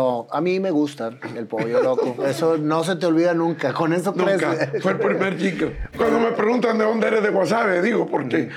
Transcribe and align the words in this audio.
No, 0.00 0.26
a 0.30 0.40
mí 0.40 0.60
me 0.60 0.70
gusta 0.70 1.10
el 1.36 1.46
pollo 1.46 1.82
loco. 1.82 2.24
Eso 2.24 2.56
no 2.56 2.82
se 2.84 2.96
te 2.96 3.04
olvida 3.04 3.34
nunca. 3.34 3.74
Con 3.74 3.92
eso 3.92 4.14
Nunca. 4.16 4.70
Fue 4.80 4.92
el 4.92 4.98
primer 4.98 5.36
jingle. 5.36 5.76
Cuando 5.94 6.18
me 6.18 6.30
preguntan 6.32 6.78
de 6.78 6.84
dónde 6.84 7.06
eres 7.08 7.22
de 7.22 7.28
Guasave, 7.28 7.82
digo, 7.82 8.06
porque 8.06 8.48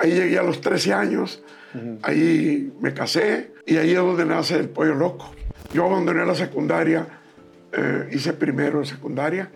ahí 0.00 0.12
llegué 0.12 0.38
a 0.38 0.44
los 0.44 0.60
13 0.60 0.94
años, 0.94 1.42
ahí 2.02 2.72
me 2.80 2.94
casé 2.94 3.52
y 3.66 3.78
ahí 3.78 3.90
es 3.90 3.96
donde 3.96 4.24
nace 4.24 4.54
el 4.60 4.68
pollo 4.68 4.94
loco. 4.94 5.32
Yo 5.74 5.86
abandoné 5.86 6.24
la 6.24 6.36
secundaria, 6.36 7.04
eh, 7.72 8.08
hice 8.12 8.32
primero 8.32 8.78
de 8.78 8.86
secundaria 8.86 9.50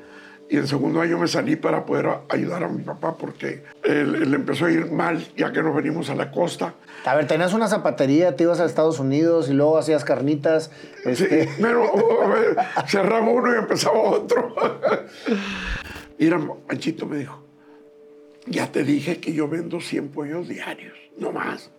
y 0.49 0.57
en 0.59 0.67
segundo 0.69 1.01
año 1.01 1.19
me 1.19 1.27
salí 1.27 1.57
para 1.57 1.85
poder 1.85 2.09
ayudar 2.29 2.63
a 2.65 2.69
mi 2.69 2.83
papá 2.83 3.17
porque 3.17 3.65
él, 3.83 4.15
él 4.15 4.35
empezó 4.35 4.67
a 4.67 4.71
ir 4.71 4.91
mal 4.93 5.27
ya 5.37 5.51
que 5.53 5.63
nos 5.63 5.75
venimos 5.75 6.09
a 6.11 6.15
la 6.15 6.31
costa. 6.31 6.75
A 7.05 7.15
ver, 7.17 7.27
tenías 7.27 7.53
una 7.53 7.69
zapatería, 7.69 8.37
te 8.37 8.45
ibas 8.45 8.61
a 8.61 8.64
Estados 8.64 8.99
Unidos 9.01 9.49
y 9.49 9.55
luego 9.55 9.77
hacías 9.79 10.05
carnitas. 10.05 10.71
Sí, 11.05 11.11
Este, 11.11 11.49
pero 11.61 11.82
ver, 12.29 12.57
cerraba 12.87 13.29
uno 13.29 13.54
y 13.54 13.59
empezaba 13.59 13.99
otro. 13.99 14.54
Mira, 16.18 16.40
Panchito 16.67 17.07
me 17.07 17.18
dijo, 17.18 17.43
ya 18.46 18.71
te 18.71 18.85
dije 18.85 19.18
que 19.18 19.32
yo 19.32 19.49
vendo 19.49 19.81
100 19.81 20.09
pollos 20.09 20.49
diarios, 20.49 20.95
no 21.18 21.32
más. 21.32 21.71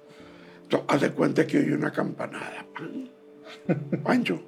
Entonces, 0.63 0.87
haz 0.89 1.01
de 1.01 1.11
cuenta 1.11 1.47
que 1.47 1.59
oí 1.59 1.71
una 1.71 1.91
campanada. 1.91 2.65
pan. 2.73 3.09
Pancho, 4.03 4.41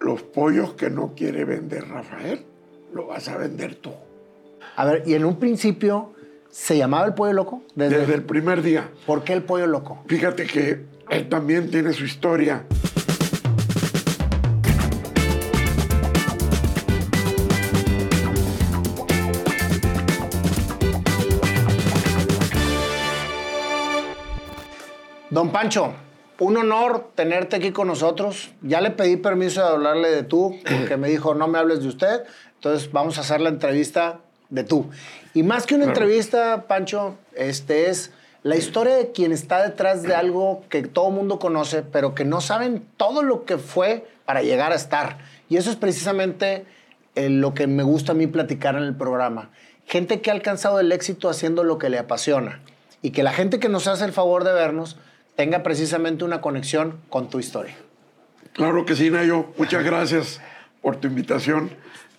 los 0.00 0.22
pollos 0.22 0.74
que 0.74 0.88
no 0.90 1.14
quiere 1.14 1.44
vender 1.44 1.88
Rafael, 1.88 2.44
lo 2.92 3.06
vas 3.06 3.28
a 3.28 3.36
vender 3.36 3.74
tú. 3.76 3.92
A 4.76 4.84
ver, 4.84 5.02
y 5.06 5.14
en 5.14 5.24
un 5.24 5.36
principio, 5.36 6.12
¿se 6.50 6.76
llamaba 6.76 7.06
el 7.06 7.14
pollo 7.14 7.32
loco? 7.32 7.62
Desde, 7.74 7.98
Desde 7.98 8.14
el 8.14 8.22
primer 8.22 8.62
día. 8.62 8.90
¿Por 9.06 9.24
qué 9.24 9.32
el 9.32 9.42
pollo 9.42 9.66
loco? 9.66 10.02
Fíjate 10.06 10.46
que 10.46 10.84
él 11.10 11.28
también 11.28 11.70
tiene 11.70 11.92
su 11.92 12.04
historia. 12.04 12.64
Don 25.30 25.50
Pancho, 25.50 25.94
un 26.38 26.58
honor 26.58 27.12
tenerte 27.14 27.56
aquí 27.56 27.72
con 27.72 27.86
nosotros. 27.86 28.50
Ya 28.60 28.82
le 28.82 28.90
pedí 28.90 29.16
permiso 29.16 29.62
de 29.62 29.68
hablarle 29.68 30.10
de 30.10 30.24
tú, 30.24 30.58
porque 30.62 30.98
me 30.98 31.08
dijo, 31.08 31.34
no 31.34 31.48
me 31.48 31.58
hables 31.58 31.80
de 31.80 31.88
usted. 31.88 32.22
Entonces 32.62 32.92
vamos 32.92 33.18
a 33.18 33.22
hacer 33.22 33.40
la 33.40 33.48
entrevista 33.48 34.20
de 34.48 34.62
tú. 34.62 34.88
Y 35.34 35.42
más 35.42 35.66
que 35.66 35.74
una 35.74 35.86
Claro. 35.86 36.02
entrevista, 36.02 36.66
Pancho, 36.68 37.16
este 37.34 37.90
es 37.90 38.12
la 38.44 38.54
historia 38.54 38.94
de 38.94 39.10
quien 39.10 39.32
está 39.32 39.64
detrás 39.64 40.04
de 40.04 40.14
algo 40.14 40.62
que 40.68 40.84
todo 40.84 41.08
el 41.08 41.14
mundo 41.16 41.40
conoce, 41.40 41.82
pero 41.82 42.14
que 42.14 42.24
no 42.24 42.40
saben 42.40 42.86
todo 42.96 43.24
lo 43.24 43.44
que 43.46 43.58
fue 43.58 44.06
para 44.26 44.42
llegar 44.42 44.70
a 44.70 44.76
estar. 44.76 45.18
Y 45.48 45.56
eso 45.56 45.70
es 45.70 45.76
precisamente 45.76 46.64
eh, 47.16 47.30
lo 47.30 47.52
que 47.52 47.66
me 47.66 47.82
gusta 47.82 48.12
a 48.12 48.14
mí 48.14 48.28
platicar 48.28 48.76
en 48.76 48.84
el 48.84 48.94
programa. 48.94 49.50
Gente 49.88 50.20
que 50.20 50.30
ha 50.30 50.34
alcanzado 50.34 50.78
el 50.78 50.92
éxito 50.92 51.28
haciendo 51.28 51.64
lo 51.64 51.78
que 51.78 51.88
le 51.90 51.98
apasiona. 51.98 52.60
Y 53.02 53.10
que 53.10 53.24
la 53.24 53.32
gente 53.32 53.58
que 53.58 53.68
nos 53.68 53.88
hace 53.88 54.04
el 54.04 54.12
favor 54.12 54.44
de 54.44 54.52
vernos 54.52 54.98
tenga 55.34 55.64
precisamente 55.64 56.22
una 56.22 56.40
conexión 56.40 57.00
con 57.10 57.28
tu 57.28 57.40
historia. 57.40 57.74
Claro 58.52 58.86
que 58.86 58.94
sí, 58.94 59.10
Nayo. 59.10 59.46
Muchas 59.58 59.82
gracias 59.82 60.40
por 60.80 60.94
tu 60.94 61.08
invitación. 61.08 61.70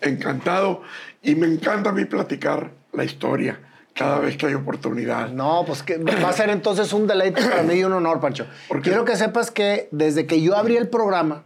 Encantado. 0.04 0.82
Y 1.22 1.36
me 1.36 1.48
encanta 1.48 1.92
a 1.92 1.94
mí 1.94 2.06
platicar 2.06 2.72
la 2.92 3.04
historia 3.04 3.60
cada 3.94 4.20
vez 4.20 4.38
que 4.38 4.48
hay 4.48 4.54
oportunidad. 4.54 5.30
No, 5.30 5.64
pues 5.66 5.84
que 5.84 5.98
va 5.98 6.30
a 6.30 6.34
ser 6.34 6.50
entonces 6.50 6.92
un 6.94 7.08
deleite 7.08 7.42
para 7.42 7.64
mí 7.64 7.76
y 7.76 7.84
un 7.84 7.94
honor, 7.94 8.20
Pancho. 8.20 8.46
Quiero 8.82 9.06
que 9.06 9.16
sepas 9.16 9.52
que 9.52 9.88
desde 9.92 10.26
que 10.26 10.42
yo 10.42 10.58
abrí 10.58 10.78
el 10.78 10.90
programa, 10.90 11.44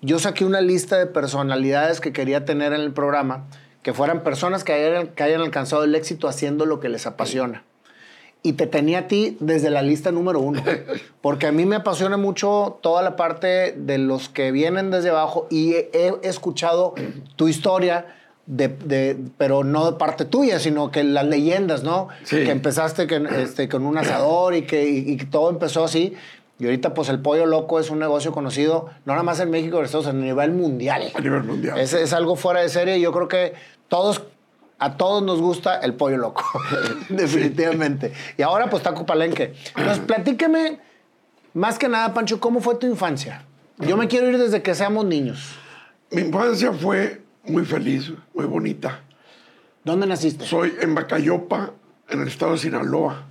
yo 0.00 0.18
saqué 0.18 0.44
una 0.44 0.60
lista 0.60 0.98
de 0.98 1.06
personalidades 1.06 2.00
que 2.00 2.12
quería 2.12 2.44
tener 2.44 2.72
en 2.72 2.80
el 2.80 2.92
programa, 2.92 3.46
que 3.82 3.92
fueran 3.92 4.22
personas 4.22 4.64
que 4.64 4.72
hayan, 4.72 5.08
que 5.08 5.22
hayan 5.22 5.40
alcanzado 5.40 5.84
el 5.84 5.94
éxito 5.94 6.28
haciendo 6.28 6.66
lo 6.66 6.78
que 6.78 6.88
les 6.88 7.06
apasiona. 7.06 7.64
Y 8.42 8.52
te 8.54 8.66
tenía 8.66 9.00
a 9.00 9.08
ti 9.08 9.36
desde 9.40 9.68
la 9.68 9.82
lista 9.82 10.12
número 10.12 10.40
uno. 10.40 10.62
Porque 11.20 11.46
a 11.46 11.52
mí 11.52 11.66
me 11.66 11.76
apasiona 11.76 12.16
mucho 12.16 12.78
toda 12.82 13.02
la 13.02 13.16
parte 13.16 13.72
de 13.72 13.98
los 13.98 14.28
que 14.28 14.52
vienen 14.52 14.90
desde 14.90 15.10
abajo 15.10 15.46
y 15.50 15.74
he, 15.74 15.90
he 15.92 16.12
escuchado 16.28 16.94
tu 17.36 17.48
historia, 17.48 18.06
de, 18.46 18.68
de- 18.68 19.16
pero 19.36 19.62
no 19.64 19.90
de 19.90 19.98
parte 19.98 20.24
tuya, 20.24 20.58
sino 20.58 20.90
que 20.90 21.04
las 21.04 21.26
leyendas, 21.26 21.82
¿no? 21.82 22.08
Sí. 22.24 22.44
Que 22.44 22.50
empezaste 22.50 23.06
que, 23.06 23.22
este, 23.42 23.68
con 23.68 23.84
un 23.84 23.98
asador 23.98 24.54
y 24.54 24.62
que, 24.62 24.88
y- 24.88 25.10
y 25.12 25.16
todo 25.16 25.50
empezó 25.50 25.84
así. 25.84 26.14
Y 26.60 26.64
ahorita, 26.64 26.94
pues 26.94 27.08
el 27.10 27.20
pollo 27.20 27.44
loco 27.44 27.78
es 27.78 27.90
un 27.90 27.98
negocio 27.98 28.32
conocido, 28.32 28.86
no 29.04 29.12
nada 29.12 29.22
más 29.22 29.38
en 29.40 29.50
México, 29.50 29.78
Unidos, 29.78 30.06
a 30.06 30.12
nivel 30.12 30.52
mundial. 30.52 31.10
A 31.14 31.20
nivel 31.20 31.44
mundial. 31.44 31.78
Es, 31.78 31.92
es 31.92 32.12
algo 32.12 32.36
fuera 32.36 32.60
de 32.60 32.68
serie 32.68 32.98
yo 33.00 33.12
creo 33.12 33.28
que 33.28 33.52
todos, 33.88 34.22
a 34.78 34.96
todos 34.96 35.22
nos 35.22 35.40
gusta 35.40 35.80
el 35.80 35.94
pollo 35.94 36.16
loco, 36.18 36.44
definitivamente. 37.08 38.12
Y 38.36 38.42
ahora 38.42 38.70
pues 38.70 38.82
Taco 38.82 39.04
Palenque. 39.06 39.54
Entonces 39.76 39.98
platíqueme, 40.00 40.80
más 41.54 41.78
que 41.78 41.88
nada, 41.88 42.14
Pancho, 42.14 42.38
¿cómo 42.40 42.60
fue 42.60 42.76
tu 42.76 42.86
infancia? 42.86 43.44
Yo 43.78 43.96
me 43.96 44.08
quiero 44.08 44.28
ir 44.28 44.38
desde 44.38 44.62
que 44.62 44.74
seamos 44.74 45.04
niños. 45.04 45.54
Mi 46.10 46.22
infancia 46.22 46.72
fue 46.72 47.22
muy 47.44 47.64
feliz, 47.64 48.12
muy 48.34 48.44
bonita. 48.46 49.00
¿Dónde 49.84 50.06
naciste? 50.06 50.44
Soy 50.44 50.74
en 50.80 50.94
Bacayopa, 50.94 51.70
en 52.08 52.22
el 52.22 52.28
estado 52.28 52.52
de 52.52 52.58
Sinaloa, 52.58 53.24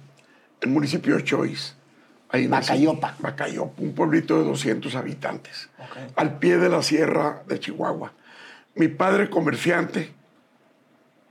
el 0.62 0.70
municipio 0.70 1.16
de 1.18 1.24
Choice. 1.24 1.74
Ahí 2.30 2.48
nací. 2.48 2.70
Bacayopa. 2.72 3.16
Bacayopa, 3.20 3.82
un 3.82 3.94
pueblito 3.94 4.38
de 4.38 4.46
200 4.46 4.96
habitantes, 4.96 5.70
Ok. 5.80 5.98
al 6.16 6.40
pie 6.40 6.58
de 6.58 6.70
la 6.70 6.82
sierra 6.84 7.44
de 7.48 7.60
Chihuahua. 7.60 8.12
Mi 8.76 8.88
padre 8.88 9.30
comerciante, 9.30 10.14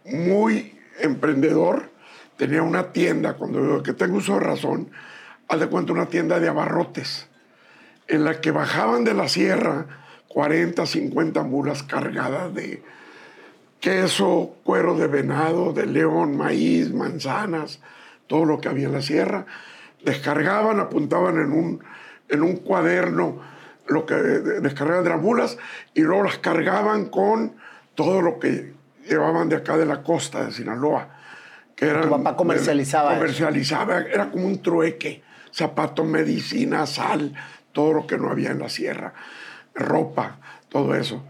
muy 0.08 0.78
emprendedor, 1.00 1.90
tenía 2.36 2.62
una 2.62 2.92
tienda, 2.92 3.34
cuando 3.34 3.62
digo 3.62 3.82
que 3.82 3.92
tengo 3.92 4.16
uso 4.16 4.34
de 4.34 4.40
razón, 4.40 4.90
haz 5.48 5.60
de 5.60 5.68
cuenta 5.68 5.92
una 5.92 6.06
tienda 6.06 6.40
de 6.40 6.48
abarrotes, 6.48 7.28
en 8.08 8.24
la 8.24 8.40
que 8.40 8.50
bajaban 8.50 9.04
de 9.04 9.14
la 9.14 9.28
sierra 9.28 9.86
40, 10.28 10.84
50 10.84 11.42
mulas 11.42 11.82
cargadas 11.82 12.54
de 12.54 12.82
queso, 13.80 14.56
cuero 14.64 14.96
de 14.96 15.06
venado, 15.06 15.72
de 15.72 15.86
león, 15.86 16.36
maíz, 16.36 16.92
manzanas, 16.92 17.80
todo 18.26 18.44
lo 18.44 18.60
que 18.60 18.68
había 18.68 18.86
en 18.86 18.92
la 18.92 19.02
sierra. 19.02 19.46
Descargaban, 20.04 20.80
apuntaban 20.80 21.40
en 21.40 21.52
un, 21.52 21.84
en 22.28 22.42
un 22.42 22.56
cuaderno 22.56 23.40
lo 23.86 24.04
que 24.04 24.14
descargaban 24.14 25.04
de 25.04 25.10
las 25.10 25.22
mulas 25.22 25.58
y 25.94 26.02
luego 26.02 26.24
las 26.24 26.38
cargaban 26.38 27.06
con 27.06 27.54
todo 27.94 28.20
lo 28.20 28.38
que 28.38 28.75
llevaban 29.08 29.48
de 29.48 29.56
acá 29.56 29.76
de 29.76 29.86
la 29.86 30.02
costa 30.02 30.44
de 30.44 30.52
Sinaloa. 30.52 31.08
Que 31.74 31.86
eran, 31.86 32.02
Tu 32.02 32.10
papá 32.10 32.36
comercializaba 32.36 33.12
eso. 33.12 33.20
Comercializaba, 33.20 33.98
era 34.00 34.30
como 34.30 34.46
un 34.46 34.62
trueque. 34.62 35.22
Zapatos, 35.52 36.06
medicina, 36.06 36.86
sal, 36.86 37.34
todo 37.72 37.92
lo 37.92 38.06
que 38.06 38.18
no 38.18 38.30
había 38.30 38.50
en 38.50 38.58
la 38.58 38.68
sierra, 38.68 39.14
ropa, 39.74 40.38
todo 40.68 40.94
eso. 40.94 41.22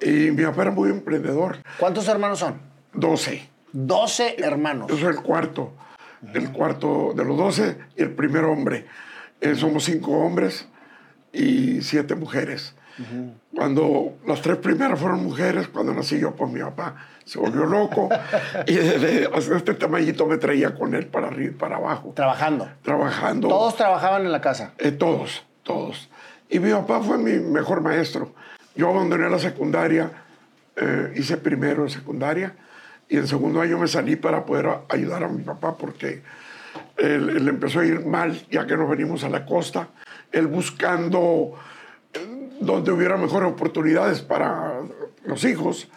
Y 0.00 0.30
mi 0.32 0.44
papá 0.44 0.62
era 0.62 0.70
muy 0.70 0.90
emprendedor. 0.90 1.58
¿Cuántos 1.78 2.08
hermanos 2.08 2.40
son? 2.40 2.60
12. 2.94 3.48
12 3.72 4.36
hermanos. 4.38 4.88
Yo 4.88 4.98
soy 4.98 5.08
el 5.14 5.22
cuarto, 5.22 5.74
el 6.34 6.52
cuarto 6.52 7.12
de 7.16 7.24
los 7.24 7.36
12 7.36 7.78
y 7.96 8.02
el 8.02 8.10
primer 8.10 8.44
hombre. 8.44 8.86
Eh, 9.40 9.54
somos 9.54 9.84
cinco 9.84 10.12
hombres 10.12 10.68
y 11.32 11.82
siete 11.82 12.14
mujeres. 12.14 12.74
Cuando 13.54 14.16
las 14.26 14.42
tres 14.42 14.56
primeras 14.58 14.98
fueron 14.98 15.22
mujeres, 15.22 15.68
cuando 15.68 15.94
nací 15.94 16.18
yo, 16.18 16.34
pues 16.34 16.50
mi 16.50 16.60
papá 16.60 16.94
se 17.24 17.38
volvió 17.38 17.64
loco 17.66 18.08
y 18.66 18.74
desde 18.74 19.28
este 19.56 19.74
tamañito 19.74 20.26
me 20.26 20.38
traía 20.38 20.74
con 20.74 20.94
él 20.94 21.06
para 21.06 21.28
arriba 21.28 21.50
y 21.52 21.54
para 21.54 21.76
abajo, 21.76 22.12
Trabajando. 22.14 22.68
trabajando. 22.82 23.48
Todos 23.48 23.76
trabajaban 23.76 24.24
en 24.26 24.32
la 24.32 24.40
casa. 24.40 24.72
Eh, 24.78 24.92
todos, 24.92 25.44
todos. 25.62 26.10
Y 26.48 26.58
mi 26.58 26.70
papá 26.70 27.00
fue 27.00 27.18
mi 27.18 27.38
mejor 27.38 27.80
maestro. 27.80 28.34
Yo 28.74 28.88
abandoné 28.90 29.28
la 29.28 29.38
secundaria, 29.38 30.10
eh, 30.76 31.12
hice 31.16 31.36
primero 31.36 31.84
de 31.84 31.90
secundaria 31.90 32.54
y 33.08 33.16
en 33.18 33.26
segundo 33.26 33.60
año 33.60 33.78
me 33.78 33.88
salí 33.88 34.16
para 34.16 34.44
poder 34.44 34.68
ayudar 34.88 35.24
a 35.24 35.28
mi 35.28 35.42
papá 35.42 35.76
porque 35.76 36.22
él, 36.96 37.28
él 37.30 37.48
empezó 37.48 37.80
a 37.80 37.84
ir 37.86 38.04
mal 38.06 38.46
ya 38.50 38.66
que 38.66 38.76
nos 38.76 38.88
venimos 38.88 39.24
a 39.24 39.28
la 39.28 39.44
costa, 39.44 39.88
él 40.30 40.46
buscando 40.46 41.54
donde 42.64 42.90
hubiera 42.92 43.16
mejores 43.16 43.50
oportunidades 43.50 44.20
para 44.22 44.80
los 45.24 45.44
hijos, 45.44 45.88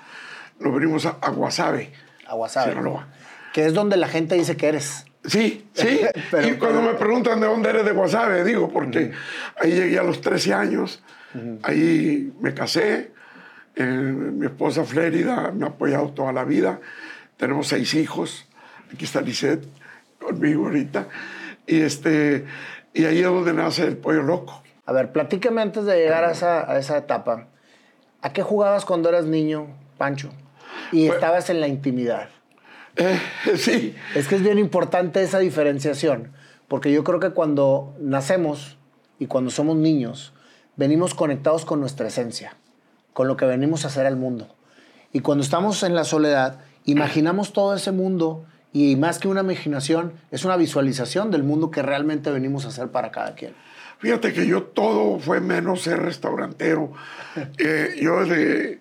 nos 0.60 0.74
venimos 0.74 1.06
a, 1.06 1.18
a 1.22 1.30
Guasave, 1.32 1.92
A 2.28 2.36
Guasave. 2.36 2.72
Sinaloa. 2.72 3.08
Que 3.54 3.66
es 3.66 3.74
donde 3.74 3.98
la 3.98 4.08
gente 4.08 4.36
dice 4.36 4.56
que 4.58 4.68
eres. 4.68 5.06
Sí, 5.26 5.68
sí. 5.74 6.02
Pero- 6.32 6.48
y 6.48 6.54
cuando 6.56 6.82
me 6.82 6.94
preguntan 6.94 7.40
de 7.40 7.48
dónde 7.48 7.70
eres 7.70 7.86
de 7.86 7.92
Guasave, 7.92 8.44
digo, 8.44 8.70
porque 8.72 9.12
ahí 9.62 9.72
llegué 9.72 9.98
a 10.00 10.04
los 10.04 10.22
13 10.22 10.54
años, 10.54 11.02
ahí 11.64 12.32
me 12.40 12.54
casé, 12.54 13.12
eh, 13.76 13.84
mi 13.84 14.46
esposa 14.46 14.84
Flérida 14.86 15.52
me 15.52 15.66
ha 15.66 15.70
apoyado 15.70 16.10
toda 16.12 16.32
la 16.32 16.46
vida, 16.46 16.80
tenemos 17.38 17.68
seis 17.68 17.94
hijos, 17.96 18.48
aquí 18.94 19.04
está 19.06 19.20
Lisette 19.20 19.68
conmigo 20.20 20.66
ahorita, 20.66 21.08
y, 21.68 21.82
este, 21.82 22.46
y 22.94 23.04
ahí 23.06 23.18
es 23.20 23.26
donde 23.26 23.52
nace 23.54 23.84
el 23.86 23.98
pollo 23.98 24.22
loco. 24.24 24.64
A 24.86 24.92
ver, 24.92 25.12
platícame 25.12 25.62
antes 25.62 25.86
de 25.86 25.98
llegar 25.98 26.24
a 26.24 26.32
esa, 26.32 26.70
a 26.70 26.78
esa 26.78 26.98
etapa. 26.98 27.48
¿A 28.22 28.34
qué 28.34 28.42
jugabas 28.44 28.86
cuando 28.86 29.10
eras 29.10 29.26
niño, 29.26 29.68
Pancho? 29.98 30.30
Y 30.92 31.08
Pues- 31.08 31.16
estabas 31.16 31.50
en 31.50 31.62
la 31.62 31.68
intimidad. 31.68 32.30
Eh, 32.98 33.20
sí, 33.58 33.96
Es 34.14 34.28
que 34.28 34.36
es 34.36 34.42
bien 34.42 34.60
importante 34.60 35.22
esa 35.22 35.40
diferenciación, 35.40 36.32
porque 36.68 36.92
yo 36.92 37.04
creo 37.04 37.20
que 37.20 37.32
cuando 37.32 37.94
nacemos 38.00 38.78
y 39.20 39.26
cuando 39.28 39.52
somos 39.52 39.76
niños, 39.76 40.34
venimos 40.76 41.14
conectados 41.14 41.66
con 41.66 41.80
nuestra 41.80 42.08
esencia, 42.08 42.56
con 43.14 43.28
lo 43.28 43.38
que 43.38 43.46
venimos 43.46 43.84
a 43.84 43.88
hacer 43.88 44.06
al 44.06 44.16
mundo. 44.18 44.48
Y 45.14 45.22
cuando 45.22 45.44
estamos 45.44 45.82
en 45.84 45.96
la 45.96 46.04
soledad, 46.04 46.60
imaginamos 46.86 47.54
todo 47.54 47.74
ese 47.76 47.92
mundo 47.92 48.46
y 48.74 48.96
más 48.98 49.20
que 49.20 49.30
una 49.30 49.42
imaginación, 49.42 50.14
es 50.32 50.44
una 50.44 50.58
visualización 50.58 51.32
del 51.32 51.44
mundo 51.44 51.72
que 51.72 51.82
realmente 51.82 52.30
venimos 52.32 52.66
a 52.66 52.70
hacer 52.70 52.90
para 52.90 53.12
cada 53.12 53.34
quien. 53.36 53.54
Fíjate 54.00 54.34
que 54.34 54.46
yo 54.46 54.64
todo 54.64 55.20
fue 55.20 55.40
menos 55.40 55.82
ser 55.84 56.02
restaurantero. 56.02 56.92
Eh, 57.58 57.96
yo 58.02 58.26
de, 58.26 58.80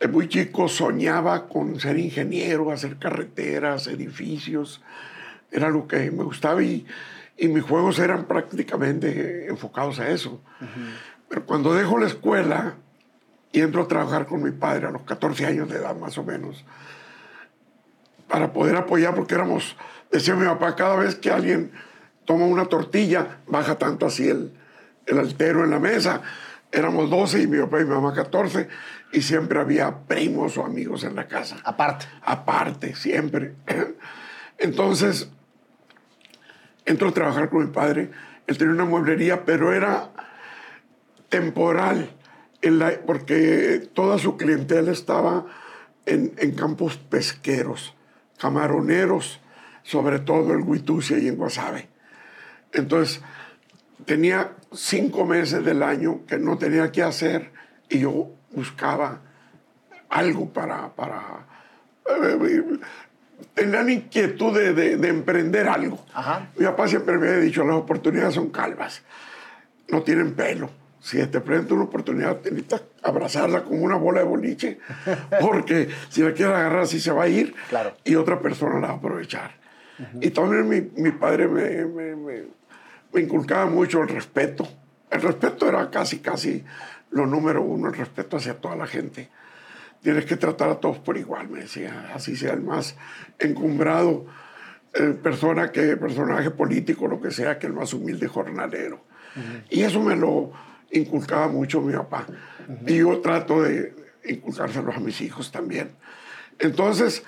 de 0.00 0.08
muy 0.08 0.28
chico 0.28 0.68
soñaba 0.68 1.48
con 1.48 1.78
ser 1.80 1.98
ingeniero, 1.98 2.70
hacer 2.70 2.98
carreteras, 2.98 3.86
edificios. 3.86 4.82
Era 5.50 5.70
lo 5.70 5.86
que 5.86 6.10
me 6.10 6.24
gustaba 6.24 6.62
y, 6.62 6.86
y 7.36 7.48
mis 7.48 7.62
juegos 7.62 7.98
eran 7.98 8.24
prácticamente 8.26 9.48
enfocados 9.48 9.98
a 10.00 10.08
eso. 10.08 10.40
Pero 11.28 11.44
cuando 11.44 11.74
dejo 11.74 11.98
la 11.98 12.06
escuela 12.06 12.76
y 13.52 13.60
entro 13.60 13.82
a 13.82 13.88
trabajar 13.88 14.26
con 14.26 14.42
mi 14.42 14.50
padre 14.50 14.86
a 14.86 14.90
los 14.90 15.02
14 15.02 15.46
años 15.46 15.68
de 15.68 15.76
edad 15.76 15.96
más 15.96 16.16
o 16.18 16.24
menos, 16.24 16.64
para 18.28 18.52
poder 18.52 18.76
apoyar, 18.76 19.14
porque 19.14 19.34
éramos, 19.34 19.76
decía 20.10 20.34
mi 20.34 20.46
papá, 20.46 20.74
cada 20.74 20.96
vez 20.96 21.14
que 21.14 21.30
alguien 21.30 21.72
toma 22.26 22.44
una 22.44 22.66
tortilla, 22.66 23.38
baja 23.46 23.78
tanto 23.78 24.04
así 24.06 24.28
el, 24.28 24.52
el 25.06 25.18
altero 25.18 25.64
en 25.64 25.70
la 25.70 25.78
mesa. 25.80 26.20
Éramos 26.70 27.08
12 27.08 27.40
y 27.42 27.46
mi 27.46 27.58
papá 27.58 27.80
y 27.80 27.84
mi 27.84 27.90
mamá 27.90 28.12
14, 28.12 28.68
y 29.12 29.22
siempre 29.22 29.58
había 29.60 30.00
primos 30.06 30.58
o 30.58 30.64
amigos 30.66 31.04
en 31.04 31.14
la 31.16 31.26
casa. 31.28 31.56
Aparte. 31.64 32.06
Aparte, 32.22 32.94
siempre. 32.96 33.54
Entonces, 34.58 35.30
entro 36.84 37.08
a 37.08 37.12
trabajar 37.12 37.48
con 37.48 37.64
mi 37.66 37.72
padre. 37.72 38.10
Él 38.46 38.58
tenía 38.58 38.74
una 38.74 38.84
mueblería, 38.84 39.44
pero 39.44 39.72
era 39.72 40.10
temporal, 41.28 42.10
en 42.62 42.78
la- 42.78 43.00
porque 43.06 43.88
toda 43.94 44.18
su 44.18 44.36
clientela 44.36 44.90
estaba 44.92 45.46
en, 46.04 46.32
en 46.38 46.52
campos 46.54 46.96
pesqueros, 46.96 47.94
camaroneros, 48.38 49.40
sobre 49.82 50.18
todo 50.18 50.52
en 50.52 50.68
Huitusia 50.68 51.18
y 51.18 51.28
en 51.28 51.36
Guasave. 51.36 51.88
Entonces, 52.76 53.20
tenía 54.04 54.52
cinco 54.72 55.24
meses 55.24 55.64
del 55.64 55.82
año 55.82 56.20
que 56.26 56.38
no 56.38 56.58
tenía 56.58 56.92
que 56.92 57.02
hacer 57.02 57.50
y 57.88 58.00
yo 58.00 58.30
buscaba 58.52 59.20
algo 60.08 60.52
para... 60.52 60.94
para 60.94 61.46
eh, 62.08 62.62
tenía 63.54 63.82
la 63.82 63.90
inquietud 63.92 64.56
de, 64.56 64.72
de- 64.72 64.96
de 64.96 65.08
emprender 65.08 65.68
algo. 65.68 66.04
Ajá. 66.14 66.48
Mi 66.56 66.64
papá 66.66 66.86
siempre 66.88 67.18
me 67.18 67.28
había 67.28 67.40
dicho, 67.40 67.64
las 67.64 67.76
oportunidades 67.76 68.34
son 68.34 68.50
calvas, 68.50 69.02
no 69.88 70.02
tienen 70.02 70.34
pelo. 70.34 70.70
Si 71.00 71.24
te 71.26 71.40
presenta 71.40 71.74
una 71.74 71.84
oportunidad, 71.84 72.38
necesitas 72.44 72.82
abrazarla 73.02 73.62
como 73.62 73.82
una 73.82 73.96
bola 73.96 74.20
de 74.20 74.26
boliche, 74.26 74.78
porque 75.40 75.88
si 76.08 76.22
la 76.22 76.32
quieres 76.32 76.54
agarrar 76.54 76.80
así 76.80 76.98
se 77.00 77.12
va 77.12 77.24
a 77.24 77.28
ir 77.28 77.54
Claro. 77.68 77.94
y 78.04 78.14
otra 78.16 78.40
persona 78.40 78.74
la 78.80 78.88
va 78.88 78.94
a 78.94 78.96
aprovechar. 78.96 79.52
Y 80.20 80.28
también 80.30 80.68
mi, 80.68 80.82
mi 81.02 81.10
padre 81.12 81.48
me, 81.48 81.84
me- 81.86 82.16
me- 82.16 82.44
me 83.16 83.22
inculcaba 83.22 83.64
mucho 83.64 84.02
el 84.02 84.08
respeto. 84.08 84.68
El 85.10 85.22
respeto 85.22 85.66
era 85.66 85.90
casi, 85.90 86.18
casi 86.18 86.62
lo 87.10 87.24
número 87.26 87.62
uno, 87.62 87.88
el 87.88 87.94
respeto 87.94 88.36
hacia 88.36 88.60
toda 88.60 88.76
la 88.76 88.86
gente. 88.86 89.30
Tienes 90.02 90.26
que 90.26 90.36
tratar 90.36 90.68
a 90.68 90.80
todos 90.80 90.98
por 90.98 91.16
igual, 91.16 91.48
me 91.48 91.60
decía, 91.60 92.10
así 92.14 92.36
sea 92.36 92.52
el 92.52 92.60
más 92.60 92.94
encumbrado 93.38 94.26
eh, 94.92 95.18
persona 95.22 95.72
que 95.72 95.96
personaje 95.96 96.50
político, 96.50 97.08
lo 97.08 97.18
que 97.18 97.30
sea, 97.30 97.58
que 97.58 97.66
el 97.66 97.72
más 97.72 97.94
humilde 97.94 98.28
jornalero. 98.28 99.00
Y 99.70 99.80
eso 99.80 100.00
me 100.00 100.14
lo 100.14 100.52
inculcaba 100.90 101.48
mucho 101.48 101.80
mi 101.80 101.94
papá. 101.94 102.26
Y 102.86 102.98
yo 102.98 103.18
trato 103.20 103.62
de 103.62 103.94
inculcárselo 104.26 104.92
a 104.92 105.00
mis 105.00 105.22
hijos 105.22 105.50
también. 105.50 105.92
Entonces, 106.58 107.22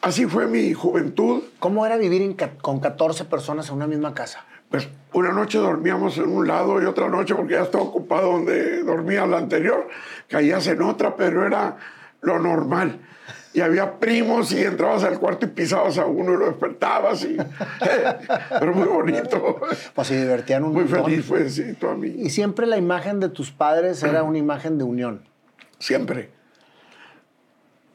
así 0.00 0.24
fue 0.24 0.46
mi 0.46 0.72
juventud. 0.72 1.42
¿Cómo 1.58 1.84
era 1.84 1.98
vivir 1.98 2.22
en 2.22 2.34
con 2.62 2.80
14 2.80 3.26
personas 3.26 3.68
en 3.68 3.74
una 3.74 3.86
misma 3.86 4.14
casa? 4.14 4.46
Pues 4.70 4.88
una 5.12 5.30
noche 5.32 5.58
dormíamos 5.58 6.18
en 6.18 6.28
un 6.28 6.46
lado 6.46 6.82
y 6.82 6.84
otra 6.86 7.08
noche, 7.08 7.34
porque 7.34 7.54
ya 7.54 7.62
estaba 7.62 7.84
ocupado 7.84 8.32
donde 8.32 8.82
dormía 8.82 9.26
la 9.26 9.38
anterior, 9.38 9.88
caías 10.28 10.66
en 10.66 10.82
otra, 10.82 11.14
pero 11.16 11.46
era 11.46 11.76
lo 12.22 12.38
normal. 12.38 12.98
Y 13.52 13.60
había 13.60 14.00
primos 14.00 14.50
y 14.50 14.64
entrabas 14.64 15.04
al 15.04 15.20
cuarto 15.20 15.46
y 15.46 15.50
pisabas 15.50 15.96
a 15.98 16.06
uno 16.06 16.34
y 16.34 16.36
lo 16.38 16.46
despertabas. 16.46 17.22
Y, 17.24 17.36
pero 18.58 18.74
muy 18.74 18.88
bonito. 18.88 19.60
Pues 19.94 20.08
se 20.08 20.20
divertían 20.20 20.64
un 20.64 20.72
Muy 20.72 20.82
montón. 20.82 21.04
feliz 21.04 21.24
fue, 21.24 21.48
sí, 21.48 21.74
toda 21.74 21.94
mi... 21.94 22.08
Y 22.08 22.30
siempre 22.30 22.66
la 22.66 22.76
imagen 22.76 23.20
de 23.20 23.28
tus 23.28 23.52
padres 23.52 24.02
era 24.02 24.24
una 24.24 24.38
imagen 24.38 24.76
de 24.76 24.82
unión. 24.82 25.22
Siempre. 25.78 26.30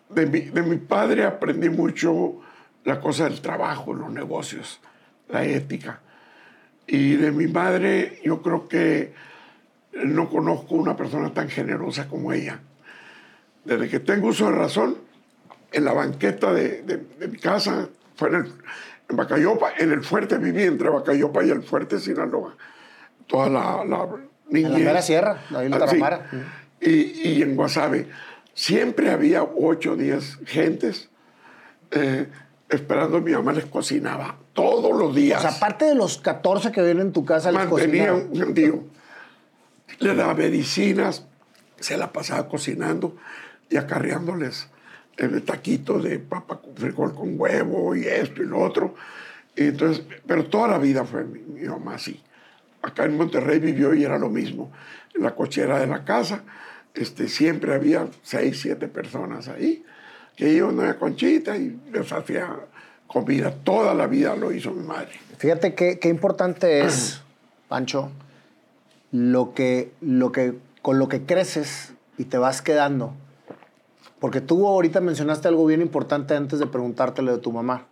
De 0.08 0.26
mi, 0.28 0.40
de 0.40 0.62
mi 0.64 0.78
padre 0.78 1.26
aprendí 1.26 1.70
mucho 1.70 2.36
la 2.86 3.02
cosa 3.02 3.26
del 3.26 3.42
trabajo, 3.42 3.94
los 3.94 4.10
negocios, 4.10 4.80
la 5.28 5.44
ética. 5.44 6.00
Y 6.92 7.16
de 7.18 7.32
mi 7.32 7.48
madre 7.48 8.20
yo 8.24 8.42
creo 8.42 8.68
que 8.68 9.14
no 9.94 10.28
conozco 10.30 10.76
una 10.76 10.96
persona 10.96 11.34
tan 11.34 11.50
generosa 11.50 12.08
como 12.08 12.34
ella. 12.34 12.60
Desde 13.64 13.90
que 13.90 14.00
tengo 14.00 14.30
uso 14.30 14.50
de 14.50 14.56
razón, 14.58 14.96
en 15.72 15.86
la 15.86 15.94
banqueta 15.94 16.52
de, 16.52 16.82
de- 16.82 16.98
de 17.20 17.28
mi 17.28 17.38
casa, 17.38 17.90
fue 18.16 18.30
en, 18.30 18.36
el, 18.36 18.46
en 19.10 19.16
Bacayopa, 19.16 19.74
en 19.78 19.92
el 19.92 20.04
fuerte, 20.04 20.38
viví 20.40 20.64
entre 20.64 20.90
Bacayopa 20.90 21.44
y 21.44 21.52
el 21.52 21.62
fuerte 21.62 22.00
Sinaloa. 22.00 22.56
Toda 23.28 23.50
la, 23.50 23.86
la 23.86 24.08
niñez. 24.50 24.66
En 24.72 24.80
la 24.80 24.80
mera 24.80 25.02
sierra, 25.04 25.42
ahí 25.56 25.68
en 25.68 25.74
Ah, 25.74 25.78
sí. 25.78 26.00
Tarahumara. 26.00 26.26
Y, 26.82 26.90
y 27.30 27.42
en 27.44 27.56
Guasave 27.56 28.08
siempre 28.56 29.12
había 29.12 29.44
8 29.44 29.92
o 29.92 29.96
10 29.96 30.40
gentes 30.46 31.10
eh, 31.92 32.28
esperando. 32.70 33.22
Mi 33.22 33.32
mamá 33.32 33.54
les 33.54 33.66
cocinaba 33.66 34.38
todos 34.54 34.98
los 34.98 35.16
días. 35.16 35.40
O 35.40 35.42
sea, 35.42 35.58
aparte 35.58 35.86
de 35.86 35.96
los 35.96 36.18
14 36.20 36.72
que 36.72 36.82
vienen 36.82 37.08
en 37.08 37.14
tu 37.14 37.26
casa, 37.26 37.52
les 37.52 37.68
sentido. 37.70 38.84
Le 40.00 40.16
daba 40.16 40.34
medicinas, 40.36 41.26
se 41.80 41.98
la 41.98 42.14
pasaba 42.14 42.48
cocinando 42.48 43.18
y 43.70 43.78
acarreándoles 43.78 44.70
el 45.18 45.44
taquito 45.44 46.00
de 46.00 46.20
papa 46.20 46.62
con 46.62 46.76
frijol 46.76 47.14
con 47.14 47.40
huevo 47.40 47.96
y 47.96 48.06
esto 48.06 48.42
y 48.42 48.46
lo 48.46 48.60
otro. 48.60 48.96
Y 49.56 49.64
entonces, 49.64 50.06
pero 50.26 50.46
toda 50.46 50.70
la 50.70 50.78
vida 50.78 51.04
fue 51.04 51.26
mi, 51.26 51.40
mi 51.40 51.68
mamá 51.68 51.96
así. 51.96 52.22
Acá 52.82 53.04
en 53.06 53.18
Monterrey 53.18 53.60
vivió 53.60 53.94
y 53.94 54.06
era 54.06 54.18
lo 54.18 54.30
mismo. 54.30 54.72
En 55.14 55.24
la 55.24 55.36
cochera 55.36 55.80
de 55.80 55.88
la 55.88 56.06
casa, 56.06 56.44
este, 56.94 57.28
siempre 57.28 57.74
había 57.74 58.08
seis, 58.24 58.62
siete 58.62 58.88
personas 58.88 59.50
ahí 59.50 59.84
que 60.40 60.54
iban 60.54 60.80
a 60.80 60.84
una 60.84 60.98
conchita 60.98 61.58
y 61.58 61.78
les 61.92 62.10
hacía 62.14 62.50
comida. 63.08 63.52
Toda 63.52 63.94
la 63.94 64.08
vida 64.08 64.38
lo 64.38 64.54
hizo 64.54 64.72
mi 64.72 64.88
madre. 64.88 65.12
Fíjate 65.38 65.76
qué, 65.76 66.00
qué 66.00 66.08
importante 66.08 66.86
es, 66.86 67.22
Pancho, 67.68 68.10
lo 69.12 69.54
que, 69.54 69.92
lo 70.00 70.32
que, 70.32 70.58
con 70.82 70.98
lo 70.98 71.10
que 71.10 71.24
creces 71.26 71.92
y 72.18 72.24
te 72.24 72.38
vas 72.38 72.62
quedando. 72.62 73.14
Porque 74.20 74.40
tú 74.40 74.66
ahorita 74.66 75.02
mencionaste 75.02 75.50
algo 75.50 75.66
bien 75.66 75.82
importante 75.82 76.36
antes 76.36 76.60
de 76.60 76.68
preguntártelo 76.68 77.34
de 77.34 77.40
tu 77.40 77.52
mamá. 77.52 77.88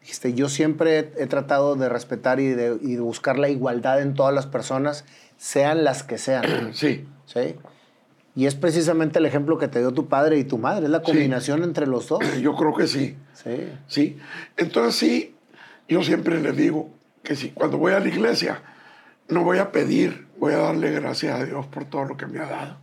Dijiste, 0.00 0.34
yo 0.34 0.48
siempre 0.48 0.98
he, 0.98 1.22
he 1.22 1.26
tratado 1.28 1.76
de 1.76 1.88
respetar 1.88 2.40
y 2.40 2.48
de, 2.48 2.78
y 2.80 2.96
de 2.96 3.00
buscar 3.00 3.38
la 3.38 3.48
igualdad 3.48 4.02
en 4.02 4.14
todas 4.14 4.34
las 4.34 4.46
personas, 4.46 5.04
sean 5.36 5.84
las 5.84 6.02
que 6.02 6.18
sean. 6.18 6.74
Sí. 6.74 7.06
¿sí? 7.26 7.54
Y 8.36 8.44
es 8.44 8.54
precisamente 8.54 9.18
el 9.18 9.24
ejemplo 9.24 9.56
que 9.56 9.66
te 9.66 9.78
dio 9.78 9.92
tu 9.92 10.08
padre 10.08 10.38
y 10.38 10.44
tu 10.44 10.58
madre, 10.58 10.84
es 10.84 10.90
la 10.90 11.00
combinación 11.02 11.64
entre 11.64 11.86
los 11.86 12.06
dos. 12.06 12.20
Yo 12.40 12.54
creo 12.54 12.74
que 12.74 12.86
sí. 12.86 13.16
Sí. 13.32 13.72
Sí. 13.88 14.18
Entonces 14.58 14.94
sí, 14.94 15.34
yo 15.88 16.02
siempre 16.02 16.40
le 16.40 16.52
digo 16.52 16.90
que 17.22 17.34
sí, 17.34 17.50
cuando 17.54 17.78
voy 17.78 17.92
a 17.94 18.00
la 18.00 18.08
iglesia, 18.08 18.60
no 19.28 19.42
voy 19.42 19.58
a 19.58 19.72
pedir, 19.72 20.26
voy 20.38 20.52
a 20.52 20.58
darle 20.58 20.90
gracias 20.92 21.40
a 21.40 21.44
Dios 21.44 21.66
por 21.66 21.86
todo 21.86 22.04
lo 22.04 22.16
que 22.16 22.26
me 22.26 22.38
ha 22.40 22.46
dado. 22.46 22.76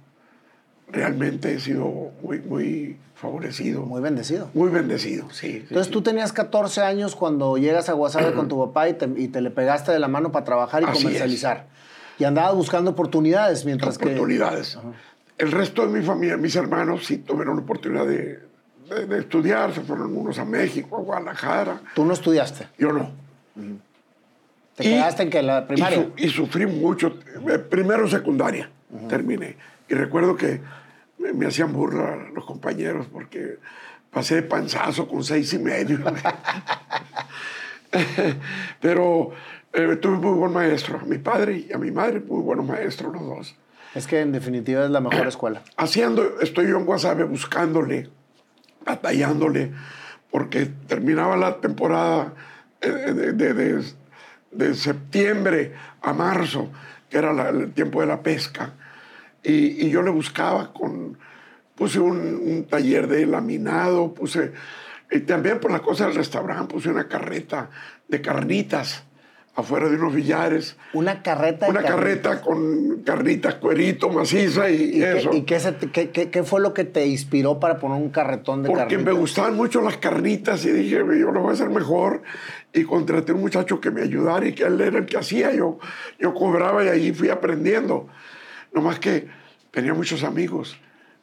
Realmente 0.88 1.53
he 1.53 1.60
sido 1.60 2.12
muy, 2.22 2.39
muy 2.39 2.98
favorecido, 3.15 3.81
muy, 3.81 3.89
Muy 3.89 4.01
bendecido. 4.01 4.50
bendecido, 4.53 5.29
sí. 5.31 5.51
sí, 5.51 5.57
Entonces 5.62 5.88
sí. 5.88 5.91
tú 5.91 6.01
tenías 6.01 6.33
14 6.33 6.81
años 6.81 7.15
cuando 7.15 7.57
llegas 7.57 7.89
a 7.89 7.93
Guasave 7.93 8.33
con 8.33 8.48
tu 8.48 8.60
papá 8.67 8.89
y 8.89 8.93
te, 8.93 9.10
y 9.17 9.27
te 9.27 9.41
le 9.41 9.50
pegaste 9.51 9.91
de 9.91 10.00
la 10.00 10.07
mano 10.07 10.31
para 10.31 10.45
trabajar 10.45 10.81
y 10.81 10.86
Así 10.86 11.03
comercializar. 11.03 11.67
Y 12.19 12.25
andabas 12.25 12.55
buscando 12.55 12.91
oportunidades 12.91 13.65
mientras 13.65 13.98
oportunidades. 13.98 14.77
El 15.43 15.51
resto 15.51 15.85
de 15.85 16.00
mi 16.00 16.05
familia, 16.05 16.38
mis 16.38 16.55
hermanos, 16.55 17.05
sí 17.05 17.17
tuvieron 17.17 17.57
la 17.57 17.63
oportunidad 17.63 18.05
de, 18.07 18.39
de- 18.89 19.05
de 19.07 19.19
estudiar, 19.19 19.73
se 19.73 19.81
fueron 19.81 20.15
unos 20.15 20.39
a 20.39 20.45
México, 20.45 20.95
a 20.95 21.01
Guadalajara. 21.01 21.81
tú 21.93 22.05
no 22.05 22.13
estudiaste. 22.13 22.67
Yo 22.77 22.93
no. 22.93 23.12
Te 24.75 24.88
Y- 24.88 24.91
quedaste 24.91 25.23
en 25.23 25.29
que 25.29 25.41
la 25.43 25.59
Y, 25.59 25.65
primaria. 25.65 25.97
su- 25.97 26.12
y 26.15 26.29
sufrí 26.29 26.65
mucho. 26.65 27.19
Eh, 27.50 27.57
Primero 27.59 28.07
secundaria 28.07 28.69
terminé. 29.09 29.57
Y 29.89 29.95
recuerdo 29.95 30.38
que 30.38 30.62
me 31.17 31.45
hacían 31.45 31.73
burla 31.73 32.15
los 32.33 32.45
compañeros 32.45 33.07
porque 33.12 33.57
pasé 34.12 34.35
de 34.35 34.43
panzazo 34.43 35.09
con 35.09 35.25
seis 35.25 35.51
y 35.53 35.59
medio. 35.59 36.00
Pero 38.81 39.31
eh, 39.73 39.97
tuve 39.97 40.17
muy 40.17 40.38
buen 40.38 40.53
maestro, 40.53 41.00
a 41.01 41.05
mi 41.05 41.17
padre 41.17 41.65
y 41.69 41.73
a 41.73 41.77
mi 41.77 41.91
madre, 41.91 42.21
muy 42.21 42.41
buenos 42.41 42.65
maestros 42.65 43.12
los 43.13 43.21
dos. 43.25 43.55
Es 43.95 44.07
que 44.07 44.21
en 44.21 44.31
definitiva 44.31 44.83
es 44.85 44.91
la 44.91 45.00
mejor 45.01 45.27
escuela. 45.27 45.62
Haciendo, 45.77 46.39
estoy 46.41 46.67
yo 46.67 46.77
en 46.77 46.85
Guasave 46.85 47.23
buscándole, 47.25 48.09
batallándole, 48.85 49.71
porque 50.31 50.65
terminaba 50.65 51.38
la 51.38 51.59
temporada 51.62 52.33
eh, 52.81 52.88
de, 52.89 53.53
de- 54.51 54.73
septiembre 54.75 55.73
a 56.01 56.13
marzo, 56.13 56.69
que 57.09 57.17
era 57.17 57.50
el 57.50 57.71
tiempo 57.73 58.01
de 58.01 58.07
la 58.07 58.21
pesca, 58.21 58.73
y, 59.43 59.85
y 59.85 59.89
yo 59.89 60.01
le 60.03 60.12
buscaba 60.12 60.71
con, 60.73 61.17
puse 61.75 62.00
un, 62.00 62.17
un 62.19 62.65
taller 62.65 63.07
de 63.07 63.25
laminado, 63.25 64.13
puse, 64.13 64.53
y 65.12 65.19
también 65.21 65.59
por 65.59 65.71
la 65.71 65.81
cosa 65.81 66.05
del 66.05 66.15
restaurante, 66.15 66.73
puse 66.73 66.89
una 66.89 67.07
carreta 67.07 67.69
de 68.07 68.21
carnitas 68.21 69.03
afuera 69.55 69.88
de 69.88 69.95
unos 69.98 70.13
billares. 70.15 70.75
Una 70.93 71.22
carreta 71.22 71.67
Una 71.69 71.83
carreta 71.83 72.41
con 72.41 73.03
carnitas, 73.03 73.55
cuerito, 73.55 74.10
maciza 74.10 74.69
y, 74.69 74.75
y 74.95 75.00
¿Qué- 75.00 75.17
eso. 75.19 75.29
¿Y 75.33 75.41
qué, 75.43 75.60
qué- 75.91 76.10
qué- 76.10 76.29
qué 76.31 76.43
fue 76.43 76.60
lo 76.60 76.74
que 76.74 76.83
te 76.86 77.05
inspiró 77.05 77.60
para 77.60 77.77
poner 77.79 78.01
un 78.01 78.10
carretón 78.10 78.63
de 78.63 78.69
Porque 78.69 78.83
carnitas? 78.95 79.05
me 79.05 79.12
gustaban 79.19 79.55
mucho 79.55 79.81
las 79.81 79.98
carnitas 79.98 80.65
y 80.65 80.72
dije, 80.72 80.95
yo 80.98 81.31
lo 81.31 81.41
voy 81.41 81.51
a 81.51 81.53
hacer 81.53 81.69
mejor. 81.69 82.24
Y 82.74 82.83
contraté 82.83 83.31
a 83.31 83.36
un 83.36 83.41
muchacho 83.41 83.79
que 83.79 83.91
me 83.91 84.01
ayudara 84.01 84.48
y 84.48 84.53
que 84.53 84.63
él 84.63 84.81
era 84.81 84.98
el 84.98 85.05
que 85.05 85.17
hacía. 85.17 85.53
Yo, 85.53 85.77
yo 86.19 86.33
cobraba 86.33 86.83
y 86.83 86.88
ahí 86.88 87.13
fui 87.13 87.29
aprendiendo. 87.29 88.07
Nomás 88.74 88.98
que 89.00 89.27
tenía 89.69 89.93
muchos 89.93 90.24
amigos 90.24 90.77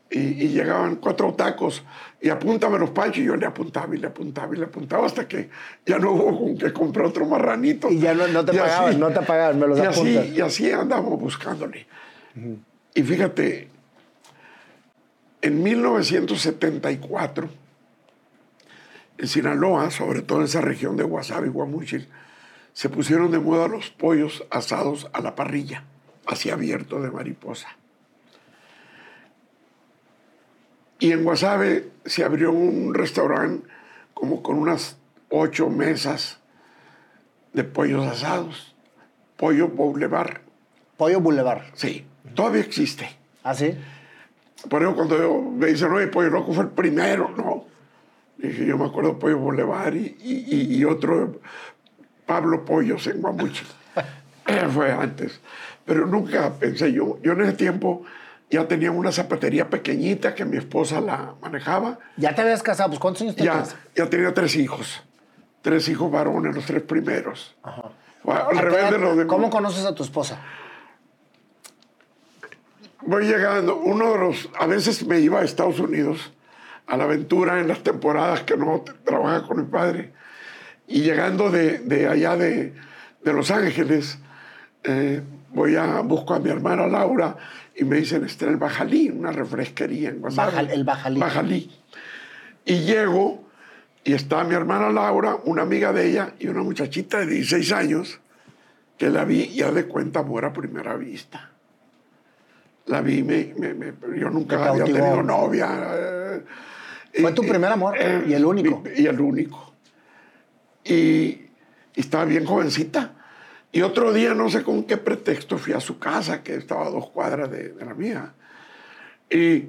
y, 0.09 0.19
y 0.21 0.49
llegaban 0.51 0.97
cuatro 0.97 1.35
tacos 1.35 1.83
y 2.23 2.29
apúntame 2.29 2.79
los 2.79 2.91
panchos. 2.91 3.19
Y 3.19 3.25
yo 3.25 3.37
le 3.37 3.47
apuntaba 3.47 3.95
y 3.95 3.99
le 3.99 4.07
apuntaba 4.09 4.55
y 4.55 4.59
le 4.59 4.65
apuntaba 4.67 5.07
hasta 5.07 5.27
que 5.27 5.49
ya 5.87 5.99
no 5.99 6.13
hubo 6.13 6.39
con 6.39 6.59
que 6.59 6.73
comprar 6.73 7.07
otro 7.07 7.27
marranito. 7.27 7.91
Y 7.91 7.99
ya 7.99 8.15
no- 8.15 8.27
no 8.29 8.45
te 8.45 8.53
pagaban, 8.63 9.01
no 9.01 9.09
te 9.11 9.21
pagaban, 9.23 9.59
me 9.59 9.67
los 9.67 9.79
y 9.79 9.83
así, 9.87 10.01
y 10.37 10.41
así 10.41 10.71
andamos 10.71 11.19
buscándole. 11.19 11.87
Y 12.95 13.03
fíjate, 13.03 13.69
en 15.43 15.63
1974, 15.63 17.49
en 19.19 19.29
Sinaloa, 19.29 19.91
sobre 19.91 20.23
todo 20.23 20.39
en 20.39 20.45
esa 20.45 20.61
región 20.61 20.97
de 20.97 21.05
Guasave 21.05 21.47
y 21.49 21.51
Guamúchil, 21.51 22.09
se 22.73 22.89
pusieron 22.89 23.31
de 23.31 23.39
moda 23.39 23.69
los 23.69 23.91
pollos 23.91 24.45
asados 24.51 25.09
a 25.13 25.21
la 25.21 25.35
parrilla, 25.35 25.85
así 26.27 26.51
abierto 26.51 27.01
de 27.03 27.11
mariposa. 27.11 27.69
Y 31.01 31.13
en 31.13 31.25
Guasave 31.25 31.89
se 32.05 32.25
abrió 32.25 32.53
un 32.53 32.95
restaurante 32.95 33.67
como 34.15 34.43
con 34.43 34.57
unas 34.59 34.97
ocho 35.31 35.69
mesas 35.71 36.39
de 37.53 37.65
pollos 37.65 38.07
asados. 38.07 38.75
Pollo 39.37 39.69
Boulevard. 39.69 40.39
Pollo 40.97 41.21
Boulevard. 41.21 41.63
Sí, 41.75 42.05
todavía 42.35 42.61
existe. 42.61 43.09
¿Ah, 43.43 43.55
sí? 43.55 43.75
Por 44.69 44.83
eso 44.83 44.95
cuando 44.95 45.17
yo- 45.19 45.41
me 45.51 45.69
dicen, 45.69 45.91
oye, 45.91 46.09
Pollo 46.09 46.29
Loco 46.29 46.53
fue 46.53 46.65
el 46.65 46.71
primero, 46.71 47.31
no. 47.37 47.65
Dije, 48.37 48.67
yo 48.67 48.77
me 48.77 48.85
acuerdo 48.87 49.19
Pollo 49.19 49.39
Boulevard 49.39 49.95
y, 49.95 50.17
y- 50.23 50.45
y- 50.55 50.77
y 50.77 50.85
otro, 50.85 51.41
Pablo 52.27 52.65
Pollos 52.67 53.07
en 53.07 53.23
Guamuchil. 53.23 53.67
fue 54.75 54.93
antes. 54.93 55.41
Pero 55.87 56.07
nunca 56.07 56.53
pensé 56.55 56.93
yo, 56.93 57.19
yo 57.23 57.33
en 57.33 57.41
ese 57.43 57.55
tiempo 57.55 58.05
ya 58.51 58.67
tenía 58.67 58.91
una 58.91 59.13
zapatería 59.13 59.71
pequeñita 59.71 60.35
que 60.35 60.45
mi 60.45 60.57
esposa 60.57 61.01
la 61.01 61.35
manejaba. 61.41 61.99
¿Ya 62.17 62.35
te 62.35 62.43
habías 62.43 62.63
casado? 62.63 62.91
Pues 62.91 62.99
¿cuántos 63.01 63.23
años 63.23 63.37
Ya, 63.37 63.53
tenías? 63.53 63.77
ya 63.95 64.11
tenía 64.11 64.35
tres 64.35 64.57
hijos. 64.57 65.03
Tres 65.63 65.89
hijos 65.89 66.11
varones, 66.11 66.55
los 66.55 66.65
tres 66.65 66.83
primeros. 66.83 67.55
Fue 68.23 68.35
Al 68.35 68.41
¿A 68.41 68.49
qué 68.51 68.61
revés 68.61 68.91
de 68.91 68.99
los. 68.99 69.25
¿Cómo 69.27 69.51
conoces 69.51 69.85
a 69.85 69.95
tu 69.95 70.03
esposa? 70.03 70.41
voy 73.03 73.25
llegando. 73.27 73.77
Uno 73.77 74.13
de 74.13 74.19
los, 74.19 74.49
a 74.59 74.67
veces 74.67 75.07
me 75.07 75.21
iba 75.21 75.41
a 75.41 75.45
Estados 75.45 75.81
Unidos 75.81 76.33
a 76.87 76.97
la 76.97 77.05
aventura 77.05 77.61
en 77.61 77.69
las 77.69 77.83
temporadas 77.83 78.43
que 78.43 78.57
no 78.57 78.85
trabajaba 79.05 79.47
con 79.47 79.59
mi 79.59 79.65
padre. 79.67 80.13
Y 80.87 81.03
llegando 81.03 81.51
de, 81.51 81.79
de 81.79 82.09
allá 82.09 82.37
de, 82.37 82.75
de 83.23 83.33
Los 83.33 83.51
Ángeles, 83.51 84.19
eh, 84.83 85.23
voy 85.51 85.77
a 85.77 86.01
busco 86.01 86.35
a 86.35 86.41
mi 86.41 86.51
hermana 86.51 86.87
Laura 86.89 87.37
y 87.81 87.85
me 87.85 87.97
dicen, 87.97 88.25
está 88.25 88.45
en 88.45 88.53
el 88.53 88.57
Bajalí, 88.59 89.09
una 89.11 89.33
refresquería 89.33 90.11
en 90.11 90.21
Guasave. 90.21 90.73
El 90.75 90.85
Bajalí. 90.85 91.19
Bajalí. 91.21 91.71
Y 92.67 92.81
llego 92.81 93.49
y 94.05 94.13
está 94.13 94.45
mi 94.45 94.55
hermana 94.55 94.91
Laura, 94.91 95.37
una 95.45 95.63
amiga 95.63 95.93
de 95.93 96.11
ella 96.11 96.35
y 96.39 96.49
una 96.49 96.63
muchachita 96.63 97.21
de 97.21 97.27
16 97.27 97.73
años 97.73 98.21
que 98.99 99.09
la 99.09 99.25
vi 99.25 99.41
y 99.45 99.55
ya 99.57 99.71
de 99.73 99.87
cuenta 99.87 100.21
amor 100.21 100.45
a 100.45 100.53
primera 100.53 100.95
vista. 100.97 101.53
La 102.87 103.01
vi, 103.01 103.23
me, 103.23 103.55
me- 103.57 103.73
me- 103.73 103.95
yo 104.19 104.29
nunca 104.29 104.69
había 104.69 104.85
tenido 104.85 105.23
novia. 105.23 105.69
eh, 105.95 106.45
Fue 107.23 107.33
tu 107.33 107.43
primer 107.43 107.73
amor 107.73 107.97
y 108.27 108.35
el 108.35 108.45
único. 108.45 108.83
Y, 108.95 109.03
y 109.03 109.07
el 109.07 109.21
único. 109.21 109.75
Y, 110.85 110.93
y 110.95 111.51
estaba 111.95 112.27
bien 112.27 112.45
jovencita. 112.45 113.15
Y 113.73 113.83
otro 113.83 114.13
día, 114.13 114.35
no 114.35 114.49
sé 114.51 114.63
con 114.63 114.85
qué 114.85 114.97
pretexto, 114.97 115.57
fui 115.59 115.73
a 115.73 115.81
su 115.81 115.99
casa, 115.99 116.43
que 116.43 116.55
estaba 116.57 116.87
a 116.87 116.91
dos 116.91 117.11
cuadras 117.11 117.51
de, 117.51 117.69
de 117.71 117.85
la 117.85 117.95
mía. 117.95 118.33
Y, 119.31 119.67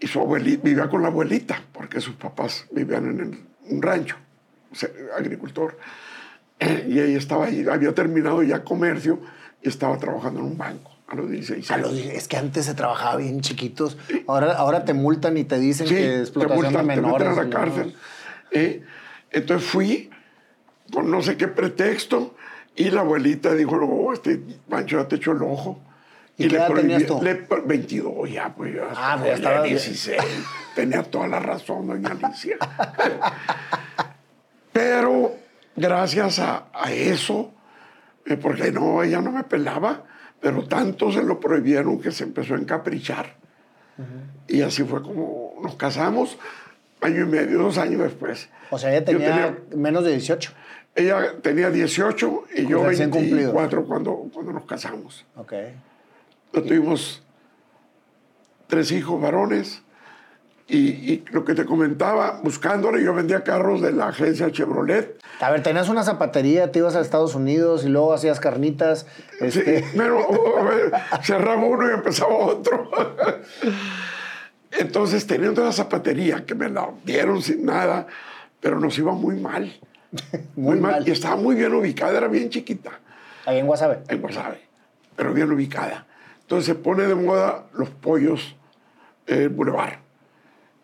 y 0.00 0.06
su 0.06 0.20
abuelita, 0.20 0.62
vivía 0.62 0.88
con 0.88 1.02
la 1.02 1.08
abuelita, 1.08 1.62
porque 1.72 2.00
sus 2.00 2.14
papás 2.14 2.66
vivían 2.70 3.06
en 3.10 3.20
el- 3.20 3.40
un 3.70 3.82
rancho, 3.82 4.16
agricultor. 5.16 5.76
Y 6.88 7.00
ella 7.00 7.18
estaba 7.18 7.46
ahí, 7.46 7.66
había 7.68 7.92
terminado 7.92 8.40
ya 8.44 8.62
comercio 8.62 9.18
y 9.62 9.68
estaba 9.68 9.98
trabajando 9.98 10.38
en 10.40 10.46
un 10.46 10.56
banco 10.58 10.92
a 11.08 11.16
los 11.16 11.28
16 11.28 11.68
A 11.72 11.76
los- 11.78 11.92
es 11.94 12.28
que 12.28 12.36
antes 12.36 12.66
se 12.66 12.74
trabajaba 12.74 13.16
bien 13.16 13.40
chiquitos. 13.40 13.96
Ahora, 14.28 14.52
ahora 14.52 14.84
te 14.84 14.94
multan 14.94 15.36
y 15.38 15.42
te 15.44 15.58
dicen 15.58 15.88
Sí, 15.88 15.94
que 15.96 16.00
te 16.02 16.20
explotación 16.20 16.64
multan, 16.72 16.86
de 16.86 16.94
te 16.94 17.00
menores. 17.00 17.28
meten 17.28 17.40
a 17.40 17.44
la 17.44 17.50
cárcel. 17.50 17.96
Eh, 18.52 18.84
entonces 19.32 19.68
fui 19.68 20.08
con 20.92 21.10
no 21.10 21.20
sé 21.20 21.36
qué 21.36 21.48
pretexto 21.48 22.36
y 22.76 22.90
la 22.90 23.00
abuelita 23.00 23.54
dijo, 23.54 23.76
no, 23.76 24.12
este 24.12 24.40
Pancho 24.68 25.00
ya 25.00 25.08
te 25.08 25.16
echó 25.16 25.32
el 25.32 25.42
ojo. 25.42 25.80
¿Y 26.38 26.48
qué 26.48 26.56
edad 26.56 26.68
prohibí- 26.68 26.80
tenías 26.80 27.06
tú? 27.06 27.20
le 27.22 27.34
pro- 27.34 27.62
22 27.64 28.30
ya, 28.30 28.54
pues 28.54 28.74
ya, 28.74 28.88
Ah, 28.96 29.16
pues 29.18 29.28
ya 29.30 29.34
estaba 29.34 29.62
bien. 29.62 29.74
16. 29.76 30.18
Tenía 30.74 31.02
toda 31.02 31.28
la 31.28 31.38
razón, 31.40 31.86
doña 31.86 32.10
Alicia. 32.10 32.56
Pero 34.72 35.34
gracias 35.76 36.38
a, 36.38 36.64
a 36.72 36.90
eso, 36.92 37.52
eh, 38.24 38.36
porque 38.36 38.72
no, 38.72 39.02
ella 39.02 39.20
no 39.20 39.32
me 39.32 39.44
pelaba, 39.44 40.04
pero 40.40 40.66
tanto 40.66 41.12
se 41.12 41.22
lo 41.22 41.38
prohibieron 41.38 42.00
que 42.00 42.10
se 42.10 42.24
empezó 42.24 42.54
a 42.54 42.58
encaprichar. 42.58 43.34
Y 44.48 44.62
así 44.62 44.82
fue 44.82 45.02
como 45.02 45.54
nos 45.62 45.76
casamos, 45.76 46.38
año 47.02 47.22
y 47.22 47.26
medio, 47.26 47.58
dos 47.58 47.76
años 47.78 48.00
después. 48.00 48.48
O 48.70 48.78
sea, 48.78 48.90
ella 48.90 49.04
tenía, 49.04 49.58
menos 49.76 50.02
de 50.04 50.12
18. 50.12 50.52
Ella 50.94 51.36
tenía 51.40 51.70
18 51.70 52.44
y 52.56 52.66
yo 52.66 52.84
Recién 52.84 53.10
24 53.10 53.84
cuando, 53.84 54.28
cuando 54.32 54.52
nos 54.52 54.64
casamos. 54.64 55.24
Ok. 55.36 55.52
Nosotros 56.52 56.66
tuvimos 56.66 57.22
tres 58.66 58.92
hijos 58.92 59.20
varones 59.20 59.82
y, 60.68 60.78
y 60.78 61.24
lo 61.30 61.44
que 61.44 61.54
te 61.54 61.64
comentaba, 61.64 62.40
buscándole, 62.42 63.02
yo 63.02 63.14
vendía 63.14 63.42
carros 63.42 63.80
de 63.80 63.92
la 63.92 64.08
agencia 64.08 64.50
Chevrolet. 64.50 65.18
A 65.40 65.50
ver, 65.50 65.62
tenías 65.62 65.88
una 65.88 66.04
zapatería, 66.04 66.70
te 66.72 66.78
ibas 66.78 66.94
a 66.94 67.00
Estados 67.00 67.34
Unidos 67.34 67.84
y 67.84 67.88
luego 67.88 68.12
hacías 68.12 68.38
carnitas. 68.38 69.06
Sí, 69.38 69.46
Este, 69.46 69.84
pero 69.96 70.26
ver, 70.64 70.92
cerraba 71.22 71.62
uno 71.62 71.90
y 71.90 71.94
empezaba 71.94 72.34
otro. 72.34 72.90
Entonces, 74.70 75.26
teniendo 75.26 75.64
la 75.64 75.72
zapatería, 75.72 76.44
que 76.46 76.54
me 76.54 76.68
la 76.68 76.90
dieron 77.04 77.42
sin 77.42 77.64
nada, 77.64 78.06
pero 78.60 78.78
nos 78.78 78.96
iba 78.98 79.12
muy 79.12 79.38
mal. 79.38 79.72
Muy 80.56 80.78
mal. 80.78 81.06
Y 81.06 81.10
estaba 81.10 81.36
muy 81.36 81.54
bien 81.54 81.72
ubicada, 81.74 82.18
era 82.18 82.28
bien 82.28 82.50
chiquita. 82.50 83.00
ahí 83.46 83.58
en 83.58 83.66
Guasave. 83.66 84.00
en 84.08 84.20
Guasave, 84.20 84.60
pero 85.16 85.32
bien 85.32 85.50
ubicada. 85.50 86.06
Entonces 86.40 86.66
se 86.66 86.74
pone 86.74 87.04
de 87.04 87.14
moda 87.14 87.66
los 87.72 87.90
pollos 87.90 88.56
eh, 89.26 89.48
Boulevard. 89.48 89.98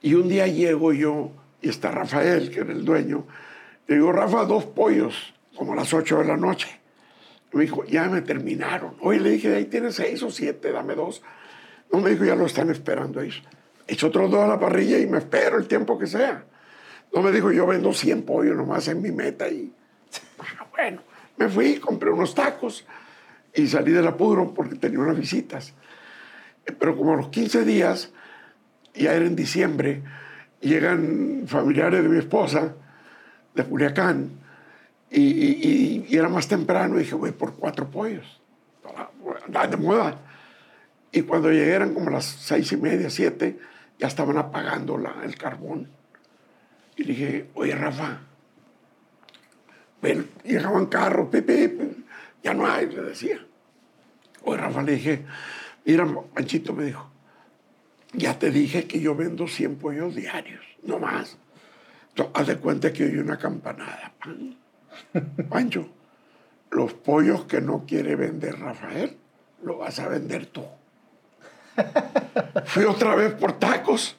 Y 0.00 0.14
un 0.14 0.28
día 0.28 0.47
llego 0.47 0.92
yo 0.92 1.32
y 1.61 1.68
está 1.68 1.90
Rafael, 1.90 2.50
que 2.50 2.61
era 2.61 2.73
el 2.73 2.85
dueño. 2.85 3.26
Le 3.87 3.97
digo, 3.97 4.12
Rafa, 4.12 4.44
dos 4.44 4.64
pollos, 4.64 5.35
como 5.56 5.73
a 5.73 5.76
las 5.76 5.92
8 5.92 6.18
de 6.18 6.25
la 6.25 6.37
noche. 6.37 6.68
Y 7.52 7.56
me 7.56 7.62
dijo, 7.64 7.85
ya 7.85 8.08
me 8.08 8.23
terminaron. 8.23 8.94
Oye, 9.00 9.20
le 9.20 9.30
dije, 9.30 9.54
ahí 9.54 9.64
tienes 9.64 9.97
seis 9.97 10.23
o 10.23 10.30
siete, 10.30 10.70
dame 10.70 10.94
dos. 10.94 11.23
No 11.92 12.00
me 12.00 12.11
dijo, 12.11 12.25
ya 12.25 12.37
lo 12.37 12.47
están 12.47 12.70
esperando 12.70 13.20
ahí. 13.20 13.30
Echo 13.87 14.08
otros 14.08 14.30
dos 14.30 14.44
a 14.44 14.47
la 14.47 14.61
parrilla 14.61 14.99
y 14.99 15.06
me 15.06 15.18
espero 15.18 15.58
el 15.58 15.66
tiempo 15.66 15.99
que 15.99 16.06
sea. 16.06 16.44
No 17.14 17.22
me 17.22 17.32
dijo, 17.32 17.50
yo 17.52 17.66
vendo 17.66 17.92
100 17.92 18.22
pollos 18.22 18.56
nomás 18.56 18.86
en 18.88 19.00
mi 19.02 19.10
meta. 19.10 19.48
Y 19.48 19.72
Ah, 20.38 20.66
bueno, 20.70 21.00
me 21.36 21.48
fui, 21.48 21.78
compré 21.78 22.10
unos 22.10 22.34
tacos 22.34 22.84
y 23.54 23.66
salí 23.66 23.92
del 23.92 24.06
apuro 24.06 24.52
porque 24.54 24.76
tenía 24.76 25.00
unas 25.00 25.18
visitas. 25.18 25.74
Eh, 26.66 26.72
Pero 26.78 26.96
como 26.96 27.14
a 27.14 27.16
los 27.16 27.28
15 27.28 27.64
días 27.64 28.10
ya 28.94 29.14
era 29.14 29.24
en 29.26 29.36
diciembre, 29.36 30.02
llegan 30.60 31.44
familiares 31.46 32.02
de 32.02 32.08
mi 32.08 32.18
esposa, 32.18 32.74
de 33.54 33.64
Culiacán, 33.64 34.30
y, 35.10 35.20
y- 35.22 36.16
era 36.16 36.28
más 36.28 36.48
temprano, 36.48 36.96
y 36.96 37.00
dije, 37.00 37.14
voy 37.14 37.32
por 37.32 37.54
cuatro 37.54 37.88
pollos, 37.90 38.40
para 38.82 39.08
andar 39.46 39.70
de 39.70 39.76
moda. 39.76 40.18
Y 41.12 41.22
cuando 41.22 41.50
llegué 41.50 41.72
eran 41.72 41.94
como 41.94 42.10
las 42.10 42.24
seis 42.26 42.70
y 42.72 42.76
media, 42.76 43.08
siete, 43.10 43.58
ya 43.98 44.06
estaban 44.08 44.36
apagando 44.36 44.98
la- 44.98 45.22
el 45.24 45.36
carbón. 45.36 45.88
Y 46.98 47.04
le 47.04 47.12
dije, 47.14 47.50
oye, 47.54 47.74
Rafa, 47.76 48.18
ven, 50.02 50.28
llegaban 50.42 50.86
carros, 50.86 51.28
pipi, 51.28 51.68
pi, 51.68 52.04
ya 52.42 52.52
no 52.54 52.66
hay, 52.66 52.86
le 52.86 53.02
decía. 53.02 53.38
Oye, 54.42 54.60
Rafa, 54.60 54.82
le 54.82 54.92
dije, 54.92 55.24
mira, 55.84 56.06
Panchito 56.34 56.72
me 56.72 56.84
dijo, 56.84 57.08
ya 58.12 58.36
te 58.36 58.50
dije 58.50 58.88
que 58.88 59.00
yo 59.00 59.14
vendo 59.14 59.46
100 59.46 59.76
pollos 59.76 60.16
diarios, 60.16 60.64
no 60.82 60.98
más. 60.98 61.38
Entonces, 62.08 62.34
haz 62.34 62.46
de 62.48 62.56
cuenta 62.56 62.92
que 62.92 63.04
oí 63.04 63.16
una 63.18 63.38
campanada. 63.38 64.12
pan. 64.18 64.56
Pancho, 65.48 65.88
los 66.72 66.94
pollos 66.94 67.44
que 67.44 67.60
no 67.60 67.84
quiere 67.86 68.16
vender 68.16 68.58
Rafael, 68.58 69.16
lo 69.62 69.78
vas 69.78 70.00
a 70.00 70.08
vender 70.08 70.46
tú. 70.46 70.64
Fui 72.64 72.82
otra 72.82 73.14
vez 73.14 73.34
por 73.34 73.52
tacos. 73.52 74.16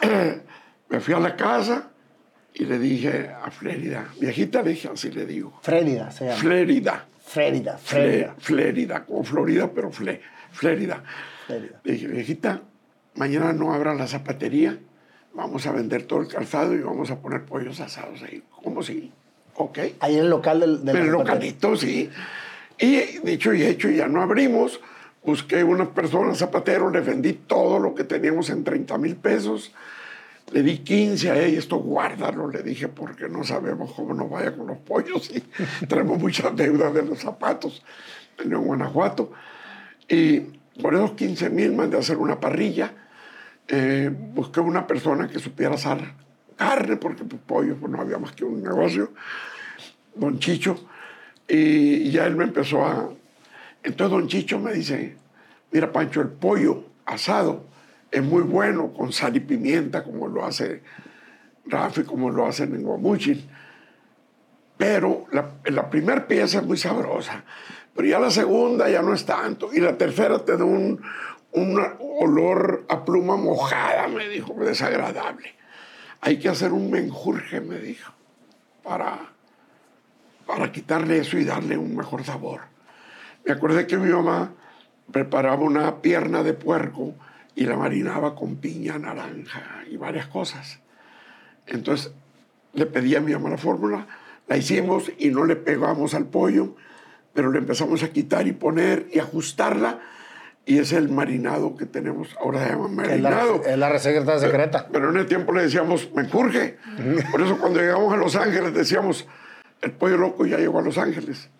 Me 0.88 1.00
fui 1.00 1.14
a 1.14 1.20
la 1.20 1.34
casa 1.36 1.90
y 2.54 2.64
le 2.64 2.78
dije 2.78 3.30
a 3.42 3.50
Flérida, 3.50 4.06
viejita 4.20 4.62
le 4.62 4.70
dije, 4.70 4.88
así 4.92 5.10
le 5.10 5.26
digo, 5.26 5.58
Frérida 5.62 6.10
se 6.10 6.26
llama. 6.26 6.36
Flérida. 6.38 7.06
Frérida, 7.26 7.78
Fle- 7.78 7.80
Frérida. 7.82 8.34
Flérida, 8.38 9.04
como 9.04 9.24
Florida, 9.24 9.70
pero 9.74 9.90
fle, 9.90 10.20
Flérida. 10.52 11.02
Flérida. 11.46 11.80
Le 11.82 11.92
dije, 11.94 12.06
viejita, 12.06 12.62
mañana 13.14 13.52
no 13.52 13.72
abran 13.72 13.96
la 13.98 14.06
zapatería, 14.06 14.78
vamos 15.32 15.66
a 15.66 15.72
vender 15.72 16.02
todo 16.04 16.20
el 16.20 16.28
calzado 16.28 16.74
y 16.74 16.80
vamos 16.80 17.10
a 17.10 17.18
poner 17.18 17.44
pollos 17.44 17.80
asados 17.80 18.22
ahí. 18.22 18.42
¿Cómo 18.62 18.82
sí? 18.82 19.10
Ok. 19.56 19.78
Ahí 20.00 20.14
en 20.14 20.20
el 20.24 20.30
local 20.30 20.60
del, 20.60 20.84
del 20.84 20.96
En 20.96 21.02
el 21.04 21.08
localito, 21.10 21.76
sí. 21.76 22.10
Y 22.78 22.96
dicho 23.24 23.52
y 23.54 23.62
hecho, 23.64 23.88
ya 23.88 24.06
no 24.06 24.20
abrimos. 24.22 24.80
Busqué 25.24 25.64
unas 25.64 25.88
personas 25.88 26.38
zapateros, 26.38 26.92
les 26.92 27.06
vendí 27.06 27.32
todo 27.32 27.78
lo 27.78 27.94
que 27.94 28.04
teníamos 28.04 28.50
en 28.50 28.62
30 28.64 28.98
mil 28.98 29.16
pesos. 29.16 29.72
Le 30.52 30.62
di 30.62 30.78
15 30.78 31.30
a 31.30 31.38
ella, 31.38 31.58
esto 31.58 31.76
guárdalo, 31.76 32.48
le 32.48 32.62
dije, 32.62 32.88
porque 32.88 33.28
no 33.28 33.44
sabemos 33.44 33.92
cómo 33.92 34.14
nos 34.14 34.30
vaya 34.30 34.54
con 34.54 34.66
los 34.66 34.78
pollos 34.78 35.30
y 35.30 35.40
tenemos 35.86 36.18
muchas 36.18 36.54
deudas 36.54 36.92
de 36.94 37.02
los 37.02 37.18
zapatos 37.18 37.82
en 38.38 38.50
León, 38.50 38.64
Guanajuato. 38.64 39.32
Y 40.08 40.40
por 40.80 40.94
esos 40.94 41.12
15 41.12 41.50
mil 41.50 41.72
mandé 41.72 41.96
a 41.96 42.00
hacer 42.00 42.18
una 42.18 42.38
parrilla. 42.38 42.92
Eh, 43.66 44.10
busqué 44.12 44.60
una 44.60 44.86
persona 44.86 45.28
que 45.28 45.38
supiera 45.38 45.74
asar 45.74 46.14
carne, 46.56 46.96
porque 46.96 47.24
pues, 47.24 47.40
pollo 47.44 47.76
pues, 47.76 47.90
no 47.90 48.00
había 48.00 48.18
más 48.18 48.32
que 48.32 48.44
un 48.44 48.62
negocio 48.62 49.10
don 50.14 50.38
Chicho, 50.38 50.76
y 51.48 52.10
ya 52.10 52.26
él 52.26 52.36
me 52.36 52.44
empezó 52.44 52.84
a... 52.84 53.10
Entonces 53.82 54.10
don 54.10 54.28
Chicho 54.28 54.58
me 54.58 54.72
dice, 54.72 55.16
mira 55.72 55.92
Pancho, 55.92 56.20
el 56.20 56.28
pollo 56.28 56.84
asado 57.04 57.64
es 58.14 58.22
muy 58.22 58.42
bueno 58.42 58.92
con 58.92 59.12
sal 59.12 59.36
y 59.36 59.40
pimienta, 59.40 60.04
como 60.04 60.28
lo 60.28 60.44
hace 60.44 60.82
Rafi, 61.66 62.04
como 62.04 62.30
lo 62.30 62.46
hacen 62.46 62.74
en 62.74 62.82
Guamuchil. 62.82 63.48
Pero 64.76 65.26
la, 65.32 65.50
la 65.64 65.90
primera 65.90 66.26
pieza 66.26 66.58
es 66.58 66.64
muy 66.64 66.76
sabrosa, 66.76 67.44
pero 67.94 68.06
ya 68.08 68.20
la 68.20 68.30
segunda 68.30 68.88
ya 68.88 69.02
no 69.02 69.14
es 69.14 69.24
tanto, 69.26 69.72
y 69.72 69.80
la 69.80 69.96
tercera 69.98 70.44
te 70.44 70.56
da 70.56 70.64
un, 70.64 71.02
un 71.52 71.82
olor 72.20 72.84
a 72.88 73.04
pluma 73.04 73.36
mojada, 73.36 74.08
me 74.08 74.28
dijo, 74.28 74.54
desagradable. 74.54 75.54
Hay 76.20 76.38
que 76.38 76.48
hacer 76.48 76.72
un 76.72 76.90
menjurje, 76.90 77.60
me 77.60 77.78
dijo, 77.78 78.12
para 78.82 79.34
para 80.46 80.70
quitarle 80.72 81.18
eso 81.18 81.38
y 81.38 81.44
darle 81.44 81.76
un 81.78 81.96
mejor 81.96 82.24
sabor. 82.24 82.60
Me 83.44 83.52
acordé 83.52 83.86
que 83.86 83.96
mi 83.96 84.10
mamá 84.10 84.52
preparaba 85.10 85.62
una 85.62 86.02
pierna 86.02 86.42
de 86.42 86.54
puerco 86.54 87.14
y 87.56 87.64
la 87.64 87.76
marinaba 87.76 88.34
con 88.34 88.56
piña, 88.56 88.98
naranja 88.98 89.84
y 89.90 89.96
varias 89.96 90.26
cosas. 90.26 90.80
Entonces 91.66 92.12
le 92.72 92.86
pedí 92.86 93.14
a 93.14 93.20
mi 93.20 93.32
mamá 93.32 93.50
la 93.50 93.58
fórmula, 93.58 94.06
la 94.48 94.56
hicimos 94.56 95.10
y 95.18 95.28
no 95.30 95.44
le 95.44 95.56
pegamos 95.56 96.14
al 96.14 96.26
pollo, 96.26 96.74
pero 97.32 97.50
le 97.50 97.58
empezamos 97.58 98.02
a 98.02 98.08
quitar 98.10 98.46
y 98.46 98.52
poner 98.52 99.06
y 99.12 99.18
ajustarla 99.18 100.00
y 100.66 100.78
es 100.78 100.92
el 100.92 101.10
marinado 101.10 101.76
que 101.76 101.84
tenemos, 101.84 102.34
ahora 102.40 102.64
se 102.64 102.70
llama 102.70 103.02
Que 103.02 103.14
es 103.16 103.20
la, 103.20 103.30
marinado. 103.30 103.62
es 103.64 103.78
la 103.78 103.88
receta 103.90 104.38
secreta. 104.38 104.88
Pero 104.90 105.10
en 105.10 105.18
el 105.18 105.26
tiempo 105.26 105.52
le 105.52 105.62
decíamos 105.62 106.10
menjurje. 106.14 106.78
Por 107.30 107.42
eso 107.42 107.58
cuando 107.58 107.80
llegamos 107.80 108.12
a 108.12 108.16
Los 108.16 108.34
Ángeles 108.34 108.72
decíamos, 108.72 109.26
el 109.82 109.92
pollo 109.92 110.16
loco 110.16 110.46
ya 110.46 110.56
llegó 110.56 110.78
a 110.78 110.82
Los 110.82 110.96
Ángeles. 110.96 111.50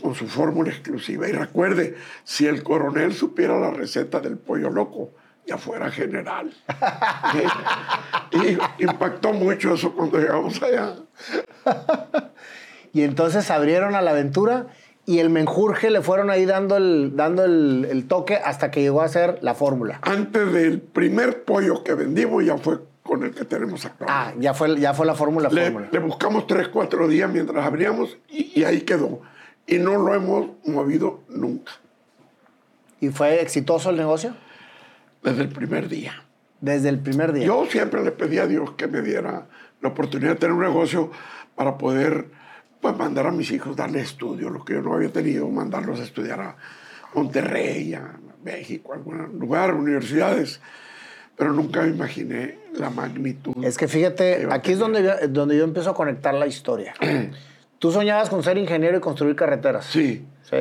Con 0.00 0.14
su 0.14 0.26
fórmula 0.28 0.70
exclusiva. 0.70 1.28
Y 1.28 1.32
recuerde, 1.32 1.94
si 2.24 2.46
el 2.46 2.62
coronel 2.62 3.12
supiera 3.12 3.58
la 3.58 3.70
receta 3.70 4.20
del 4.20 4.38
pollo 4.38 4.70
loco, 4.70 5.10
ya 5.46 5.58
fuera 5.58 5.90
general. 5.90 6.52
y 8.32 8.82
impactó 8.84 9.32
mucho 9.32 9.74
eso 9.74 9.92
cuando 9.94 10.18
llegamos 10.18 10.62
allá. 10.62 10.96
Y 12.94 13.04
entonces 13.04 13.50
abrieron 13.50 13.94
a 13.94 14.02
la 14.02 14.10
aventura 14.10 14.66
y 15.06 15.20
el 15.20 15.30
menjurje 15.30 15.88
le 15.90 16.02
fueron 16.02 16.28
ahí 16.28 16.44
dando 16.44 16.76
el, 16.76 17.16
dando 17.16 17.42
el, 17.42 17.86
el 17.90 18.06
toque 18.06 18.36
hasta 18.36 18.70
que 18.70 18.82
llegó 18.82 19.00
a 19.00 19.08
ser 19.08 19.38
la 19.40 19.54
fórmula. 19.54 19.98
Antes 20.02 20.52
del 20.52 20.78
primer 20.82 21.44
pollo 21.44 21.82
que 21.84 21.94
vendimos, 21.94 22.44
ya 22.44 22.58
fue 22.58 22.80
con 23.02 23.22
el 23.24 23.30
que 23.34 23.46
tenemos 23.46 23.86
Ah, 23.86 23.88
actualmente. 23.92 24.42
ya 24.44 24.52
fue, 24.52 24.78
ya 24.78 24.92
fue 24.92 25.06
la 25.06 25.14
fórmula 25.14 25.48
Le, 25.48 25.62
fórmula. 25.64 25.88
le 25.90 25.98
buscamos 26.00 26.46
tres, 26.46 26.68
cuatro 26.68 27.08
días 27.08 27.30
mientras 27.32 27.64
abríamos 27.64 28.18
y, 28.28 28.60
y 28.60 28.64
ahí 28.64 28.82
quedó. 28.82 29.22
Y 29.66 29.78
no 29.78 29.96
lo 29.96 30.14
hemos 30.14 30.50
movido 30.66 31.20
nunca, 31.28 31.72
¿Y 33.00 33.08
fue 33.08 33.42
exitoso 33.42 33.90
el 33.90 33.96
negocio? 33.96 34.34
desde 35.22 35.42
el 35.42 35.48
primer 35.48 35.88
día. 35.88 36.24
Desde 36.60 36.88
el 36.88 36.98
primer 36.98 37.32
día. 37.32 37.46
Yo 37.46 37.66
siempre 37.66 38.02
le 38.04 38.12
pedí 38.12 38.38
a 38.38 38.46
Dios 38.46 38.72
que 38.72 38.86
me 38.86 39.02
diera 39.02 39.46
la 39.80 39.88
oportunidad 39.88 40.30
de 40.30 40.36
tener 40.36 40.54
un 40.54 40.62
negocio 40.62 41.10
para 41.56 41.78
poder 41.78 42.26
pues, 42.80 42.96
mandar 42.96 43.26
a 43.26 43.32
mis 43.32 43.50
hijos, 43.50 43.76
darles 43.76 44.04
estudio, 44.04 44.50
lo 44.50 44.64
que 44.64 44.74
yo 44.74 44.82
no 44.82 44.94
había 44.94 45.10
tenido, 45.10 45.48
mandarlos 45.48 46.00
a 46.00 46.04
estudiar 46.04 46.40
a 46.40 46.56
Monterrey, 47.14 47.94
a 47.94 48.18
México, 48.44 48.92
a 48.92 48.96
algún 48.96 49.38
lugar, 49.38 49.74
universidades. 49.74 50.60
Pero 51.36 51.52
nunca 51.52 51.82
me 51.82 51.88
imaginé 51.88 52.58
la 52.74 52.90
magnitud. 52.90 53.64
Es 53.64 53.78
que 53.78 53.88
fíjate, 53.88 54.46
a 54.48 54.54
aquí 54.54 54.72
es 54.72 54.78
donde 54.78 55.02
yo, 55.02 55.28
donde 55.28 55.56
yo 55.56 55.64
empiezo 55.64 55.90
a 55.90 55.94
conectar 55.94 56.34
la 56.34 56.46
historia. 56.46 56.94
Tú 57.82 57.90
soñabas 57.90 58.30
con 58.30 58.44
ser 58.44 58.58
ingeniero 58.58 58.96
y 58.96 59.00
construir 59.00 59.34
carreteras. 59.34 59.86
Sí, 59.86 60.24
¿sí? 60.48 60.56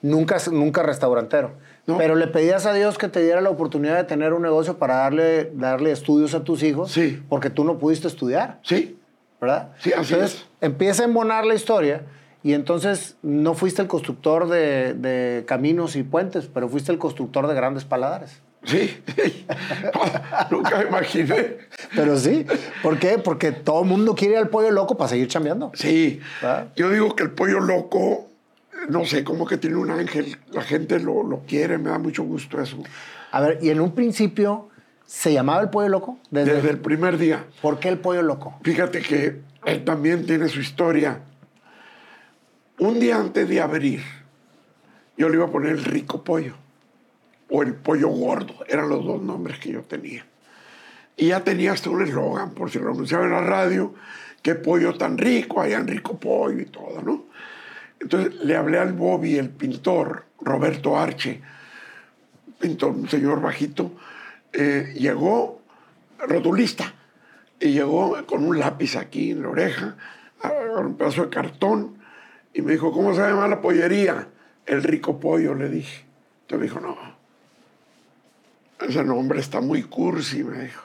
Nunca, 0.00 0.38
nunca 0.50 0.82
restaurantero. 0.82 1.52
No. 1.86 1.98
Pero 1.98 2.14
le 2.14 2.26
pedías 2.26 2.64
a 2.64 2.72
Dios 2.72 2.96
que 2.96 3.08
te 3.08 3.22
diera 3.22 3.42
la 3.42 3.50
oportunidad 3.50 3.96
de 3.98 4.04
tener 4.04 4.32
un 4.32 4.40
negocio 4.40 4.78
para 4.78 4.94
darle, 4.94 5.50
darle 5.52 5.92
estudios 5.92 6.34
a 6.34 6.42
tus 6.42 6.62
hijos. 6.62 6.90
Sí. 6.90 7.22
Porque 7.28 7.50
tú 7.50 7.64
no 7.64 7.76
pudiste 7.76 8.08
estudiar, 8.08 8.60
sí, 8.62 8.98
¿verdad? 9.42 9.72
Sí, 9.78 9.92
así 9.92 10.14
entonces, 10.14 10.40
es. 10.40 10.46
empieza 10.62 11.02
a 11.02 11.04
embonar 11.04 11.44
la 11.44 11.52
historia 11.52 12.06
y 12.42 12.54
entonces 12.54 13.18
no 13.20 13.52
fuiste 13.52 13.82
el 13.82 13.88
constructor 13.88 14.48
de, 14.48 14.94
de 14.94 15.44
caminos 15.46 15.96
y 15.96 16.02
puentes, 16.02 16.46
pero 16.46 16.70
fuiste 16.70 16.92
el 16.92 16.98
constructor 16.98 17.46
de 17.46 17.52
grandes 17.52 17.84
paladares. 17.84 18.40
Sí. 18.64 19.04
nunca 20.50 20.78
me 20.78 20.88
imaginé. 20.88 21.58
Pero 21.94 22.18
sí. 22.18 22.46
¿Por 22.82 22.98
qué? 22.98 23.18
Porque 23.18 23.52
todo 23.52 23.82
el 23.82 23.88
mundo 23.88 24.14
quiere 24.14 24.36
al 24.36 24.48
pollo 24.48 24.70
loco 24.70 24.96
para 24.96 25.08
seguir 25.08 25.28
chambeando. 25.28 25.72
Sí, 25.74 26.20
yo 26.76 26.90
digo 26.90 27.14
que 27.14 27.22
el 27.22 27.30
pollo 27.30 27.60
loco, 27.60 28.28
no 28.88 29.04
sé, 29.04 29.24
como 29.24 29.46
que 29.46 29.56
tiene 29.56 29.76
un 29.76 29.90
ángel. 29.90 30.36
La 30.52 30.62
gente 30.62 30.98
lo, 30.98 31.22
lo 31.22 31.40
quiere, 31.40 31.78
me 31.78 31.90
da 31.90 31.98
mucho 31.98 32.24
gusto 32.24 32.60
eso. 32.60 32.78
A 33.30 33.40
ver, 33.40 33.58
y 33.62 33.70
en 33.70 33.80
un 33.80 33.94
principio, 33.94 34.68
¿se 35.06 35.32
llamaba 35.32 35.62
el 35.62 35.70
pollo 35.70 35.88
loco? 35.88 36.18
Desde, 36.30 36.54
Desde 36.54 36.70
el 36.70 36.78
primer 36.78 37.18
día. 37.18 37.44
¿Por 37.60 37.78
qué 37.78 37.88
el 37.88 37.98
pollo 37.98 38.22
loco? 38.22 38.58
Fíjate 38.62 39.00
que 39.00 39.40
él 39.64 39.84
también 39.84 40.26
tiene 40.26 40.48
su 40.48 40.60
historia. 40.60 41.20
Un 42.78 42.98
día 42.98 43.16
antes 43.16 43.48
de 43.48 43.60
abrir, 43.60 44.02
yo 45.16 45.28
le 45.28 45.36
iba 45.36 45.46
a 45.46 45.50
poner 45.50 45.72
el 45.72 45.84
rico 45.84 46.24
pollo 46.24 46.63
o 47.50 47.62
el 47.62 47.74
pollo 47.74 48.08
gordo, 48.08 48.54
eran 48.68 48.88
los 48.88 49.04
dos 49.04 49.22
nombres 49.22 49.58
que 49.58 49.72
yo 49.72 49.82
tenía. 49.82 50.26
Y 51.16 51.28
ya 51.28 51.44
tenía 51.44 51.72
hasta 51.72 51.90
un 51.90 52.02
eslogan, 52.02 52.54
por 52.54 52.70
si 52.70 52.78
lo 52.78 52.90
anunciaba 52.90 53.24
en 53.24 53.30
la 53.30 53.40
radio, 53.40 53.94
qué 54.42 54.54
pollo 54.54 54.94
tan 54.94 55.16
rico, 55.16 55.64
en 55.64 55.86
rico 55.86 56.18
pollo 56.18 56.60
y 56.60 56.66
todo, 56.66 57.00
¿no? 57.02 57.24
Entonces 58.00 58.34
le 58.44 58.56
hablé 58.56 58.78
al 58.78 58.92
Bobby, 58.92 59.38
el 59.38 59.50
pintor, 59.50 60.24
Roberto 60.40 60.98
Arche, 60.98 61.40
pintor, 62.60 62.90
un 62.90 63.08
señor 63.08 63.40
bajito, 63.40 63.92
eh, 64.52 64.94
llegó 64.96 65.62
rotulista 66.18 66.94
y 67.60 67.72
llegó 67.72 68.16
con 68.26 68.44
un 68.44 68.58
lápiz 68.58 68.96
aquí 68.96 69.30
en 69.30 69.42
la 69.42 69.48
oreja, 69.48 69.96
con 70.74 70.86
un 70.86 70.96
pedazo 70.96 71.22
de 71.22 71.30
cartón, 71.30 71.98
y 72.52 72.62
me 72.62 72.72
dijo, 72.72 72.92
¿cómo 72.92 73.14
se 73.14 73.20
llama 73.20 73.48
la 73.48 73.60
pollería? 73.60 74.28
El 74.66 74.82
rico 74.82 75.18
pollo, 75.18 75.54
le 75.54 75.68
dije. 75.68 76.04
Entonces 76.42 76.58
me 76.58 76.64
dijo, 76.64 76.80
no. 76.80 76.96
Ese 78.88 79.04
nombre 79.04 79.40
está 79.40 79.60
muy 79.60 79.82
cursi, 79.82 80.44
me 80.44 80.64
dijo. 80.64 80.82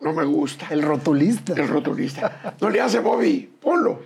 No 0.00 0.12
me 0.12 0.24
gusta. 0.24 0.66
El 0.70 0.82
rotulista. 0.82 1.54
El 1.54 1.68
rotulista. 1.68 2.56
No 2.60 2.68
le 2.68 2.80
hace 2.80 2.98
Bobby, 2.98 3.50
ponlo. 3.60 4.02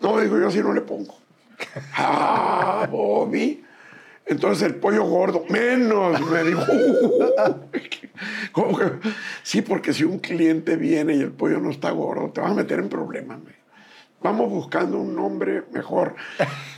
No, 0.00 0.14
me 0.14 0.22
dijo, 0.22 0.38
yo 0.38 0.48
así 0.48 0.60
no 0.60 0.72
le 0.72 0.82
pongo. 0.82 1.18
Ah, 1.94 2.86
Bobby. 2.90 3.64
Entonces 4.26 4.66
el 4.66 4.74
pollo 4.74 5.04
gordo, 5.04 5.44
menos, 5.48 6.20
me 6.30 6.42
dijo. 6.42 6.62
¿Cómo 8.52 8.76
que? 8.76 8.92
Sí, 9.42 9.62
porque 9.62 9.92
si 9.92 10.04
un 10.04 10.18
cliente 10.18 10.76
viene 10.76 11.14
y 11.14 11.20
el 11.20 11.32
pollo 11.32 11.60
no 11.60 11.70
está 11.70 11.90
gordo, 11.90 12.30
te 12.30 12.40
vas 12.40 12.50
a 12.50 12.54
meter 12.54 12.78
en 12.78 12.88
problemas. 12.88 13.38
me. 13.38 13.52
Vamos 14.22 14.50
buscando 14.50 14.98
un 14.98 15.14
nombre 15.14 15.64
mejor. 15.72 16.16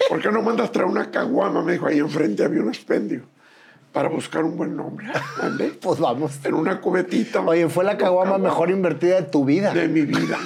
¿Por 0.08 0.20
qué 0.20 0.30
no 0.30 0.42
mandas 0.42 0.70
traer 0.72 0.88
una 0.88 1.10
caguama? 1.10 1.62
Me 1.62 1.72
dijo, 1.72 1.86
ahí 1.86 1.98
enfrente 1.98 2.44
había 2.44 2.62
un 2.62 2.68
expendio 2.68 3.22
para 3.92 4.08
buscar 4.08 4.44
un 4.44 4.56
buen 4.56 4.76
nombre. 4.76 5.06
¿Mandé? 5.40 5.68
Pues 5.80 5.98
vamos. 6.00 6.38
En 6.44 6.54
una 6.54 6.80
cubetita. 6.80 7.40
Oye, 7.40 7.68
fue 7.68 7.84
la 7.84 7.96
caguama 7.96 8.38
mejor 8.38 8.70
invertida 8.70 9.20
de 9.20 9.28
tu 9.28 9.44
vida. 9.44 9.72
De 9.72 9.88
mi 9.88 10.02
vida. 10.02 10.38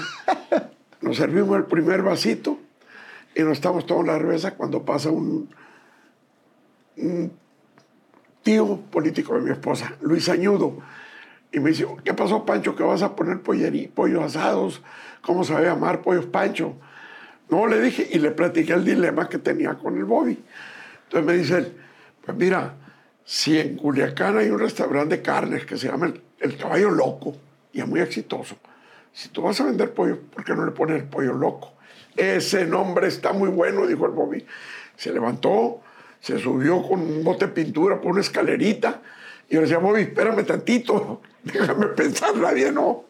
Nos 1.00 1.16
servimos 1.16 1.56
el 1.56 1.64
primer 1.64 2.02
vasito 2.02 2.58
y 3.34 3.42
nos 3.42 3.54
estamos 3.54 3.86
tomando 3.86 4.12
la 4.12 4.18
cerveza 4.18 4.54
cuando 4.54 4.84
pasa 4.84 5.10
un, 5.10 5.48
un 6.96 7.32
tío 8.42 8.78
político 8.90 9.34
de 9.34 9.40
mi 9.40 9.50
esposa, 9.50 9.94
Luis 10.00 10.28
Añudo. 10.28 10.78
Y 11.50 11.60
me 11.60 11.70
dice, 11.70 11.86
¿qué 12.04 12.14
pasó, 12.14 12.46
Pancho? 12.46 12.76
¿Que 12.76 12.82
vas 12.82 13.02
a 13.02 13.16
poner 13.16 13.40
pollerí, 13.40 13.88
pollos 13.88 14.22
asados? 14.22 14.82
¿Cómo 15.22 15.44
se 15.44 15.54
va 15.54 15.58
a 15.58 15.62
llamar? 15.62 16.02
Pollos 16.02 16.26
Pancho. 16.26 16.74
No, 17.50 17.66
le 17.66 17.80
dije, 17.80 18.08
y 18.10 18.18
le 18.18 18.30
platiqué 18.30 18.72
el 18.72 18.84
dilema 18.84 19.28
que 19.28 19.38
tenía 19.38 19.74
con 19.74 19.96
el 19.96 20.04
Bobby. 20.04 20.42
Entonces 21.04 21.26
me 21.26 21.34
dice 21.34 21.58
él, 21.58 21.76
pues 22.24 22.36
mira, 22.36 22.74
si 23.24 23.58
en 23.58 23.76
Culiacán 23.76 24.36
hay 24.36 24.50
un 24.50 24.58
restaurante 24.58 25.16
de 25.16 25.22
carnes 25.22 25.64
que 25.64 25.76
se 25.76 25.88
llama 25.88 26.12
el, 26.40 26.56
Caballo 26.56 26.90
Loco, 26.90 27.36
y 27.72 27.80
es 27.80 27.86
muy 27.86 28.00
exitoso, 28.00 28.56
si 29.12 29.28
tú 29.28 29.42
vas 29.42 29.60
a 29.60 29.64
vender 29.64 29.92
pollo, 29.92 30.18
¿por 30.20 30.44
qué 30.44 30.54
no 30.54 30.64
le 30.64 30.72
pones 30.72 31.02
el 31.02 31.08
Pollo 31.08 31.34
Loco? 31.34 31.74
Ese 32.16 32.66
nombre 32.66 33.08
está 33.08 33.32
muy 33.32 33.48
bueno, 33.48 33.86
dijo 33.86 34.06
el 34.06 34.12
Bobby. 34.12 34.44
Se 34.96 35.12
levantó, 35.12 35.80
se 36.20 36.38
subió 36.38 36.82
con 36.82 37.00
un 37.00 37.22
bote 37.22 37.46
de 37.46 37.52
pintura 37.52 38.00
por 38.00 38.12
una 38.12 38.20
escalerita, 38.20 39.02
y 39.48 39.56
le 39.56 39.62
decía, 39.62 39.78
Bobby, 39.78 40.02
espérame 40.02 40.44
tantito, 40.44 41.20
déjame 41.42 41.88
pensarla 41.88 42.52
bien, 42.52 42.74
no. 42.74 43.04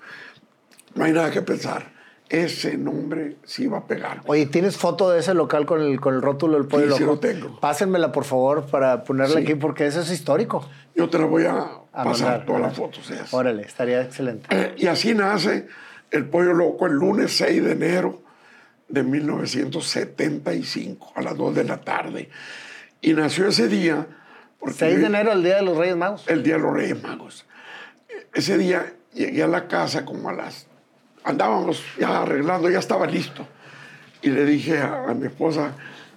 No 0.94 1.04
hay 1.04 1.12
nada 1.12 1.30
que 1.30 1.42
pensar. 1.42 1.91
Ese 2.32 2.76
nombre 2.78 3.36
sí 3.44 3.66
va 3.66 3.78
a 3.78 3.86
pegar. 3.86 4.22
Oye, 4.26 4.46
¿tienes 4.46 4.76
foto 4.78 5.10
de 5.10 5.20
ese 5.20 5.34
local 5.34 5.66
con 5.66 5.82
el, 5.82 6.00
con 6.00 6.14
el 6.14 6.22
rótulo 6.22 6.56
del 6.56 6.66
pollo 6.66 6.86
Sí, 6.88 6.92
sí 6.94 7.00
loco? 7.00 7.12
lo 7.12 7.18
tengo. 7.20 7.60
Pásenmela, 7.60 8.10
por 8.10 8.24
favor, 8.24 8.64
para 8.66 9.04
ponerla 9.04 9.36
Sí. 9.36 9.42
aquí, 9.42 9.54
porque 9.54 9.86
eso 9.86 10.00
es 10.00 10.10
histórico. 10.10 10.66
Yo 10.94 11.10
te 11.10 11.18
la 11.18 11.26
voy 11.26 11.44
a, 11.44 11.58
A 11.92 12.04
pasar 12.04 12.46
todas 12.46 12.62
las 12.62 12.74
fotos. 12.74 13.10
esas. 13.10 13.32
Órale, 13.34 13.62
estaría 13.62 14.00
excelente. 14.00 14.46
Eh, 14.50 14.74
Y 14.78 14.86
así 14.86 15.12
nace 15.14 15.68
el 16.10 16.24
Pollo 16.24 16.54
Loco 16.54 16.86
el 16.86 16.94
lunes 16.94 17.36
6 17.36 17.62
de 17.64 17.72
enero 17.72 18.22
de 18.88 19.02
1975 19.02 21.12
a 21.14 21.22
las 21.22 21.36
2 21.36 21.54
de 21.54 21.64
la 21.64 21.80
tarde. 21.82 22.30
Y 23.00 23.12
nació 23.14 23.48
ese 23.48 23.68
día 23.68 24.06
porque 24.58 24.74
6 24.78 25.00
de 25.00 25.06
enero, 25.06 25.32
el 25.32 25.42
Día 25.42 25.56
de 25.56 25.62
los 25.62 25.76
Reyes 25.76 25.96
Magos. 25.96 26.24
el 26.28 26.42
día 26.42 26.54
de 26.54 26.60
los 26.60 26.72
Reyes 26.72 27.02
Magos. 27.02 27.44
Ese 28.32 28.56
día 28.56 28.94
llegué 29.12 29.42
a 29.42 29.48
la 29.48 29.68
casa 29.68 30.06
como 30.06 30.30
a 30.30 30.32
las... 30.32 30.66
Andábamos 31.24 31.82
ya 31.98 32.22
arreglando, 32.22 32.68
ya 32.70 32.78
estaba 32.78 33.06
listo. 33.06 33.46
Y 34.22 34.30
le 34.30 34.44
dije 34.44 34.78
a, 34.78 35.10
a 35.10 35.14
mi 35.14 35.26
esposa, 35.26 35.72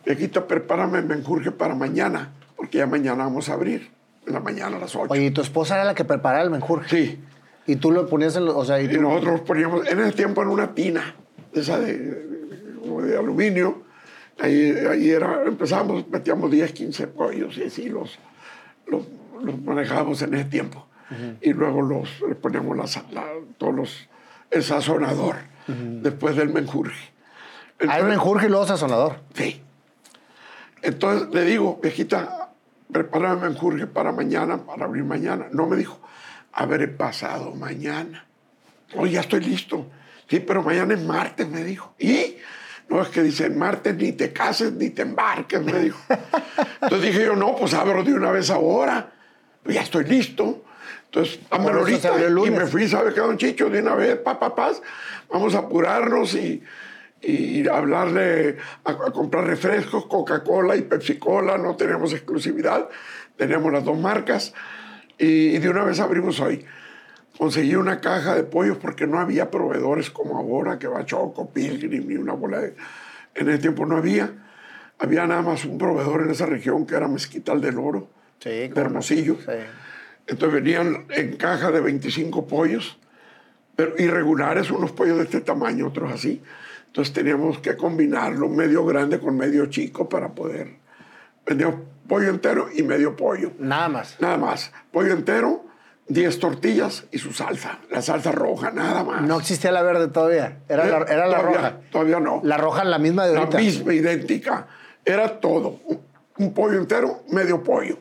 viejita, 0.06 0.48
prepárame 0.48 1.00
el 1.00 1.06
menjurje 1.06 1.52
para 1.52 1.76
mañana, 1.76 2.32
porque 2.56 2.80
ya 2.80 2.88
mañana 2.88 3.24
vamos 3.26 3.50
a 3.50 3.54
abrir, 3.54 3.90
en 4.28 4.34
la 4.34 4.40
mañana 4.40 4.78
a 4.78 4.80
las 4.80 4.96
8. 4.96 5.08
Oye, 5.10 5.26
¿y 5.26 5.32
tu 5.32 5.42
esposa 5.42 5.76
era 5.76 5.84
la 5.84 5.96
que 5.96 6.06
preparaba 6.06 6.44
el 6.44 6.50
menjurje? 6.52 6.90
Sí, 6.90 7.20
Y 7.68 7.76
tú 7.78 7.92
lo 7.92 8.08
ponías 8.08 8.36
en 8.36 8.46
los... 8.46 8.56
O 8.56 8.64
sea, 8.66 8.80
y 8.82 8.86
y 8.86 8.90
tú- 8.90 9.02
nosotros 9.02 9.42
poníamos, 9.42 9.88
en 9.88 10.00
ese 10.00 10.12
tiempo 10.14 10.42
en 10.44 10.50
una 10.50 10.74
tina, 10.76 11.16
esa 11.54 11.80
de, 11.80 11.98
de- 11.98 12.76
como 12.80 13.02
de 13.02 13.18
aluminio, 13.18 13.82
ahí, 14.40 14.72
ahí 14.90 15.10
era, 15.10 15.44
empezamos, 15.46 16.08
metíamos 16.10 16.52
10, 16.52 16.72
15 16.74 17.08
pollos 17.08 17.58
y 17.58 17.64
así 17.64 17.90
los, 17.90 18.20
los, 18.88 19.04
los 19.44 19.60
manejábamos 19.62 20.22
en 20.22 20.34
ese 20.36 20.46
tiempo. 20.46 20.86
Y 21.42 21.54
luego 21.54 21.82
los, 21.84 22.10
les 22.28 22.36
poníamos 22.38 22.76
la, 22.78 22.86
sa- 22.88 23.06
la- 23.12 23.26
todos 23.58 23.74
los, 23.76 24.10
el 24.52 24.64
sazonador 24.64 25.36
después 25.68 26.36
del 26.36 26.50
menjurje. 26.50 26.96
Ah, 27.06 27.74
el 27.80 27.84
Entonces- 27.90 28.08
menjurje 28.10 28.46
y 28.46 28.50
luego 28.50 28.66
sazonador. 28.68 29.20
Sí. 29.34 29.62
Entonces 30.82 31.30
le 31.34 31.42
digo, 31.44 31.80
viejita, 31.82 32.50
prepárame 32.92 33.50
menjurje 33.50 33.88
para 33.88 34.12
mañana, 34.12 34.58
para 34.66 34.86
abrir 34.86 35.04
mañana. 35.04 35.48
No 35.52 35.66
me 35.68 35.76
dijo, 35.76 36.00
habré 36.54 36.88
pasado 36.88 37.54
mañana. 37.56 38.26
Oye, 38.96 39.14
ya 39.14 39.22
estoy 39.22 39.42
listo. 39.42 39.88
Sí, 40.30 40.40
pero 40.40 40.62
mañana 40.64 40.94
es 40.94 41.02
martes, 41.02 41.48
me 41.48 41.64
dijo. 41.64 41.94
¿Y? 42.00 42.38
No, 42.88 43.02
es 43.02 43.08
que 43.10 43.24
dicen 43.24 43.58
martes 43.58 43.96
ni 43.96 44.12
te 44.12 44.32
cases 44.32 44.74
ni 44.74 44.92
te 44.92 45.02
embarques, 45.02 45.62
me 45.64 45.80
dijo. 45.80 46.00
Entonces 46.82 47.02
dije 47.02 47.26
yo, 47.26 47.36
no, 47.36 47.56
pues 47.56 47.74
abro 47.74 48.04
de 48.04 48.14
una 48.14 48.30
vez 48.32 48.50
ahora. 48.52 49.12
Pues 49.64 49.76
ya 49.76 49.82
estoy 49.82 50.04
listo. 50.06 50.64
Entonces, 51.16 51.40
eso 51.50 51.98
se 52.00 52.08
ahorita. 52.08 52.48
Y 52.48 52.52
me 52.52 52.66
fui, 52.66 52.88
¿sabe 52.88 53.14
qué, 53.14 53.22
don 53.22 53.38
Chicho? 53.38 53.70
De 53.70 53.82
una 53.82 53.96
vez, 53.96 54.18
pa, 54.18 54.38
pa, 54.38 54.54
paz. 54.54 54.82
Vamos 55.32 55.56
a 55.56 55.60
apurarnos 55.60 56.34
y, 56.36 56.62
y 57.22 57.68
hablarle, 57.68 58.58
a, 58.84 58.92
a 58.92 59.12
comprar 59.12 59.46
refrescos, 59.46 60.08
Coca-Cola 60.08 60.76
y 60.76 60.82
Pepsi-Cola. 60.82 61.58
No 61.58 61.76
tenemos 61.76 62.12
exclusividad. 62.12 62.90
Tenemos 63.38 63.72
las 63.72 63.86
dos 63.86 63.98
marcas. 63.98 64.54
Y, 65.18 65.56
y 65.56 65.58
de 65.60 65.70
una 65.70 65.86
vez 65.86 66.00
abrimos 66.02 66.40
hoy. 66.42 66.66
Conseguí 67.38 67.76
una 67.76 68.02
caja 68.02 68.36
de 68.36 68.44
pollos 68.44 68.78
porque 68.78 69.08
no 69.08 69.20
había 69.20 69.50
proveedores 69.52 70.10
como 70.10 70.38
ahora, 70.38 70.80
que 70.80 70.88
va 70.88 71.06
Choco, 71.06 71.50
Pilgrim 71.50 72.12
y 72.12 72.18
una 72.18 72.34
bola 72.34 72.60
de... 72.60 72.76
En 73.36 73.50
ese 73.50 73.60
tiempo 73.60 73.86
no 73.86 73.98
había. 73.98 74.32
Había 75.00 75.28
nada 75.28 75.42
más 75.42 75.66
un 75.66 75.78
proveedor 75.78 76.24
en 76.24 76.32
esa 76.32 76.46
región 76.46 76.86
que 76.86 76.96
era 76.96 77.08
Mezquital 77.10 77.60
del 77.60 77.78
Oro, 77.78 78.08
Sí, 78.40 78.50
de. 78.50 78.72
Hermosillo. 78.76 79.36
Sí. 79.46 79.52
Entonces 80.28 80.64
venían 80.64 81.06
en 81.10 81.36
caja 81.38 81.72
de 81.72 81.82
25 81.82 82.48
pollos, 82.48 82.98
pero 83.76 83.94
irregulares, 83.98 84.72
unos 84.72 84.92
pollos 84.92 85.18
de 85.18 85.24
este 85.26 85.42
tamaño, 85.42 85.88
otros 85.88 86.12
así. 86.12 86.42
Entonces 86.88 87.14
teníamos 87.14 87.60
que 87.60 87.76
combinarlo, 87.76 88.48
medio 88.50 88.86
grande 88.86 89.20
con 89.20 89.38
medio 89.38 89.66
chico 89.68 90.08
para 90.10 90.30
poder. 90.30 90.76
Vendíamos 91.46 91.76
pollo 92.08 92.30
entero 92.30 92.70
y 92.74 92.84
medio 92.84 93.16
pollo. 93.16 93.52
Nada 93.60 93.90
más. 93.90 94.16
Nada 94.20 94.38
más. 94.38 94.72
Pollo 94.92 95.12
entero, 95.14 95.66
10 96.08 96.40
tortillas 96.40 97.06
y 97.12 97.18
su 97.20 97.34
salsa. 97.34 97.80
La 97.92 98.02
salsa 98.02 98.32
roja, 98.32 98.72
nada 98.72 99.04
más. 99.04 99.22
No 99.24 99.40
existía 99.40 99.72
la 99.72 99.84
verde 99.84 100.08
todavía. 100.08 100.60
Era, 100.70 100.86
la, 100.86 101.00
Eh, 101.00 101.06
era 101.10 101.28
la 101.28 101.38
todavía- 101.38 101.58
roja. 101.58 101.78
Todavía 101.92 102.20
no. 102.20 102.42
La 102.44 102.58
roja, 102.58 102.84
la 102.86 102.98
misma 102.98 103.28
de 103.28 103.34
La 103.34 103.40
ahorita. 103.42 103.58
misma, 103.60 103.94
idéntica. 103.94 104.68
Era 105.04 105.40
todo. 105.40 105.82
Un, 105.86 106.00
un 106.38 106.54
pollo 106.54 106.80
entero, 106.80 107.24
medio 107.32 107.62
pollo. 107.62 108.00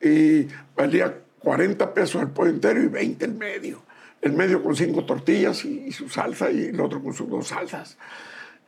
Y 0.00 0.46
valía 0.76 1.12
40 1.48 1.94
pesos 1.94 2.20
el 2.20 2.28
pollo 2.28 2.50
entero 2.50 2.82
y 2.82 2.88
20 2.88 3.24
el 3.24 3.32
medio. 3.32 3.80
El 4.20 4.34
medio 4.34 4.62
con 4.62 4.76
cinco 4.76 5.06
tortillas 5.06 5.64
y, 5.64 5.84
y 5.86 5.92
su 5.92 6.10
salsa 6.10 6.50
y 6.50 6.66
el 6.66 6.78
otro 6.78 7.02
con 7.02 7.14
sus 7.14 7.26
dos 7.26 7.48
salsas. 7.48 7.96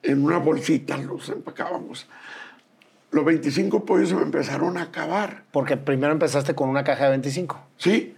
En 0.02 0.24
una 0.24 0.38
bolsita 0.38 0.96
los 0.96 1.28
empacábamos. 1.28 2.08
Los 3.10 3.22
25 3.22 3.84
pollos 3.84 4.08
se 4.08 4.14
me 4.14 4.22
empezaron 4.22 4.78
a 4.78 4.84
acabar. 4.84 5.42
Porque 5.52 5.76
primero 5.76 6.14
empezaste 6.14 6.54
con 6.54 6.70
una 6.70 6.82
caja 6.82 7.04
de 7.04 7.10
25. 7.10 7.60
¿sí? 7.76 8.16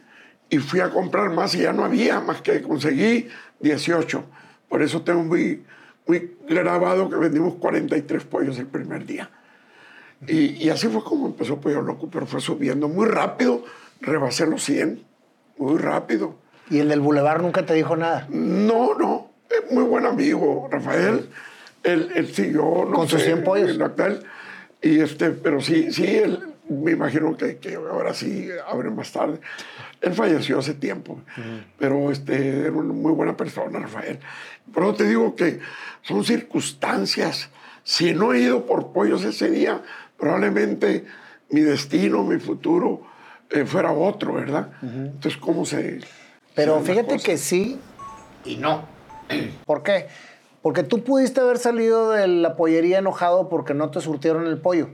Y 0.48 0.59
fui 0.59 0.79
a 0.79 0.90
comprar 0.90 1.31
más 1.31 1.57
y 1.57 1.62
ya 1.62 1.72
no 1.72 1.85
había, 1.85 2.20
más 2.20 2.40
que 2.40 2.62
conseguí 2.62 3.27
18. 3.59 4.25
Por 4.68 4.81
eso 4.81 5.03
tengo 5.03 5.25
muy, 5.25 5.64
muy 6.07 6.37
grabado 6.48 7.11
que 7.11 7.16
vendimos 7.16 7.55
43 7.55 8.22
pollos 8.27 8.57
el 8.61 8.66
primer 8.66 9.07
día. 9.07 9.29
Y, 10.29 10.64
y 10.64 10.70
así 10.70 10.87
fue 10.87 11.03
como 11.03 11.27
empezó 11.27 11.61
Pollo 11.61 11.83
Loco, 11.83 12.09
pero 12.09 12.27
fue 12.27 12.40
subiendo 12.40 12.88
muy 12.88 13.09
rápido, 13.09 13.64
rebasé 14.03 14.47
los 14.47 14.62
100, 14.65 15.03
muy 15.59 15.79
rápido. 15.79 16.37
Y 16.71 16.79
el 16.79 16.88
del 16.88 17.01
Boulevard 17.01 17.43
nunca 17.43 17.65
te 17.65 17.75
dijo 17.75 17.97
nada. 17.97 18.27
No, 18.31 18.95
no, 18.95 19.31
es 19.49 19.73
muy 19.73 19.85
buen 19.85 20.07
amigo, 20.07 20.69
Rafael. 20.71 21.29
Él, 21.83 22.11
él 22.15 22.33
siguió, 22.33 22.85
no 22.88 22.93
Con 22.93 23.09
sus 23.09 23.21
sé, 23.21 23.27
100 23.27 23.45
pollos. 23.45 23.81
actual. 23.81 24.23
Y 24.81 25.01
este, 25.01 25.31
pero 25.31 25.61
sí, 25.61 25.93
sí, 25.93 26.05
él, 26.07 26.41
me 26.69 26.93
imagino 26.93 27.37
que, 27.37 27.59
que 27.59 27.75
ahora 27.75 28.15
sí 28.15 28.49
abre 28.69 28.91
más 28.91 29.12
tarde. 29.12 29.41
Él 30.01 30.15
falleció 30.15 30.59
hace 30.59 30.75
tiempo, 30.75 31.21
pero 31.79 32.11
este, 32.11 32.61
era 32.61 32.73
una 32.73 32.93
muy 32.93 33.12
buena 33.12 33.37
persona, 33.37 33.79
Rafael. 33.79 34.19
Por 34.73 34.85
eso 34.85 34.95
te 34.95 35.05
digo 35.05 35.37
que 35.37 35.61
son 36.03 36.25
circunstancias. 36.25 37.51
Si 37.85 38.15
no 38.15 38.33
he 38.33 38.41
ido 38.41 38.67
por 38.67 38.93
pollos 38.93 39.25
ese 39.25 39.51
día, 39.51 39.83
probablemente 40.19 41.05
mi 41.51 41.61
destino, 41.61 42.25
mi 42.25 42.38
futuro 42.38 43.03
eh, 43.53 43.65
fuera 43.65 43.93
otro, 43.93 44.35
¿verdad? 44.35 44.69
Entonces, 44.83 45.37
¿cómo 45.41 45.65
se...? 45.65 46.01
Pero 46.55 46.81
se 46.85 46.93
fíjate 46.93 47.19
que 47.19 47.37
sí 47.38 47.79
y 48.45 48.57
no. 48.57 48.85
¿Por 49.67 49.83
qué? 49.83 50.09
Porque 50.61 50.83
tú 50.83 51.03
pudiste 51.03 51.41
haber 51.41 51.59
salido 51.59 52.11
de 52.11 52.29
la 52.29 52.57
pollería 52.57 52.99
enojado 52.99 53.49
porque 53.49 53.75
no 53.75 53.91
te 53.91 54.01
surtieron 54.01 54.47
el 54.47 54.59
pollo. 54.59 54.88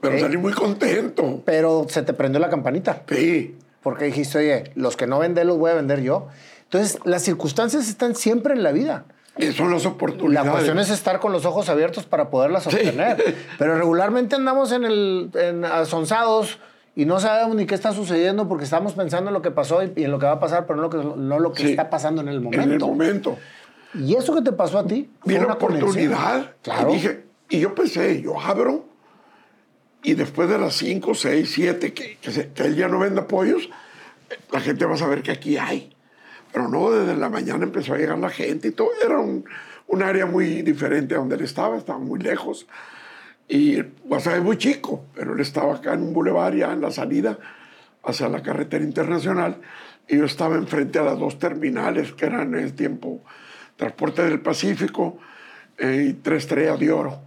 Pero 0.00 0.14
Sí. 0.14 0.20
salí 0.20 0.36
muy 0.38 0.52
contento. 0.52 1.42
Pero 1.44 1.86
se 1.88 2.02
te 2.02 2.12
prendió 2.14 2.40
la 2.40 2.48
campanita. 2.48 3.02
Sí, 3.08 3.56
porque 3.82 4.06
dijiste, 4.06 4.38
oye, 4.38 4.72
los 4.74 4.96
que 4.96 5.06
no 5.06 5.18
venden 5.18 5.46
los 5.46 5.58
voy 5.58 5.72
a 5.72 5.74
vender 5.74 6.00
yo. 6.00 6.28
Entonces, 6.64 6.98
las 7.04 7.22
circunstancias 7.22 7.88
están 7.88 8.14
siempre 8.14 8.54
en 8.54 8.62
la 8.62 8.72
vida. 8.72 9.04
Y 9.36 9.52
son 9.52 9.70
las 9.70 9.84
oportunidades. 9.86 10.46
La 10.46 10.52
cuestión 10.52 10.78
es 10.78 10.90
estar 10.90 11.20
con 11.20 11.32
los 11.32 11.44
ojos 11.44 11.68
abiertos 11.68 12.04
para 12.06 12.30
poderlas 12.30 12.66
obtener. 12.66 13.22
Pero 13.58 13.76
regularmente 13.76 14.36
andamos 14.36 14.72
en 14.72 14.84
el 14.84 15.30
en 15.34 15.64
asonzados 15.64 16.58
y 17.00 17.06
no 17.06 17.18
sabemos 17.20 17.56
ni 17.56 17.66
qué 17.66 17.74
está 17.74 17.92
sucediendo 17.92 18.46
porque 18.48 18.64
estamos 18.64 18.92
pensando 18.94 19.30
en 19.30 19.34
lo 19.34 19.42
que 19.42 19.50
pasó 19.50 19.82
y, 19.82 19.92
en 20.04 20.10
lo 20.10 20.18
que 20.18 20.26
va 20.26 20.32
a 20.32 20.40
pasar, 20.40 20.66
pero 20.66 20.76
no 20.76 20.82
lo 20.82 20.90
que, 20.90 20.96
no 20.98 21.38
lo 21.38 21.52
que 21.52 21.62
Sí. 21.62 21.70
está 21.70 21.88
pasando 21.90 22.20
en 22.22 22.28
el 22.28 22.40
momento. 22.40 22.62
En 22.64 22.72
el 22.72 22.78
momento. 22.80 23.38
Y 23.94 24.14
eso 24.16 24.34
que 24.34 24.42
te 24.42 24.52
pasó 24.52 24.78
a 24.78 24.86
ti 24.86 25.10
Vi 25.24 25.34
la 25.34 25.46
conexión. 25.56 25.82
oportunidad. 25.82 26.54
Claro. 26.62 26.90
Y, 26.90 26.94
dije, 26.94 27.24
y 27.48 27.60
yo 27.60 27.74
pensé, 27.74 28.20
yo 28.22 28.38
abro. 28.40 28.84
Y 30.02 30.14
después 30.14 30.48
de 30.48 30.58
las 30.58 30.74
5, 30.76 31.14
6, 31.14 31.50
7, 31.52 31.92
que, 31.92 32.16
que, 32.20 32.30
se- 32.30 32.48
que 32.52 32.62
él 32.64 32.74
ya 32.76 32.88
no 32.88 32.98
venda 32.98 33.26
pollos, 33.26 33.68
la 34.52 34.60
gente 34.60 34.84
va 34.86 34.94
a 34.94 34.98
saber 34.98 35.22
que 35.22 35.30
aquí 35.30 35.56
hay. 35.58 35.94
Pero 36.52 36.68
no, 36.68 36.90
desde 36.90 37.16
la 37.16 37.28
mañana 37.28 37.64
empezó 37.64 37.94
a 37.94 37.98
llegar 37.98 38.18
la 38.18 38.30
gente 38.30 38.68
y 38.68 38.70
todo. 38.72 38.88
Era 39.04 39.18
un, 39.18 39.44
un 39.88 40.02
área 40.02 40.26
muy 40.26 40.62
diferente 40.62 41.14
a 41.14 41.18
donde 41.18 41.36
él 41.36 41.42
estaba, 41.44 41.76
estaba 41.76 41.98
muy 41.98 42.18
lejos. 42.18 42.66
Y 43.52 43.82
Guasave 44.04 44.36
es 44.36 44.44
muy 44.44 44.56
chico, 44.58 45.06
pero 45.12 45.34
él 45.34 45.40
estaba 45.40 45.74
acá 45.74 45.94
en 45.94 46.02
un 46.02 46.12
bulevar 46.12 46.54
ya 46.54 46.72
en 46.72 46.80
la 46.80 46.92
salida 46.92 47.36
hacia 48.04 48.28
la 48.28 48.42
carretera 48.42 48.84
internacional. 48.84 49.56
Y 50.06 50.18
yo 50.18 50.24
estaba 50.24 50.54
enfrente 50.54 51.00
a 51.00 51.02
las 51.02 51.18
dos 51.18 51.40
terminales 51.40 52.12
que 52.12 52.26
eran 52.26 52.54
en 52.54 52.62
el 52.62 52.74
tiempo 52.74 53.24
Transporte 53.74 54.22
del 54.22 54.40
Pacífico 54.40 55.18
eh, 55.78 56.10
y 56.10 56.12
Tres 56.12 56.44
Estrellas 56.44 56.78
de 56.78 56.92
Oro. 56.92 57.20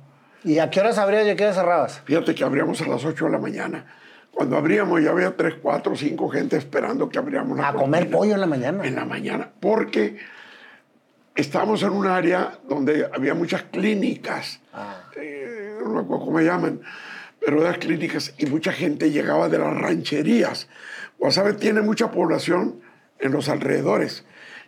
¿Y 0.45 0.59
a 0.59 0.69
qué 0.69 0.79
horas 0.79 0.97
abrías 0.97 1.27
y 1.27 1.31
a 1.31 1.35
qué 1.35 1.43
horas 1.43 1.57
cerrabas? 1.57 2.01
Fíjate 2.05 2.33
que 2.33 2.43
abríamos 2.45 2.81
a 2.81 2.87
las 2.87 3.03
8 3.03 3.25
de 3.25 3.31
la 3.31 3.39
mañana. 3.39 3.85
Cuando 4.31 4.55
abríamos 4.55 5.03
ya 5.03 5.09
había 5.09 5.35
3, 5.35 5.55
4, 5.61 5.93
5 5.93 6.29
gente 6.29 6.55
esperando 6.55 7.09
que 7.09 7.17
abriéramos 7.17 7.57
la 7.57 7.67
A 7.67 7.73
comer 7.73 8.09
pollo 8.09 8.35
en 8.35 8.39
la 8.39 8.47
mañana. 8.47 8.85
En 8.85 8.95
la 8.95 9.03
mañana. 9.03 9.49
Porque 9.59 10.17
estábamos 11.35 11.83
en 11.83 11.89
un 11.89 12.07
área 12.07 12.59
donde 12.67 13.09
había 13.13 13.33
muchas 13.33 13.63
clínicas. 13.63 14.61
Eh, 15.17 15.62
no 15.93 15.99
me 15.99 16.05
acuerdo 16.05 16.25
cómo 16.25 16.39
se 16.39 16.45
llaman. 16.45 16.81
Pero 17.45 17.61
de 17.61 17.69
las 17.69 17.77
clínicas 17.77 18.33
y 18.37 18.45
mucha 18.45 18.71
gente 18.71 19.11
llegaba 19.11 19.49
de 19.49 19.59
las 19.59 19.73
rancherías. 19.75 20.67
Guasave 21.19 21.53
tiene 21.53 21.81
mucha 21.81 22.09
población 22.11 22.81
en 23.19 23.31
los 23.31 23.49
alrededores. 23.49 24.25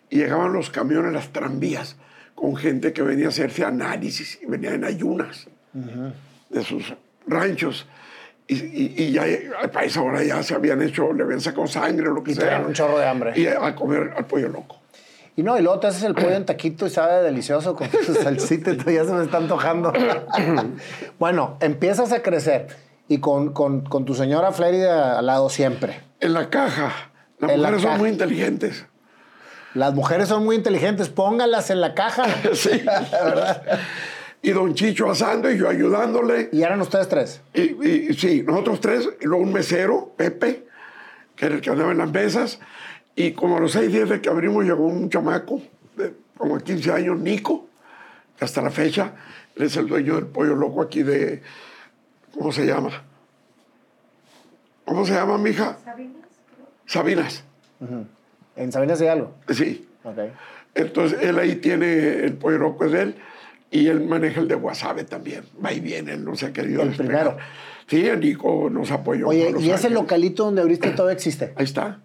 Y 0.10 0.18
llegaban 0.18 0.54
los 0.54 0.70
camiones, 0.70 1.12
las 1.14 1.30
tranvías, 1.34 1.96
con 2.36 2.56
gente 2.56 2.94
que 2.94 3.02
venía 3.02 3.26
a 3.28 3.30
hacerse 3.30 3.64
análisis 3.66 4.40
y 4.42 4.46
venía 4.46 4.74
en 4.74 4.84
ayunas 4.84 5.48
de 6.50 6.64
sus 6.64 6.94
ranchos. 7.28 7.88
Y, 8.48 8.56
y- 8.56 8.94
y 8.98 9.12
ya 9.14 9.24
a 9.24 9.84
esa 9.84 10.02
hora 10.02 10.24
ya 10.24 10.44
se 10.44 10.54
habían 10.54 10.82
hecho, 10.82 11.12
le 11.14 11.24
habían 11.24 11.42
sacado 11.42 11.66
sangre 11.68 12.08
o 12.10 12.12
lo 12.14 12.24
que 12.24 12.32
Y 12.34 12.36
sea. 12.36 12.60
un 12.66 12.74
chorro 12.74 13.00
de 13.00 13.08
hambre. 13.08 13.34
Y 13.36 13.48
a 13.48 13.74
comer 13.76 14.14
al 14.16 14.26
pollo 14.28 14.50
loco. 14.50 14.80
Y 15.38 15.44
no, 15.44 15.58
y 15.58 15.62
luego 15.62 15.80
te 15.80 15.88
haces 15.88 16.04
el 16.04 16.16
pollo 16.16 16.32
en 16.32 16.46
taquito 16.46 16.86
y 16.88 16.90
sabe 16.90 17.22
delicioso 17.24 17.76
con 17.76 17.90
tu 17.90 18.14
salsita 18.24 18.72
y 18.72 18.94
ya 18.94 19.04
se 19.06 19.12
me 19.14 19.24
está 19.24 19.38
antojando. 19.38 19.92
bueno, 21.20 21.58
empiezas 21.60 22.12
a 22.14 22.22
crecer 22.22 22.68
y 23.08 23.20
con, 23.20 23.52
con, 23.54 23.82
con 23.82 24.06
tu 24.06 24.16
señora 24.16 24.52
Flérida 24.52 25.20
al 25.20 25.26
lado 25.26 25.50
siempre. 25.50 26.02
En 26.22 26.34
la 26.34 26.50
caja. 26.50 26.92
Las 27.40 27.52
En 27.52 27.62
la 27.62 27.68
mujeres 27.70 27.82
son 27.82 27.90
caja. 27.92 28.00
muy 28.00 28.10
inteligentes. 28.10 28.86
Las 29.74 29.94
mujeres 29.94 30.30
son 30.30 30.46
muy 30.46 30.56
inteligentes, 30.56 31.10
póngalas 31.10 31.70
en 31.70 31.82
la 31.82 31.94
caja. 31.94 32.24
Sí. 32.54 32.82
y 34.42 34.52
don 34.52 34.74
Chicho 34.74 35.10
asando 35.12 35.52
y 35.52 35.58
yo 35.58 35.68
ayudándole. 35.68 36.50
Y 36.54 36.62
eran 36.62 36.80
ustedes 36.80 37.10
tres. 37.10 37.42
Y, 37.54 37.62
y- 37.86 38.14
sí, 38.14 38.42
nosotros 38.48 38.80
tres, 38.80 39.10
y 39.20 39.26
luego 39.26 39.44
un 39.44 39.52
mesero, 39.52 40.14
Pepe, 40.16 40.66
que 41.36 41.48
era 41.48 41.56
el 41.56 41.62
que 41.62 41.70
andaba 41.72 41.92
en 41.92 41.98
las 41.98 42.12
mesas. 42.12 42.60
Y 43.16 43.32
como 43.32 43.58
a 43.58 43.60
los 43.60 43.72
seis 43.72 43.92
días 43.92 44.10
de 44.10 44.22
que 44.22 44.30
abrimos 44.30 44.66
llegó 44.66 44.86
un 44.88 45.10
chamaco, 45.10 45.62
de 45.96 46.14
como 46.38 46.58
15 46.58 46.92
años, 46.92 47.20
Nico, 47.20 47.68
que 48.38 48.44
hasta 48.46 48.62
la 48.62 48.72
fecha 48.72 49.14
él 49.56 49.64
es 49.64 49.78
el 49.78 49.88
dueño 49.88 50.16
del 50.16 50.28
pollo 50.28 50.56
loco 50.56 50.82
aquí 50.82 51.04
de. 51.04 51.42
¿Cómo 52.34 52.52
se 52.52 52.66
llama? 52.66 53.04
¿Cómo 54.84 55.06
se 55.06 55.14
llama, 55.14 55.38
mija? 55.38 55.78
Sabinas. 56.86 57.44
En 58.56 58.72
Sabinas 58.72 59.00
hay 59.02 59.08
algo. 59.08 59.34
Sí. 59.50 59.88
Entonces 60.76 61.20
él 61.22 61.40
ahí 61.40 61.56
tiene 61.56 62.26
el 62.26 62.34
pollo 62.34 62.58
loco 62.58 62.86
es 62.86 62.92
de 62.92 63.02
él 63.02 63.16
y 63.72 63.88
él 63.88 64.06
maneja 64.06 64.42
el 64.42 64.48
de 64.48 64.56
Guasave 64.56 65.06
también. 65.06 65.44
Va 65.64 65.72
y 65.72 65.80
viene, 65.80 66.14
él 66.14 66.24
no 66.26 66.36
se 66.36 66.48
ha 66.48 66.54
querido 66.54 66.82
El 66.82 66.90
despegar. 66.90 67.38
primero. 67.38 67.38
Sí, 67.88 68.10
Nico 68.20 68.70
nos 68.70 68.92
apoyó. 68.92 69.28
Oye, 69.30 69.54
¿y 69.60 69.70
ese 69.72 69.90
localito 69.90 70.46
donde 70.46 70.62
abriste 70.62 70.90
todavía 70.92 71.14
existe? 71.14 71.54
Ahí 71.56 71.66
está. 71.66 72.02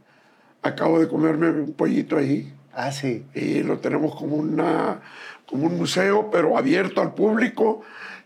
Acabo 0.63 1.01
de 1.01 1.09
comerme 1.09 1.51
un 1.51 1.73
pollito 1.73 2.17
ahí 2.17 2.53
Ah, 2.75 2.93
sí. 2.93 3.25
y 3.35 3.63
lo 3.63 3.79
tenemos 3.79 4.15
como, 4.15 4.37
una, 4.37 5.01
como 5.47 5.67
un 5.67 5.77
museo, 5.79 6.31
pero 6.31 6.57
abierto 6.59 7.01
al 7.01 7.15
público. 7.15 7.83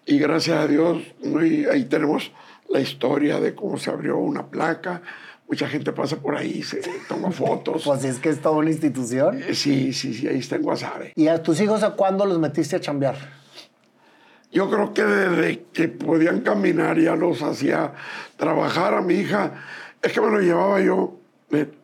Y 0.07 0.18
gracias 0.18 0.59
a 0.59 0.66
Dios, 0.66 0.99
muy- 1.25 1.64
ahí 1.66 1.85
tenemos 1.85 2.33
la 2.68 2.81
historia 2.81 3.40
de 3.40 3.55
cómo 3.55 3.79
se 3.79 3.90
abrió 3.90 4.18
una 4.18 4.47
placa. 4.47 5.01
Mucha 5.49 5.68
gente 5.68 5.92
pasa 5.92 6.16
por 6.16 6.37
ahí, 6.37 6.62
se 6.62 6.81
toma 7.09 7.31
fotos. 7.31 7.85
Pues 7.85 8.05
es 8.05 8.18
que 8.18 8.31
es 8.31 8.40
toda 8.40 8.57
una 8.57 8.70
institución. 8.70 9.40
Eh, 9.42 9.55
Sí, 9.55 9.92
sí, 9.92 10.12
sí, 10.12 10.27
ahí 10.27 10.38
está 10.38 10.57
en 10.57 10.62
Guasave. 10.62 11.12
¿Y 11.14 11.29
a 11.29 11.42
tus 11.42 11.61
hijos 11.61 11.83
a 11.83 11.92
cuándo 11.92 12.27
los 12.27 12.38
metiste 12.38 12.77
a 12.77 12.81
chambear? 12.81 13.16
Yo 14.53 14.70
creo 14.70 14.92
que 14.94 15.03
desde 15.05 15.64
que 15.73 15.88
podían 15.88 16.40
caminar 16.40 16.99
ya 16.99 17.16
los 17.16 17.42
hacía 17.42 17.92
trabajar 18.37 18.94
a 18.94 19.01
mi 19.03 19.14
hija. 19.14 19.53
Es 20.03 20.12
que 20.12 20.20
me 20.20 20.31
lo 20.31 20.40
llevaba 20.40 20.81
yo 20.81 21.18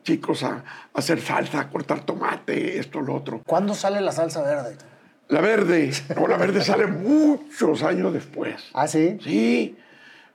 chicos 0.02 0.42
a, 0.42 0.56
a 0.56 0.64
hacer 0.94 1.20
salsa, 1.20 1.60
a 1.60 1.70
cortar 1.70 2.04
tomate, 2.04 2.78
esto, 2.78 3.00
lo 3.00 3.14
otro. 3.14 3.42
¿Cuándo 3.46 3.74
sale 3.74 4.00
la 4.00 4.12
salsa 4.12 4.42
verde? 4.42 4.76
La 5.28 5.40
verde, 5.40 5.92
no, 6.16 6.26
la 6.26 6.36
verde 6.36 6.60
sale 6.62 6.86
muchos 6.88 7.84
años 7.84 8.12
después. 8.12 8.70
Ah, 8.74 8.88
sí. 8.88 9.16
Sí, 9.22 9.76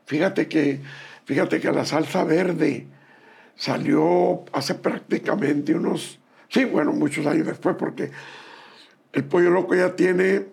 fíjate 0.06 0.48
que, 0.48 0.80
fíjate 1.26 1.60
que 1.60 1.70
la 1.72 1.84
salsa 1.84 2.24
verde 2.24 2.88
salió 3.56 4.46
hace 4.54 4.76
prácticamente 4.76 5.74
unos, 5.74 6.20
sí, 6.48 6.64
bueno, 6.64 6.94
muchos 6.94 7.26
años 7.26 7.46
después, 7.46 7.76
porque 7.78 8.12
el 9.12 9.26
pollo 9.26 9.50
loco 9.50 9.76
ya 9.76 9.96
tiene 9.96 10.46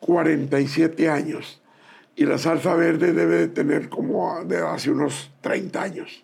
47 0.00 1.08
años 1.08 1.62
y 2.16 2.26
la 2.26 2.38
salsa 2.38 2.74
verde 2.74 3.12
debe 3.12 3.36
de 3.38 3.48
tener 3.48 3.88
como 3.88 4.44
de 4.44 4.58
hace 4.58 4.90
unos 4.90 5.30
30 5.40 5.82
años. 5.82 6.23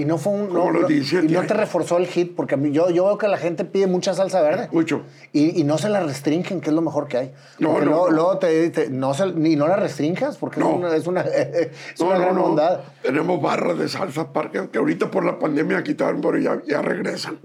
Y 0.00 0.04
no 0.06 0.16
fue 0.18 0.32
un. 0.32 0.46
Como 0.48 0.64
no, 0.66 0.70
los 0.70 0.82
no- 0.82 0.88
17 0.88 1.26
y 1.26 1.30
no 1.32 1.42
te 1.42 1.52
reforzó 1.54 1.98
el 1.98 2.06
hit, 2.06 2.34
porque 2.34 2.54
a 2.54 2.56
mí, 2.56 2.72
yo, 2.72 2.88
yo 2.90 3.04
veo 3.04 3.18
que 3.18 3.28
la 3.28 3.36
gente 3.36 3.64
pide 3.64 3.86
mucha 3.86 4.14
salsa 4.14 4.40
verde. 4.40 4.68
Mucho. 4.72 5.02
Y, 5.32 5.60
y 5.60 5.64
no 5.64 5.76
se 5.78 5.88
la 5.88 6.00
restringen, 6.00 6.60
que 6.60 6.70
es 6.70 6.74
lo 6.74 6.80
mejor 6.80 7.06
que 7.08 7.16
hay. 7.18 7.32
No, 7.58 7.70
Porque 7.72 7.84
no, 7.84 7.90
luego, 7.90 8.08
no. 8.10 8.16
luego 8.16 8.38
te, 8.38 8.70
te- 8.70 8.88
no 8.90 9.12
se- 9.14 9.32
ni 9.32 9.56
no 9.56 9.68
la 9.68 9.76
restringas, 9.76 10.36
porque 10.38 10.60
No. 10.60 10.70
es 10.70 10.76
una, 10.76 10.96
es 10.96 11.06
una, 11.06 11.20
es 11.22 12.00
No, 12.00 12.06
una 12.06 12.18
gran 12.18 12.34
no. 12.34 12.42
bondad. 12.42 12.80
Tenemos 13.02 13.42
barras 13.42 13.78
de 13.78 13.88
salsa 13.88 14.32
parque, 14.32 14.68
que 14.72 14.78
ahorita 14.78 15.10
por 15.10 15.24
la 15.24 15.38
pandemia 15.38 15.82
quitaron, 15.82 16.20
pero 16.20 16.38
ya, 16.38 16.62
ya 16.66 16.80
regresan. 16.82 17.38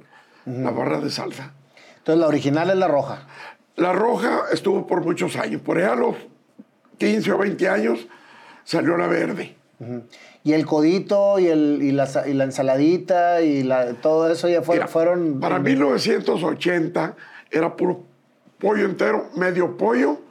Las 0.46 0.76
barras 0.76 1.04
de 1.04 1.10
salsa. 1.10 1.54
Entonces 1.98 2.22
la 2.22 2.28
original 2.28 2.70
es 2.70 2.76
la 2.78 2.88
roja. 2.88 3.28
La 3.76 3.92
roja 3.92 4.44
estuvo 4.54 4.86
por 4.88 5.04
muchos 5.04 5.36
años. 5.36 5.60
Por 5.62 5.78
allá 5.80 5.94
a 5.94 5.96
los 5.96 6.16
15 7.00 7.32
o 7.32 7.38
20 7.40 7.68
años 7.68 8.08
salió 8.64 8.96
la 8.96 9.08
verde. 9.08 9.56
Y 10.44 10.54
el 10.54 10.66
codito 10.66 11.38
y, 11.40 11.48
el, 11.48 11.80
y, 11.82 11.92
la, 11.92 12.08
y 12.28 12.34
la 12.34 12.44
ensaladita 12.46 13.42
y 13.42 13.64
la, 13.64 13.94
todo 13.96 14.32
eso 14.32 14.48
ya 14.48 14.62
fue- 14.62 14.76
Mira, 14.76 14.88
fueron... 14.88 15.40
Para 15.40 15.60
1980 15.60 17.16
era 17.52 17.76
puro 17.76 18.04
pollo 18.60 18.86
entero, 18.86 19.30
medio 19.36 19.76
pollo, 19.76 20.22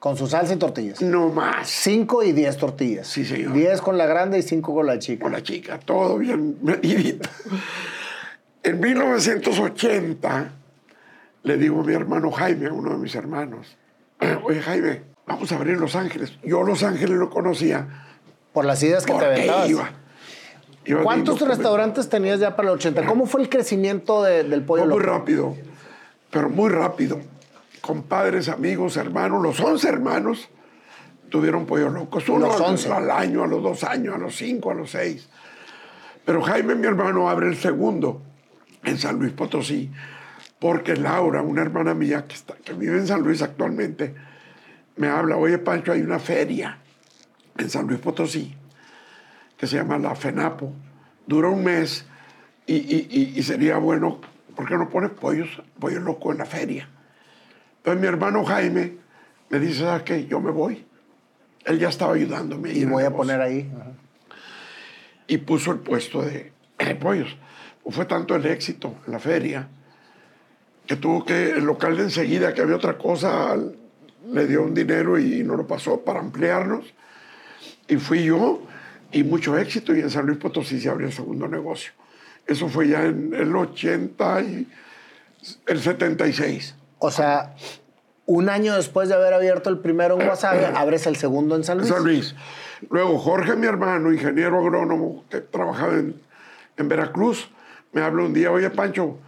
Con 0.00 0.16
su 0.16 0.26
salsa 0.26 0.54
y 0.54 0.56
tortillas. 0.56 1.00
no 1.00 1.28
más. 1.28 1.68
Cinco 1.68 2.22
y 2.24 2.32
diez 2.32 2.56
tortillas. 2.56 3.06
Sí, 3.06 3.24
señor. 3.24 3.52
Diez 3.52 3.80
con 3.80 3.96
la 3.98 4.06
grande 4.06 4.38
y 4.38 4.42
cinco 4.42 4.74
con 4.74 4.86
la 4.86 4.98
chica. 4.98 5.22
Con 5.22 5.32
la 5.32 5.42
chica, 5.42 5.78
todo 5.78 6.18
bien 6.18 6.56
medidito. 6.62 7.28
En 8.62 8.80
1980 8.80 10.52
le 11.44 11.56
digo 11.56 11.80
a 11.80 11.84
mi 11.84 11.94
hermano 11.94 12.30
Jaime, 12.30 12.66
a 12.66 12.72
uno 12.72 12.90
de 12.90 12.98
mis 12.98 13.14
hermanos, 13.14 13.76
oye 14.42 14.60
Jaime, 14.60 15.02
vamos 15.26 15.50
a 15.52 15.56
abrir 15.56 15.78
Los 15.78 15.94
Ángeles. 15.96 16.32
Yo 16.42 16.62
Los 16.62 16.82
Ángeles 16.82 17.16
lo 17.16 17.30
conocía 17.30 18.06
Por 18.52 18.64
las 18.64 18.82
ideas 18.82 19.04
que 19.06 19.12
te 19.14 19.24
aventabas. 19.24 19.70
iba. 19.70 19.90
Iba 20.84 21.02
¿Cuántos 21.02 21.40
restaurantes 21.40 22.08
tenías 22.08 22.40
ya 22.40 22.56
para 22.56 22.68
el 22.68 22.74
80? 22.74 23.04
¿Cómo 23.06 23.26
fue 23.26 23.42
el 23.42 23.48
crecimiento 23.48 24.22
de- 24.22 24.44
del 24.44 24.62
pollo 24.64 24.84
Fue 24.84 24.90
muy 24.94 24.98
loco? 25.04 25.18
rápido, 25.18 25.56
pero 26.30 26.48
muy 26.48 26.70
rápido. 26.70 27.20
Compadres, 27.80 28.48
amigos, 28.48 28.96
hermanos, 28.96 29.42
los 29.42 29.60
11 29.60 29.88
hermanos 29.88 30.48
tuvieron 31.28 31.66
pollo 31.66 31.90
locos. 31.90 32.28
Uno 32.28 32.46
Los 32.46 32.56
al- 32.56 32.62
11. 32.72 32.92
al 32.92 33.10
año, 33.10 33.44
a 33.44 33.46
los 33.46 33.62
dos 33.62 33.84
años, 33.84 34.14
a 34.14 34.18
los 34.18 34.34
cinco, 34.34 34.70
a 34.70 34.74
los 34.74 34.90
seis. 34.90 35.28
Pero 36.24 36.42
Jaime, 36.42 36.74
mi 36.74 36.86
hermano, 36.86 37.28
abre 37.28 37.48
el 37.48 37.56
segundo 37.56 38.22
en 38.82 38.98
San 38.98 39.18
Luis 39.18 39.32
Potosí, 39.32 39.90
porque 40.58 40.96
Laura, 40.96 41.42
una 41.42 41.62
hermana 41.62 41.94
mía 41.94 42.24
que, 42.26 42.34
está, 42.34 42.54
que 42.56 42.72
vive 42.72 42.98
en 42.98 43.06
San 43.06 43.22
Luis 43.22 43.42
actualmente, 43.42 44.14
me 44.96 45.08
habla, 45.08 45.36
oye 45.36 45.58
Pancho, 45.58 45.92
hay 45.92 46.00
una 46.02 46.18
feria 46.18 46.78
en 47.60 47.70
San 47.70 47.86
Luis 47.86 48.00
Potosí 48.00 48.54
que 49.56 49.66
se 49.66 49.76
llama 49.76 49.98
la 49.98 50.14
FENAPO 50.14 50.72
dura 51.26 51.48
un 51.48 51.62
mes 51.62 52.06
y, 52.66 52.74
y- 52.76 53.32
y- 53.36 53.42
sería 53.42 53.76
bueno, 53.78 54.20
¿por 54.56 54.66
qué 54.66 54.74
no 54.76 54.88
pones 54.88 55.10
pollos, 55.10 55.62
pollo 55.78 56.00
loco 56.00 56.32
en 56.32 56.38
la 56.38 56.46
feria? 56.46 56.88
Entonces 57.78 58.00
mi 58.00 58.06
hermano 58.06 58.44
Jaime 58.44 58.96
me 59.50 59.58
dice, 59.58 59.80
¿sabes 59.80 60.04
qué? 60.04 60.26
Yo 60.26 60.40
me 60.40 60.50
voy. 60.50 60.86
Él 61.64 61.78
ya 61.78 61.88
estaba 61.88 62.14
ayudándome. 62.14 62.72
Y 62.72 62.84
voy 62.84 63.04
a 63.04 63.10
poner 63.10 63.40
ahí. 63.40 63.70
y 65.26 65.38
puso 65.38 65.72
el 65.72 65.78
puesto 65.80 66.22
de, 66.22 66.52
de 66.78 66.94
pollos. 66.94 67.36
Pues 67.82 67.96
fue 67.96 68.04
tanto 68.06 68.34
el 68.36 68.46
éxito 68.46 68.94
en 69.06 69.12
la 69.12 69.18
feria 69.18 69.68
que 70.86 70.96
tuvo 70.96 71.24
que, 71.24 71.50
el 71.50 71.64
local 71.64 71.96
de 71.96 72.04
enseguida, 72.04 72.54
que 72.54 72.62
había 72.62 72.76
otra 72.76 72.96
cosa, 72.98 73.56
le 74.32 74.46
dio 74.46 74.62
un 74.62 74.74
dinero 74.74 75.18
y 75.18 75.42
no 75.42 75.56
lo 75.56 75.66
pasó 75.66 76.00
para 76.02 76.20
ampliarnos. 76.20 76.84
Y 77.90 77.96
fui 77.96 78.24
yo, 78.24 78.62
y 79.12 79.24
mucho 79.24 79.58
éxito, 79.58 79.94
y 79.94 80.00
en 80.00 80.10
San 80.10 80.24
Luis 80.24 80.38
Potosí 80.38 80.80
se 80.80 80.88
abrió 80.88 81.08
el 81.08 81.12
segundo 81.12 81.48
negocio. 81.48 81.92
Eso 82.46 82.68
fue 82.68 82.88
ya 82.88 83.04
en 83.04 83.34
el 83.34 83.54
80 83.54 84.42
y 84.42 84.68
el 85.66 85.80
76. 85.80 86.76
O 87.00 87.10
sea, 87.10 87.54
un 88.26 88.48
año 88.48 88.76
después 88.76 89.08
de 89.08 89.16
haber 89.16 89.34
abierto 89.34 89.70
el 89.70 89.78
primero 89.78 90.18
en 90.18 90.26
Guasave, 90.26 90.66
abres 90.66 91.06
el 91.06 91.16
segundo 91.16 91.56
en 91.56 91.64
San 91.64 91.78
Luis. 91.78 91.90
San 91.90 92.04
Luis. 92.04 92.34
Luego 92.88 93.18
Jorge, 93.18 93.56
mi 93.56 93.66
hermano, 93.66 94.12
ingeniero 94.12 94.58
agrónomo 94.60 95.24
que 95.28 95.40
trabajaba 95.40 95.94
en, 95.94 96.14
en 96.76 96.88
Veracruz, 96.88 97.50
me 97.92 98.02
habló 98.02 98.26
un 98.26 98.32
día, 98.32 98.52
oye 98.52 98.70
Pancho, 98.70 99.18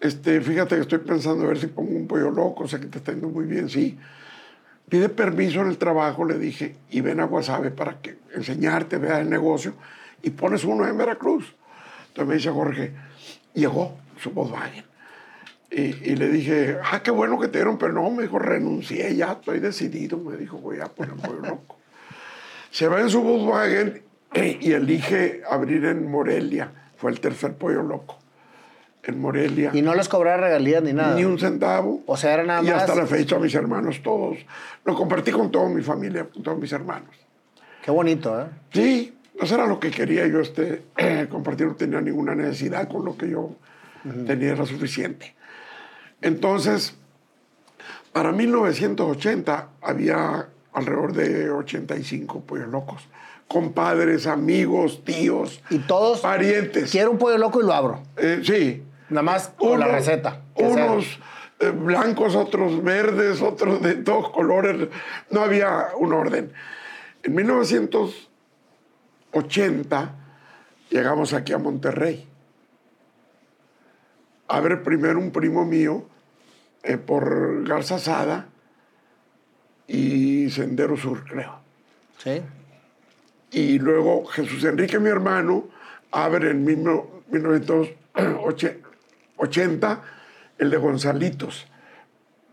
este, 0.00 0.42
fíjate 0.42 0.74
que 0.76 0.82
estoy 0.82 0.98
pensando 0.98 1.44
a 1.44 1.48
ver 1.48 1.58
si 1.58 1.68
pongo 1.68 1.96
un 1.96 2.06
pollo 2.06 2.30
loco, 2.30 2.68
sé 2.68 2.78
que 2.78 2.86
te 2.86 2.98
está 2.98 3.12
yendo 3.12 3.28
muy 3.28 3.46
bien, 3.46 3.70
sí. 3.70 3.98
Pide 4.88 5.08
permiso 5.08 5.60
en 5.62 5.68
el 5.68 5.78
trabajo, 5.78 6.24
le 6.24 6.38
dije, 6.38 6.76
y 6.90 7.00
ven 7.00 7.20
a 7.20 7.24
Guasave 7.24 7.70
para 7.70 8.00
que 8.00 8.18
enseñarte, 8.34 8.98
veas 8.98 9.20
el 9.20 9.30
negocio, 9.30 9.74
y 10.22 10.30
pones 10.30 10.64
uno 10.64 10.86
en 10.86 10.96
Veracruz. 10.96 11.54
Entonces 12.08 12.28
me 12.28 12.34
dice 12.34 12.50
Jorge, 12.50 12.92
llegó 13.54 13.96
su 14.18 14.30
Volkswagen. 14.30 14.84
Y, 15.70 15.80
y 15.80 16.16
le 16.16 16.28
dije, 16.28 16.78
ah, 16.84 17.02
qué 17.02 17.10
bueno 17.10 17.38
que 17.40 17.48
te 17.48 17.58
dieron, 17.58 17.78
pero 17.78 17.92
no, 17.92 18.08
me 18.10 18.22
dijo, 18.22 18.38
renuncié, 18.38 19.16
ya 19.16 19.32
estoy 19.32 19.58
decidido, 19.58 20.18
me 20.18 20.36
dijo, 20.36 20.58
voy 20.58 20.78
a 20.80 20.86
poner 20.86 21.16
pollo 21.16 21.40
loco. 21.40 21.78
Se 22.70 22.86
va 22.86 23.00
en 23.00 23.10
su 23.10 23.22
Volkswagen 23.22 24.02
y 24.34 24.72
elige 24.72 25.42
abrir 25.48 25.84
en 25.86 26.10
Morelia. 26.10 26.72
Fue 26.96 27.10
el 27.10 27.20
tercer 27.20 27.54
pollo 27.54 27.82
loco. 27.82 28.18
En 29.06 29.20
Morelia. 29.20 29.70
Y 29.74 29.82
no 29.82 29.94
les 29.94 30.08
cobraba 30.08 30.38
regalías 30.38 30.82
ni 30.82 30.92
nada. 30.92 31.14
Ni 31.14 31.24
un 31.24 31.38
centavo. 31.38 32.02
O 32.06 32.16
sea, 32.16 32.34
era 32.34 32.42
nada 32.44 32.62
y 32.62 32.66
más- 32.70 32.82
hasta 32.82 32.94
la 32.94 33.06
fecha 33.06 33.38
mis 33.38 33.54
hermanos 33.54 34.02
todos. 34.02 34.38
Lo 34.84 34.94
compartí 34.94 35.30
con 35.30 35.50
toda 35.50 35.68
mi 35.68 35.82
familia, 35.82 36.24
con 36.32 36.42
todos 36.42 36.58
mis 36.58 36.72
hermanos. 36.72 37.10
Qué 37.84 37.90
bonito, 37.90 38.40
¿eh? 38.40 38.46
Sí, 38.72 39.14
eso 39.38 39.54
era 39.56 39.66
lo 39.66 39.78
que 39.78 39.90
quería 39.90 40.26
yo 40.26 40.40
este, 40.40 40.84
compartir. 41.30 41.66
No 41.66 41.74
tenía 41.74 42.00
ninguna 42.00 42.34
necesidad 42.34 42.88
con 42.88 43.04
lo 43.04 43.16
que 43.16 43.28
yo 43.28 43.50
tenía, 44.26 44.52
era 44.52 44.64
suficiente. 44.64 45.34
Entonces, 46.22 46.94
para 48.12 48.32
1980 48.32 49.68
había 49.82 50.48
alrededor 50.72 51.12
de 51.12 51.50
85 51.50 52.40
pollos 52.40 52.68
locos. 52.68 53.06
Compadres, 53.48 54.26
amigos, 54.26 55.04
tíos, 55.04 55.60
Y 55.68 55.78
todos. 55.78 56.20
parientes. 56.20 56.90
Quiero 56.90 57.10
un 57.10 57.18
pollo 57.18 57.36
loco 57.36 57.60
y 57.60 57.66
lo 57.66 57.72
abro. 57.74 58.02
Eh, 58.16 58.40
sí. 58.42 58.82
Nada 59.14 59.22
más 59.22 59.54
la 59.60 59.86
receta. 59.86 60.42
Unos 60.56 61.20
eh, 61.60 61.70
blancos, 61.70 62.34
otros 62.34 62.82
verdes, 62.82 63.40
otros 63.42 63.80
de 63.80 63.94
todos 63.94 64.30
colores. 64.30 64.88
No 65.30 65.42
había 65.42 65.90
un 65.96 66.12
orden. 66.12 66.52
En 67.22 67.32
1980 67.32 70.14
llegamos 70.90 71.32
aquí 71.32 71.52
a 71.52 71.58
Monterrey. 71.58 72.26
A 74.48 74.58
ver 74.58 74.82
primero 74.82 75.20
un 75.20 75.30
primo 75.30 75.64
mío 75.64 76.08
eh, 76.82 76.96
por 76.96 77.64
Garza 77.68 78.00
Sada 78.00 78.48
y 79.86 80.50
Sendero 80.50 80.96
Sur, 80.96 81.22
creo. 81.22 81.60
Sí. 82.18 82.42
Y 83.52 83.78
luego 83.78 84.24
Jesús 84.24 84.64
Enrique, 84.64 84.98
mi 84.98 85.10
hermano, 85.10 85.68
abre 86.10 86.50
en 86.50 86.64
1980. 86.64 88.83
80, 89.36 90.00
el 90.58 90.70
de 90.70 90.76
Gonzalitos 90.76 91.66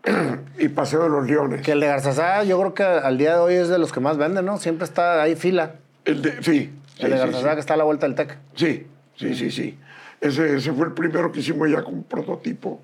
y 0.58 0.68
Paseo 0.68 1.04
de 1.04 1.08
los 1.08 1.26
Leones. 1.26 1.62
Que 1.62 1.72
el 1.72 1.80
de 1.80 1.86
Garzazá, 1.86 2.42
yo 2.44 2.58
creo 2.58 2.74
que 2.74 2.82
al 2.82 3.18
día 3.18 3.34
de 3.34 3.40
hoy 3.40 3.54
es 3.54 3.68
de 3.68 3.78
los 3.78 3.92
que 3.92 4.00
más 4.00 4.16
venden, 4.16 4.44
¿no? 4.44 4.58
Siempre 4.58 4.84
está 4.84 5.22
ahí 5.22 5.36
fila. 5.36 5.76
El 6.04 6.22
de, 6.22 6.42
sí. 6.42 6.72
El 6.98 7.10
de 7.10 7.18
Garzazá, 7.18 7.54
que 7.54 7.60
está 7.60 7.74
a 7.74 7.76
la 7.76 7.84
vuelta 7.84 8.06
del 8.06 8.14
TEC. 8.14 8.38
Sí, 8.54 8.86
sí, 9.16 9.34
sí, 9.34 9.50
sí. 9.50 9.78
Ese, 10.20 10.56
ese 10.56 10.72
fue 10.72 10.86
el 10.86 10.92
primero 10.92 11.32
que 11.32 11.40
hicimos 11.40 11.70
ya 11.70 11.82
con 11.82 11.94
un 11.94 12.04
prototipo 12.04 12.80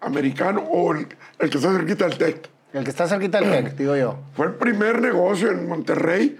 americano 0.00 0.60
o 0.60 0.92
el, 0.92 1.08
el 1.38 1.50
que 1.50 1.58
está 1.58 1.72
cerquita 1.72 2.06
del 2.06 2.18
TEC. 2.18 2.48
El 2.72 2.84
que 2.84 2.90
está 2.90 3.06
cerquita 3.06 3.40
del 3.40 3.50
TEC, 3.50 3.74
digo 3.78 3.96
yo. 3.96 4.18
Fue 4.34 4.46
el 4.46 4.54
primer 4.54 5.00
negocio 5.00 5.50
en 5.50 5.68
Monterrey 5.68 6.38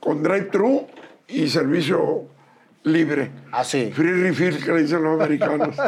con 0.00 0.22
drive-thru 0.22 0.86
y 1.28 1.48
servicio 1.48 2.26
libre. 2.84 3.30
Ah, 3.50 3.64
sí. 3.64 3.92
Free 3.94 4.12
refill, 4.12 4.64
que 4.64 4.72
le 4.72 4.82
dicen 4.82 5.02
los 5.02 5.20
americanos. 5.20 5.76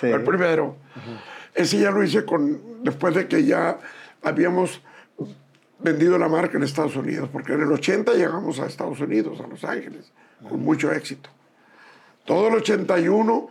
Sí. 0.00 0.06
El 0.06 0.22
primero. 0.22 0.76
Ese 1.54 1.78
ya 1.78 1.90
lo 1.90 2.04
hice 2.04 2.24
con, 2.24 2.84
después 2.84 3.14
de 3.14 3.26
que 3.26 3.44
ya 3.44 3.78
habíamos 4.22 4.80
vendido 5.78 6.18
la 6.18 6.28
marca 6.28 6.56
en 6.56 6.62
Estados 6.62 6.94
Unidos, 6.96 7.28
porque 7.32 7.52
en 7.52 7.62
el 7.62 7.72
80 7.72 8.12
llegamos 8.12 8.60
a 8.60 8.66
Estados 8.66 9.00
Unidos, 9.00 9.40
a 9.40 9.46
Los 9.46 9.64
Ángeles, 9.64 10.12
con 10.48 10.62
mucho 10.62 10.92
éxito. 10.92 11.30
Todo 12.24 12.48
el 12.48 12.54
81 12.56 13.48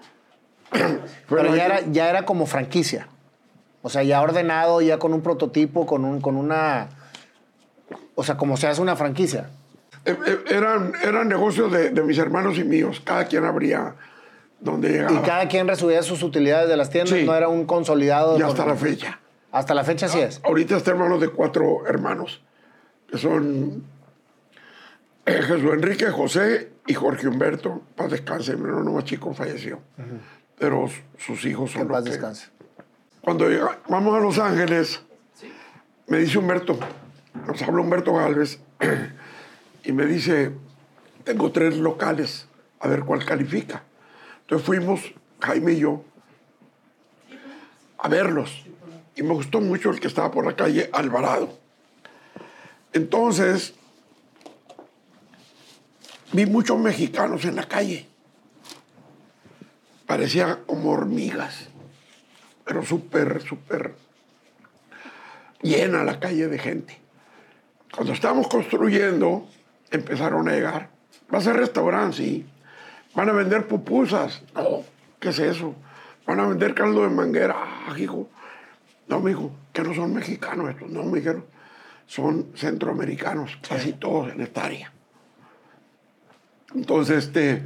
fue 1.28 1.42
Pero 1.42 1.56
ya 1.56 1.66
era, 1.66 1.82
ya 1.82 2.10
era 2.10 2.26
como 2.26 2.46
franquicia. 2.46 3.08
O 3.82 3.90
sea, 3.90 4.04
ya 4.04 4.22
ordenado, 4.22 4.82
ya 4.82 5.00
con 5.00 5.14
un 5.14 5.22
prototipo, 5.22 5.86
con, 5.86 6.06
un, 6.06 6.22
con 6.22 6.36
una... 6.36 6.90
O 8.16 8.24
sea, 8.24 8.38
como 8.38 8.58
se 8.58 8.68
hace 8.68 8.82
una 8.82 8.96
franquicia. 8.96 9.50
Eh, 10.08 10.18
eh, 10.26 10.40
eran, 10.50 10.94
eran 11.04 11.28
negocios 11.28 11.72
de, 11.72 11.90
de 11.90 12.04
mis 12.04 12.18
hermanos 12.18 12.58
y 12.58 12.64
míos. 12.64 13.02
Cada 13.04 13.26
quien 13.26 13.44
abría 13.46 13.96
donde 14.60 14.90
llegaba. 14.90 15.14
Y 15.14 15.22
cada 15.24 15.48
quien 15.48 15.68
recibía 15.68 16.02
sus 16.04 16.24
utilidades 16.24 16.70
de 16.70 16.78
las 16.78 16.90
tiendas, 16.90 17.14
Sí. 17.18 17.26
no 17.26 17.36
era 17.36 17.48
un 17.50 17.66
consolidado. 17.66 18.38
Y 18.38 18.42
con- 18.42 18.50
hasta 18.50 18.66
la 18.66 18.76
fecha. 18.76 19.20
Hasta 19.52 19.74
la 19.74 19.84
fecha 19.84 20.08
sí 20.08 20.20
es. 20.20 20.40
Ahorita 20.44 20.78
está 20.78 20.92
hermano 20.92 21.18
de 21.20 21.30
cuatro 21.30 21.86
hermanos, 21.88 22.42
que 23.10 23.18
son 23.18 23.84
eh, 25.26 25.42
Jesús 25.42 25.74
Enrique, 25.74 26.06
José 26.08 26.72
y 26.86 26.94
Jorge 26.94 27.28
Humberto. 27.28 27.82
Paz 27.96 28.12
descanse, 28.12 28.56
mi 28.56 28.66
hermano 28.68 28.92
más 28.94 29.04
chico 29.06 29.34
falleció. 29.34 29.80
Pero 30.60 30.90
sus 31.18 31.46
hijos 31.46 31.72
Que 31.72 31.80
son 31.80 31.82
en 31.84 31.88
paz 31.90 31.98
los 32.00 32.06
que... 32.06 32.12
descanse. 32.12 32.48
Cuando 33.22 33.50
llega- 33.50 33.80
vamos 33.90 34.16
a 34.16 34.20
Los 34.20 34.40
Ángeles, 34.40 35.02
me 36.08 36.20
dice 36.20 36.38
Humberto, 36.38 36.80
nos 37.46 37.62
habla 37.62 37.82
Humberto 37.82 38.14
Galvez, 38.14 38.60
y 39.84 39.92
me 39.92 40.06
dice, 40.06 40.52
tengo 41.24 41.52
tres 41.52 41.78
locales, 41.78 42.48
a 42.80 42.88
ver 42.88 43.02
cuál 43.02 43.26
califica. 43.26 43.84
Entonces 44.42 44.66
fuimos, 44.66 45.02
Jaime 45.42 45.74
y 45.74 45.80
yo, 45.80 46.04
a 47.98 48.08
verlos. 48.08 48.66
Y 49.16 49.24
me 49.24 49.34
gustó 49.34 49.60
mucho 49.62 49.90
el 49.90 50.00
que 50.00 50.08
estaba 50.08 50.32
por 50.32 50.46
la 50.46 50.56
calle 50.56 50.90
Alvarado. 50.94 51.58
Entonces, 52.94 53.74
vi 56.34 56.46
muchos 56.46 56.78
mexicanos 56.80 57.46
en 57.46 57.56
la 57.56 57.68
calle. 57.68 58.08
Parecía 60.06 60.60
como 60.66 60.92
hormigas 60.92 61.70
pero 62.68 62.84
súper, 62.84 63.42
súper 63.42 63.96
llena 65.62 66.04
la 66.04 66.20
calle 66.20 66.48
de 66.48 66.60
gente. 66.60 66.98
Cuando 67.96 68.12
estábamos 68.12 68.50
construyendo, 68.50 69.48
empezaron 69.92 70.48
a 70.50 70.54
llegar. 70.54 70.90
Va 71.34 71.40
a 71.40 71.42
ser 71.42 71.56
restaurante, 71.58 72.18
sí. 72.18 72.46
Van 73.16 73.30
a 73.30 73.34
vender 73.34 73.68
pupusas. 73.68 74.42
No, 74.56 74.84
¿qué 75.20 75.30
es 75.30 75.40
eso? 75.40 75.76
Van 76.26 76.40
a 76.40 76.48
vender 76.48 76.74
caldo 76.74 77.04
de 77.04 77.10
manguera. 77.10 77.56
Ah, 77.58 77.94
hijo. 77.98 78.30
No, 79.08 79.20
me 79.20 79.30
dijo, 79.32 79.52
que 79.74 79.82
no 79.84 79.94
son 79.94 80.14
mexicanos 80.14 80.70
estos. 80.70 80.90
No, 80.90 81.04
me 81.04 81.20
dijeron, 81.20 81.46
son 82.06 82.48
centroamericanos, 82.56 83.58
casi 83.68 83.94
todos 83.94 84.32
en 84.34 84.42
esta 84.42 84.66
área. 84.66 84.92
Entonces, 86.76 87.26
este, 87.26 87.64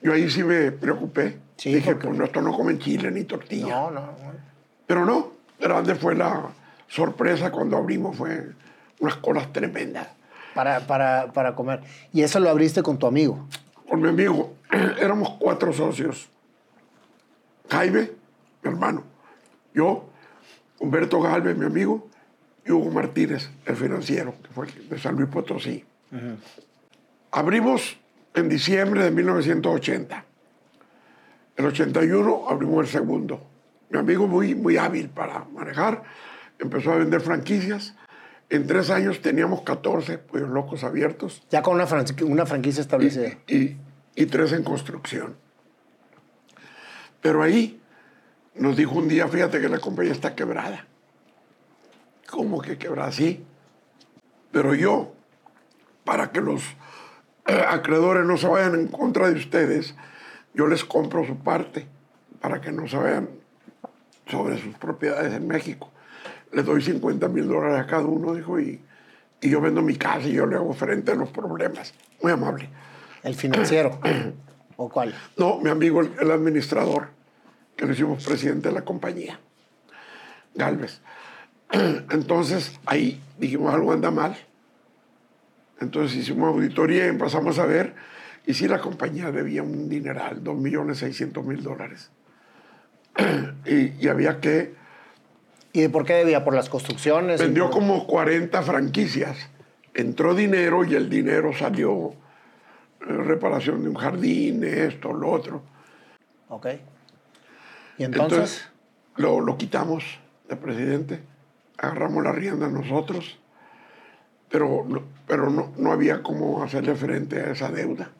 yo 0.00 0.12
ahí 0.12 0.30
sí 0.30 0.42
me 0.44 0.72
preocupé. 0.72 1.38
Sí, 1.56 1.74
Dije, 1.74 1.92
porque- 1.92 2.06
pues 2.08 2.18
no, 2.18 2.24
estos 2.24 2.42
no 2.42 2.52
comen 2.52 2.78
chile 2.78 3.10
ni 3.10 3.24
tortilla. 3.24 3.66
No, 3.68 3.90
no. 3.90 4.00
no. 4.02 4.16
Pero 4.86 5.04
no, 5.04 5.32
grande 5.58 5.94
fue 5.94 6.14
la 6.14 6.48
sorpresa 6.86 7.50
cuando 7.50 7.76
abrimos, 7.76 8.16
fue 8.16 8.52
unas 9.00 9.16
colas 9.16 9.52
tremendas. 9.52 10.08
Para, 10.56 10.80
para, 10.86 11.32
para 11.34 11.54
comer. 11.54 11.82
Y 12.14 12.22
eso 12.22 12.40
lo 12.40 12.48
abriste 12.48 12.82
con 12.82 12.98
tu 12.98 13.06
amigo. 13.06 13.46
Con 13.86 14.00
mi 14.00 14.08
amigo, 14.08 14.54
éramos 14.98 15.36
cuatro 15.38 15.70
socios. 15.70 16.30
Jaime, 17.68 18.10
mi 18.62 18.70
hermano, 18.70 19.04
yo, 19.74 20.08
Humberto 20.78 21.20
Galvez, 21.20 21.58
mi 21.58 21.66
amigo, 21.66 22.08
y 22.64 22.72
Hugo 22.72 22.90
Martínez, 22.90 23.50
el 23.66 23.76
financiero, 23.76 24.34
que 24.42 24.48
fue 24.48 24.66
de 24.66 24.98
San 24.98 25.14
Luis 25.16 25.28
Potosí. 25.28 25.84
Abrimos 27.32 27.98
en 28.34 28.48
diciembre 28.48 29.04
de 29.04 29.10
1980. 29.10 30.24
El 31.56 31.66
81 31.66 32.46
abrimos 32.48 32.86
el 32.86 32.90
segundo. 32.90 33.42
Mi 33.90 33.98
amigo 33.98 34.26
muy, 34.26 34.54
muy 34.54 34.78
hábil 34.78 35.10
para 35.10 35.44
manejar, 35.52 36.02
empezó 36.58 36.92
a 36.92 36.96
vender 36.96 37.20
franquicias. 37.20 37.94
En 38.48 38.66
tres 38.66 38.90
años 38.90 39.22
teníamos 39.22 39.62
14 39.62 40.18
pollos 40.18 40.48
locos 40.48 40.84
abiertos. 40.84 41.42
Ya 41.50 41.62
con 41.62 41.74
una, 41.74 41.86
una 42.22 42.46
franquicia 42.46 42.80
establecida. 42.80 43.38
Y, 43.48 43.76
y, 44.14 44.26
tres 44.26 44.52
en 44.52 44.62
construcción. 44.62 45.36
Pero 47.20 47.42
ahí 47.42 47.80
nos 48.54 48.76
dijo 48.76 48.94
un 48.94 49.08
día, 49.08 49.26
fíjate 49.26 49.60
que 49.60 49.68
la 49.68 49.78
compañía 49.78 50.12
está 50.12 50.34
quebrada. 50.34 50.86
¿Cómo 52.28 52.60
que 52.60 52.78
quebrada? 52.78 53.10
Sí. 53.10 53.44
Pero 54.52 54.74
yo, 54.74 55.12
para 56.04 56.30
que 56.30 56.40
los 56.40 56.62
eh, 57.46 57.64
acreedores 57.68 58.24
no 58.24 58.36
se 58.36 58.46
vayan 58.46 58.74
en 58.74 58.88
contra 58.88 59.28
de 59.28 59.34
ustedes, 59.34 59.96
yo 60.54 60.68
les 60.68 60.84
compro 60.84 61.26
su 61.26 61.36
parte 61.38 61.86
para 62.40 62.60
que 62.60 62.70
no 62.70 62.86
se 62.86 62.96
vayan 62.96 63.28
sobre 64.26 64.58
sus 64.58 64.74
propiedades 64.76 65.32
en 65.34 65.46
México. 65.46 65.90
Les 66.52 66.64
doy 66.64 66.80
50 66.80 67.28
mil 67.28 67.48
dólares 67.48 67.80
a 67.80 67.86
cada 67.86 68.06
uno, 68.06 68.34
dijo, 68.34 68.58
y, 68.60 68.80
y 69.40 69.50
yo 69.50 69.60
vendo 69.60 69.82
mi 69.82 69.96
casa 69.96 70.26
y 70.28 70.32
yo 70.32 70.46
le 70.46 70.56
hago 70.56 70.72
frente 70.72 71.12
a 71.12 71.14
los 71.14 71.30
problemas. 71.30 71.92
Muy 72.22 72.32
amable. 72.32 72.68
¿El 73.22 73.34
financiero? 73.34 73.98
¿O 74.76 74.88
cuál? 74.88 75.14
No, 75.36 75.58
mi 75.58 75.70
amigo, 75.70 76.00
el, 76.00 76.30
administrador, 76.30 77.08
que 77.76 77.86
lo 77.86 77.92
hicimos 77.92 78.24
presidente 78.24 78.68
de 78.68 78.74
la 78.74 78.82
compañía, 78.82 79.40
Galvez. 80.54 81.00
Entonces, 81.72 82.78
ahí 82.86 83.20
dijimos, 83.38 83.74
algo 83.74 83.92
anda 83.92 84.10
mal. 84.10 84.36
Entonces 85.80 86.16
hicimos 86.16 86.48
auditoría 86.48 87.06
y 87.06 87.08
empezamos 87.08 87.58
a 87.58 87.66
ver, 87.66 87.94
y 88.46 88.54
sí 88.54 88.68
la 88.68 88.80
compañía 88.80 89.30
debía 89.30 89.62
un 89.62 89.88
dineral, 89.88 90.42
2.600.000 90.42 91.60
dólares. 91.60 92.10
y, 93.66 94.06
había 94.08 94.40
que... 94.40 94.75
¿Y 95.76 95.82
de 95.82 95.90
por 95.90 96.06
qué 96.06 96.14
debía? 96.14 96.42
¿Por 96.42 96.54
las 96.54 96.70
construcciones? 96.70 97.38
Vendió 97.38 97.68
como 97.68 98.06
40 98.06 98.62
franquicias. 98.62 99.36
Entró 99.92 100.34
dinero 100.34 100.86
y 100.86 100.94
el 100.94 101.10
dinero 101.10 101.52
salió 101.52 102.14
eh, 103.02 103.04
reparación 103.04 103.82
de 103.82 103.90
un 103.90 103.96
jardín, 103.96 104.64
esto, 104.64 105.12
lo 105.12 105.30
otro. 105.30 105.60
Ok. 106.48 106.68
¿Y 107.98 108.04
entonces? 108.04 108.70
lo, 109.16 109.42
lo, 109.42 109.58
quitamos 109.58 110.18
de 110.48 110.56
presidente, 110.56 111.20
agarramos 111.76 112.24
la 112.24 112.32
rienda 112.32 112.68
nosotros, 112.68 113.38
pero, 114.48 114.86
pero 115.26 115.50
no, 115.50 115.74
no 115.76 115.92
había 115.92 116.22
cómo 116.22 116.62
hacerle 116.62 116.94
frente 116.94 117.38
a 117.38 117.50
esa 117.50 117.70
deuda. 117.70 118.12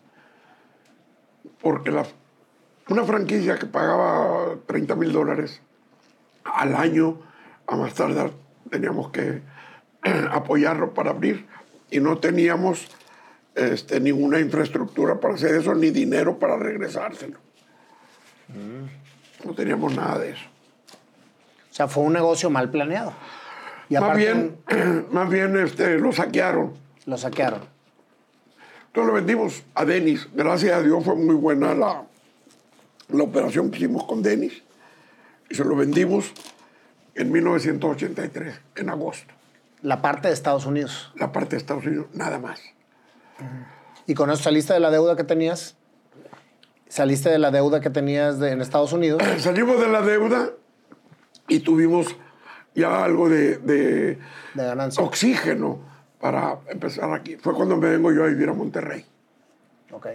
Porque 1.63 1.91
la, 1.91 2.05
una 2.91 3.05
franquicia 3.05 3.59
que 3.59 3.65
pagaba 3.65 4.57
30 4.67 4.95
mil 4.95 5.11
dólares 5.11 5.63
al 6.45 6.77
año, 6.77 7.26
a 7.67 7.77
más 7.77 7.95
tardar 7.95 8.31
teníamos 8.71 9.11
que 9.11 9.43
apoyarlo 10.31 10.95
para 10.95 11.11
abrir 11.11 11.47
y 11.91 12.01
no 12.01 12.19
teníamos 12.19 12.89
este, 13.55 14.01
ninguna 14.01 14.41
infraestructura 14.41 15.21
para 15.21 15.35
hacer 15.35 15.55
eso, 15.55 15.75
ni 15.75 15.91
dinero 15.91 16.39
para 16.39 16.57
regresárselo. 16.57 17.39
No 19.45 19.55
teníamos 19.55 19.95
nada 19.95 20.19
de 20.19 20.31
eso. 20.31 20.45
O 21.71 21.75
sea, 21.75 21.89
fue 21.89 22.05
un 22.05 22.13
negocio 22.13 22.51
mal 22.51 22.71
planeado. 22.71 23.13
más, 23.91 24.17
bien, 24.17 24.57
más 25.11 25.29
bien 25.29 25.57
este, 25.57 25.99
lo 25.99 26.13
saquearon. 26.13 26.75
Lo 27.07 27.17
saquearon. 27.17 27.61
Entonces 28.89 29.07
lo 29.07 29.13
vendimos 29.13 29.63
a 29.75 29.85
Denis. 29.85 30.29
Gracias 30.35 30.73
a 30.73 30.83
Dios 30.83 31.05
fue 31.05 31.17
muy 31.17 31.35
buena 31.35 31.75
la, 31.75 32.05
la 33.09 33.23
operación 33.23 33.71
que 33.71 33.79
hicimos 33.79 34.05
con 34.05 34.23
Denis 34.23 34.63
y 35.49 35.55
se 35.55 35.65
lo 35.65 35.77
vendimos 35.77 36.33
en 37.17 37.33
1983, 37.33 38.61
en 38.77 38.91
agosto. 38.91 39.35
La 39.83 40.03
parte 40.03 40.29
de 40.29 40.35
Estados 40.35 40.67
Unidos. 40.67 41.13
La 41.17 41.33
parte 41.33 41.57
de 41.57 41.59
Estados 41.59 41.85
Unidos, 41.87 42.07
nada 42.13 42.39
más. 42.39 42.61
¿Y 44.07 44.15
con 44.15 44.31
eso 44.31 44.43
saliste 44.43 44.73
de 44.73 44.81
la 44.81 44.91
deuda 44.91 45.17
que 45.17 45.25
tenías? 45.25 45.77
¿Saliste 46.89 47.31
de 47.31 47.39
la 47.39 47.51
deuda 47.51 47.81
que 47.81 47.91
tenías 47.91 48.41
en 48.41 48.61
Estados 48.61 48.93
Unidos? 48.93 49.23
Salimos 49.39 49.81
de 49.81 49.89
la 49.89 50.03
deuda 50.03 50.51
y 51.49 51.61
tuvimos 51.61 52.15
ya 52.75 53.03
algo 53.03 53.29
de, 53.29 53.59
de, 53.59 54.19
ganancia. 54.55 55.03
oxígeno 55.03 55.81
para 56.21 56.59
empezar 56.69 57.13
aquí. 57.13 57.37
Fue 57.37 57.55
cuando 57.55 57.77
me 57.77 57.89
vengo 57.89 58.13
yo 58.13 58.25
a 58.25 58.27
vivir 58.27 58.49
a 58.49 58.53
Monterrey. 58.53 59.05
Ok. 59.91 60.07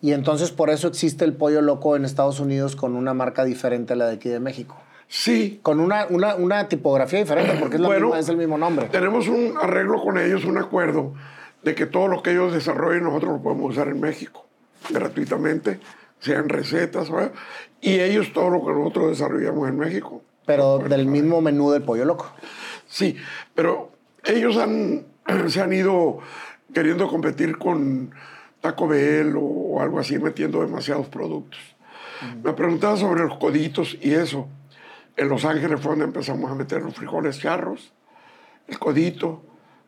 Y 0.00 0.12
entonces 0.12 0.52
por 0.52 0.70
eso 0.70 0.86
existe 0.88 1.24
el 1.24 1.34
pollo 1.34 1.60
loco 1.62 1.96
en 1.96 2.04
Estados 2.04 2.38
Unidos 2.38 2.76
con 2.76 2.94
una 2.94 3.14
marca 3.14 3.44
diferente 3.44 3.94
a 3.94 3.96
la 3.96 4.06
de 4.06 4.14
aquí 4.14 4.28
de 4.28 4.38
México. 4.38 4.76
Sí. 5.08 5.58
Con 5.62 5.80
una, 5.80 6.06
una, 6.06 6.68
tipografía 6.68 7.18
diferente, 7.18 7.56
porque 7.58 7.76
es, 7.76 7.80
la 7.80 8.18
es 8.18 8.28
el 8.28 8.36
mismo 8.36 8.58
nombre. 8.58 8.86
Tenemos 8.86 9.26
un 9.28 9.54
arreglo 9.60 10.02
con 10.02 10.18
ellos, 10.18 10.44
un 10.44 10.58
acuerdo 10.58 11.14
de 11.62 11.74
que 11.74 11.86
todo 11.86 12.08
lo 12.08 12.22
que 12.22 12.32
ellos 12.32 12.52
desarrollen 12.52 13.04
nosotros 13.04 13.32
lo 13.32 13.42
podemos 13.42 13.72
usar 13.72 13.88
en 13.88 14.00
México 14.00 14.46
gratuitamente, 14.90 15.80
sean 16.20 16.48
recetas, 16.48 17.10
y 17.80 18.00
ellos 18.00 18.32
todo 18.32 18.50
lo 18.50 18.64
que 18.64 18.72
nosotros 18.72 19.10
desarrollamos 19.10 19.68
en 19.68 19.78
México. 19.78 20.22
Pero 20.46 20.78
del 20.78 21.06
mismo 21.06 21.40
menú 21.40 21.70
del 21.70 21.82
pollo 21.82 22.04
loco. 22.04 22.32
Sí, 22.86 23.16
pero 23.54 23.90
ellos 24.24 24.56
han, 24.56 25.06
se 25.48 25.60
han 25.60 25.72
ido 25.72 26.18
queriendo 26.72 27.08
competir 27.08 27.58
con 27.58 28.10
Taco 28.60 28.88
Bell 28.88 29.34
o, 29.38 29.80
algo 29.80 29.98
así, 30.00 30.18
metiendo 30.18 30.60
demasiados 30.60 31.06
productos. 31.08 31.60
Me 32.42 32.52
preguntaba 32.52 32.96
sobre 32.96 33.22
los 33.24 33.38
coditos 33.38 33.96
y 34.00 34.12
eso. 34.12 34.48
En 35.18 35.28
Los 35.28 35.44
Ángeles 35.44 35.80
fue 35.80 35.90
donde 35.90 36.04
empezamos 36.04 36.48
a 36.48 36.54
meter 36.54 36.80
los 36.80 36.94
frijoles 36.94 37.40
charros, 37.40 37.92
el 38.68 38.78
codito, 38.78 39.42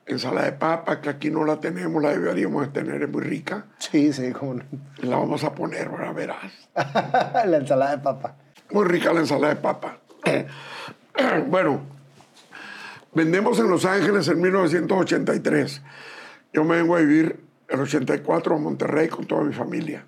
ensalada 0.04 0.46
de 0.46 0.52
papa, 0.54 1.00
que 1.00 1.08
aquí 1.08 1.30
no 1.30 1.44
la 1.44 1.60
tenemos, 1.60 2.02
la 2.02 2.10
deberíamos 2.10 2.62
de 2.62 2.72
tener, 2.72 3.00
es 3.00 3.08
muy 3.08 3.22
rica. 3.22 3.66
Sí, 3.78 4.12
sí, 4.12 4.32
como 4.32 4.56
La 5.02 5.16
vamos 5.18 5.44
a 5.44 5.54
poner, 5.54 5.86
ahora 5.86 6.12
verás. 6.12 6.68
la 6.74 7.58
ensalada 7.58 7.92
de 7.92 8.02
papa. 8.02 8.34
Muy 8.72 8.84
rica 8.86 9.12
la 9.12 9.20
ensalada 9.20 9.54
de 9.54 9.60
papa. 9.60 9.98
bueno, 11.46 11.80
vendemos 13.14 13.56
en 13.60 13.70
Los 13.70 13.84
Ángeles 13.84 14.26
en 14.26 14.40
1983. 14.40 15.80
Yo 16.52 16.64
me 16.64 16.74
vengo 16.74 16.96
a 16.96 16.98
vivir 16.98 17.38
el 17.68 17.78
84 17.78 18.56
a 18.56 18.58
Monterrey 18.58 19.06
con 19.06 19.26
toda 19.26 19.44
mi 19.44 19.52
familia. 19.52 20.04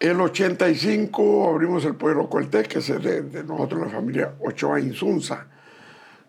El 0.00 0.18
85 0.18 1.50
abrimos 1.50 1.84
el 1.84 1.94
Pueblo 1.94 2.28
Colté, 2.28 2.62
que 2.62 2.78
es 2.78 2.88
de, 2.88 3.20
de, 3.20 3.44
nosotros, 3.44 3.82
la 3.82 3.90
familia 3.90 4.34
Ochoa 4.40 4.80
Insunza. 4.80 5.46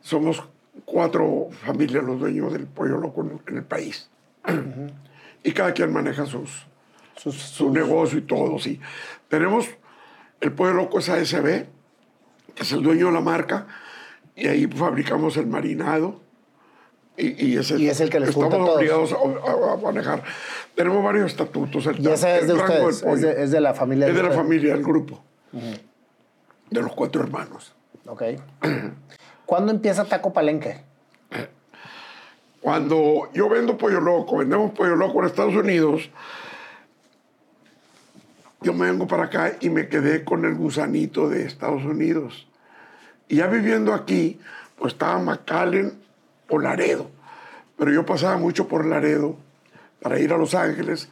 Somos 0.01 0.43
cuatro 0.83 1.47
familias 1.65 2.03
los 2.03 2.19
dueños 2.19 2.51
del 2.51 2.67
pollo 2.67 2.97
loco 2.97 3.25
en, 3.47 3.57
el 3.57 3.63
país. 3.63 4.09
Y 5.43 5.53
cada 5.53 5.73
quien 5.73 5.91
maneja 5.91 6.25
sus, 6.27 6.67
sus, 7.15 7.35
su 7.35 7.71
negocio 7.71 8.19
y 8.19 8.21
todo. 8.21 8.59
Sí. 8.59 8.79
Tenemos 9.27 9.67
el 10.41 10.51
pollo 10.51 10.73
loco 10.73 10.99
es 10.99 11.07
ASB, 11.07 11.65
que 12.53 12.63
es 12.63 12.71
el 12.73 12.83
dueño 12.83 13.07
de 13.07 13.13
la 13.13 13.21
marca, 13.21 13.67
y 14.35 14.47
ahí 14.47 14.67
fabricamos 14.67 15.37
el 15.37 15.47
marinado, 15.47 16.19
y, 17.17 17.57
ese, 17.57 17.75
es 17.87 17.99
el 17.99 18.09
que 18.09 18.19
les 18.19 18.29
estamos 18.29 18.69
obligados 18.69 19.13
a, 19.13 19.77
manejar. 19.77 20.23
Tenemos 20.75 21.03
varios 21.03 21.27
estatutos. 21.27 21.85
El, 21.85 21.99
¿Y 21.99 22.09
ese 22.09 22.39
es 22.39 22.47
de 22.47 22.53
ustedes? 22.53 23.03
Es 23.03 23.51
de, 23.51 23.61
la 23.61 23.73
familia? 23.73 24.07
Es 24.07 24.15
de, 24.15 24.23
la 24.23 24.31
familia, 24.31 24.73
del 24.73 24.83
grupo. 24.83 25.21
De 26.69 26.81
los 26.81 26.93
cuatro 26.93 27.21
hermanos. 27.21 27.73
Ok. 28.05 28.23
¿Cuándo 29.45 29.71
empieza 29.71 30.05
Taco 30.05 30.31
Palenque? 30.33 30.81
Cuando 32.61 33.29
yo 33.33 33.49
vendo 33.49 33.77
pollo 33.77 33.99
loco, 33.99 34.37
vendemos 34.37 34.71
pollo 34.71 34.95
loco 34.95 35.19
en 35.19 35.25
Estados 35.25 35.55
Unidos, 35.55 36.09
yo 38.61 38.73
me 38.73 38.85
vengo 38.85 39.07
para 39.07 39.25
acá 39.25 39.57
y 39.59 39.69
me 39.69 39.89
quedé 39.89 40.23
con 40.23 40.45
el 40.45 40.53
gusanito 40.53 41.27
de 41.27 41.43
Estados 41.45 41.83
Unidos. 41.83 42.47
Y 43.27 43.37
ya 43.37 43.47
viviendo 43.47 43.93
aquí, 43.93 44.39
pues 44.77 44.93
estaba 44.93 45.17
McAllen 45.17 45.99
o 46.47 46.59
Laredo. 46.59 47.09
Pero 47.77 47.91
yo 47.91 48.05
pasaba 48.05 48.37
mucho 48.37 48.67
por 48.67 48.85
Laredo 48.85 49.37
para 50.01 50.19
ir 50.19 50.33
a 50.33 50.37
Los 50.37 50.55
Ángeles 50.55 51.09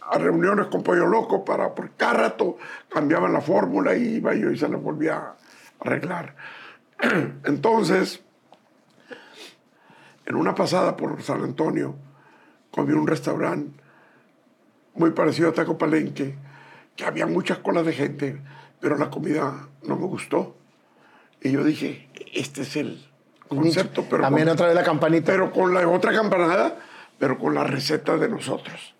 a 0.00 0.18
reuniones 0.18 0.66
con 0.66 0.82
Pollo 0.82 1.06
Loco 1.06 1.44
para, 1.44 1.74
por 1.74 1.92
cada 1.92 2.14
rato 2.14 2.58
cambiaban 2.88 3.32
la 3.32 3.40
fórmula 3.40 3.96
y 3.96 4.16
iba 4.16 4.34
yo 4.34 4.50
y 4.50 4.58
se 4.58 4.68
la 4.68 4.76
volvía 4.76 5.16
a 5.16 5.36
arreglar. 5.80 6.34
Entonces, 7.44 8.20
en 10.26 10.36
una 10.36 10.54
pasada 10.54 10.96
por 10.96 11.22
San 11.22 11.42
Antonio, 11.42 11.94
comí 12.70 12.92
un 12.92 13.06
restaurante 13.06 13.82
muy 14.94 15.12
parecido 15.12 15.48
a 15.48 15.52
Taco 15.52 15.78
Palenque, 15.78 16.36
que 16.96 17.04
había 17.04 17.26
muchas 17.26 17.58
colas 17.58 17.86
de 17.86 17.92
gente, 17.92 18.42
pero 18.80 18.98
la 18.98 19.08
comida 19.08 19.68
no 19.84 19.96
me 19.96 20.06
gustó. 20.06 20.56
Y 21.40 21.52
yo 21.52 21.64
dije, 21.64 22.10
este 22.34 22.62
es 22.62 22.76
el, 22.76 23.08
concepto, 23.48 24.04
pero 24.08 24.22
También 24.22 24.46
con, 24.48 24.54
otra 24.54 24.66
vez 24.66 24.74
la 24.74 24.84
campanita. 24.84 25.32
Pero 25.32 25.50
con 25.50 25.72
la 25.74 25.88
otra 25.88 26.12
campanada, 26.12 26.76
pero 27.22 27.38
con 27.38 27.54
la 27.54 27.62
receta 27.62 28.16
de 28.16 28.28
nosotros. 28.28 28.96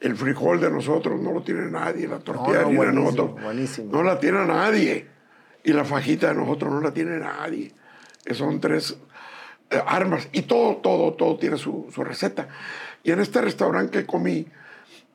El 0.00 0.16
frijol 0.16 0.58
de 0.58 0.70
nosotros 0.70 1.20
no 1.20 1.32
lo 1.32 1.42
tiene 1.42 1.70
nadie, 1.70 2.08
la 2.08 2.18
tortilla 2.18 2.62
no, 2.62 2.82
de 2.82 2.92
nosotros 2.94 3.42
buenísimo. 3.42 3.92
no 3.92 4.02
la 4.02 4.18
tiene 4.18 4.46
nadie. 4.46 5.06
Y 5.62 5.74
la 5.74 5.84
fajita 5.84 6.28
de 6.28 6.34
nosotros 6.34 6.72
no 6.72 6.80
la 6.80 6.94
tiene 6.94 7.18
nadie. 7.18 7.70
Que 8.24 8.32
Son 8.32 8.58
tres 8.58 8.96
eh, 9.68 9.82
armas. 9.86 10.30
Y 10.32 10.40
todo, 10.42 10.76
todo, 10.76 11.12
todo 11.12 11.36
tiene 11.36 11.58
su, 11.58 11.88
su 11.94 12.02
receta. 12.02 12.48
Y 13.02 13.10
en 13.10 13.20
este 13.20 13.42
restaurante 13.42 13.98
que 13.98 14.06
comí, 14.06 14.46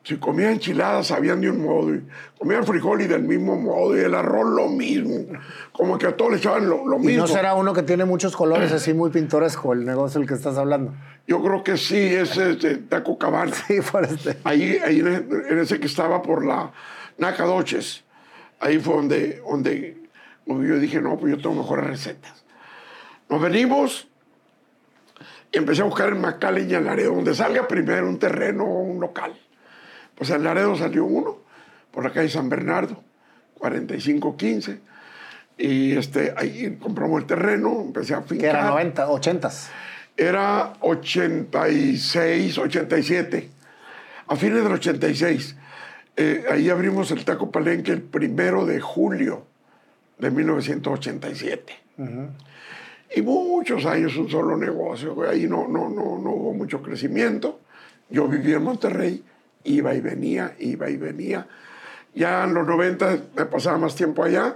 si 0.08 0.16
comía 0.16 0.50
enchiladas 0.52 1.08
sabían 1.08 1.42
de 1.42 1.50
un 1.50 1.62
modo, 1.66 1.94
y 1.94 2.02
comía 2.40 2.64
frijol 2.64 3.02
y 3.02 3.08
del 3.08 3.24
mismo 3.24 3.58
modo, 3.60 3.98
y 3.98 4.00
el 4.00 4.16
arroz 4.16 4.48
lo 4.48 4.70
mismo. 4.70 5.26
Como 5.74 5.98
que 5.98 6.08
a 6.08 6.16
todos 6.16 6.32
le 6.32 6.38
echaban 6.38 6.70
lo, 6.70 6.88
lo 6.88 6.96
Y 6.96 7.08
mismo. 7.08 7.24
no 7.24 7.28
será 7.28 7.56
uno 7.56 7.74
que 7.74 7.84
tiene 7.84 8.06
muchos 8.06 8.34
colores 8.34 8.72
así 8.72 8.94
muy 8.94 9.10
pintoresco, 9.10 9.74
el 9.74 9.84
negocio 9.84 10.22
del 10.22 10.30
que 10.30 10.36
estás 10.36 10.58
hablando. 10.58 10.94
Yo 11.28 11.44
creo 11.44 11.62
que 11.62 11.76
sí, 11.76 11.98
es 11.98 12.38
este, 12.38 12.78
Taco 12.78 13.18
Cabana. 13.18 13.52
Sí, 13.68 13.80
por 13.82 14.06
este. 14.06 14.38
Ahí, 14.46 14.78
ahí 14.78 15.00
en, 15.02 15.28
en 15.50 15.60
ese 15.60 15.78
que 15.78 15.88
estaba 15.88 16.22
por 16.22 16.46
la 16.46 16.72
Nacadoches, 17.18 18.06
ahí 18.62 18.80
fue 18.80 18.96
donde, 18.96 19.42
donde, 19.46 19.98
donde 20.46 20.70
yo 20.70 20.80
dije, 20.80 21.02
no, 21.02 21.18
pues 21.18 21.36
yo 21.36 21.42
tengo 21.42 21.62
mejores 21.62 21.86
recetas. 21.86 22.46
Nos 23.28 23.42
venimos 23.42 24.08
y 25.52 25.58
empecé 25.58 25.82
a 25.82 25.86
buscar 25.86 26.08
en 26.14 26.22
McAllen 26.22 26.72
y 26.72 26.76
en 26.76 26.86
Laredo, 26.86 27.14
donde 27.14 27.36
salga 27.36 27.68
primero 27.68 28.08
un 28.08 28.18
terreno 28.20 28.64
o 28.64 28.80
un 28.84 29.02
local. 29.02 29.34
Pues 30.18 30.30
en 30.32 30.44
Laredo 30.44 30.76
salió 30.76 31.06
uno, 31.06 31.38
por 31.92 32.04
la 32.04 32.12
calle 32.12 32.30
San 32.30 32.50
Bernardo, 32.50 33.04
4515. 33.56 34.80
Y 35.58 35.96
este, 35.98 36.34
ahí 36.38 36.78
compramos 36.82 37.22
el 37.22 37.28
terreno, 37.28 37.82
empecé 37.82 38.14
a 38.14 38.22
fincar. 38.22 38.40
Que 38.40 38.58
era 38.58 38.70
90, 38.70 39.10
80. 39.10 39.52
Era 40.16 40.74
86, 40.82 42.58
87. 42.58 43.50
A 44.28 44.36
fines 44.36 44.64
del 44.64 44.74
86. 44.74 45.56
eh, 46.18 46.46
ahí 46.52 46.70
abrimos 46.70 47.12
el 47.12 47.24
Taco 47.24 47.52
Palenque 47.52 47.92
el 47.92 48.02
primero 48.02 48.66
de 48.66 48.82
julio 48.82 49.46
de 50.18 50.32
1987. 50.32 51.74
Y 53.16 53.22
muchos 53.22 53.86
años 53.86 54.16
un 54.18 54.30
solo 54.30 54.58
negocio. 54.58 55.16
Ahí 55.30 55.48
no, 55.48 55.68
no, 55.68 55.90
no, 55.90 56.18
no 56.20 56.32
hubo 56.32 56.54
mucho 56.54 56.82
crecimiento. 56.82 57.60
Yo 58.10 58.28
vivía 58.28 58.58
en 58.58 58.64
Monterrey, 58.64 59.24
iba 59.68 59.94
y 59.94 60.02
venía, 60.02 60.56
iba 60.60 60.90
y 60.90 60.98
venía. 60.98 61.48
Ya 62.16 62.44
en 62.46 62.54
los 62.54 62.66
90 62.68 63.18
me 63.36 63.46
pasaba 63.46 63.78
más 63.78 63.96
tiempo 63.96 64.24
allá. 64.24 64.56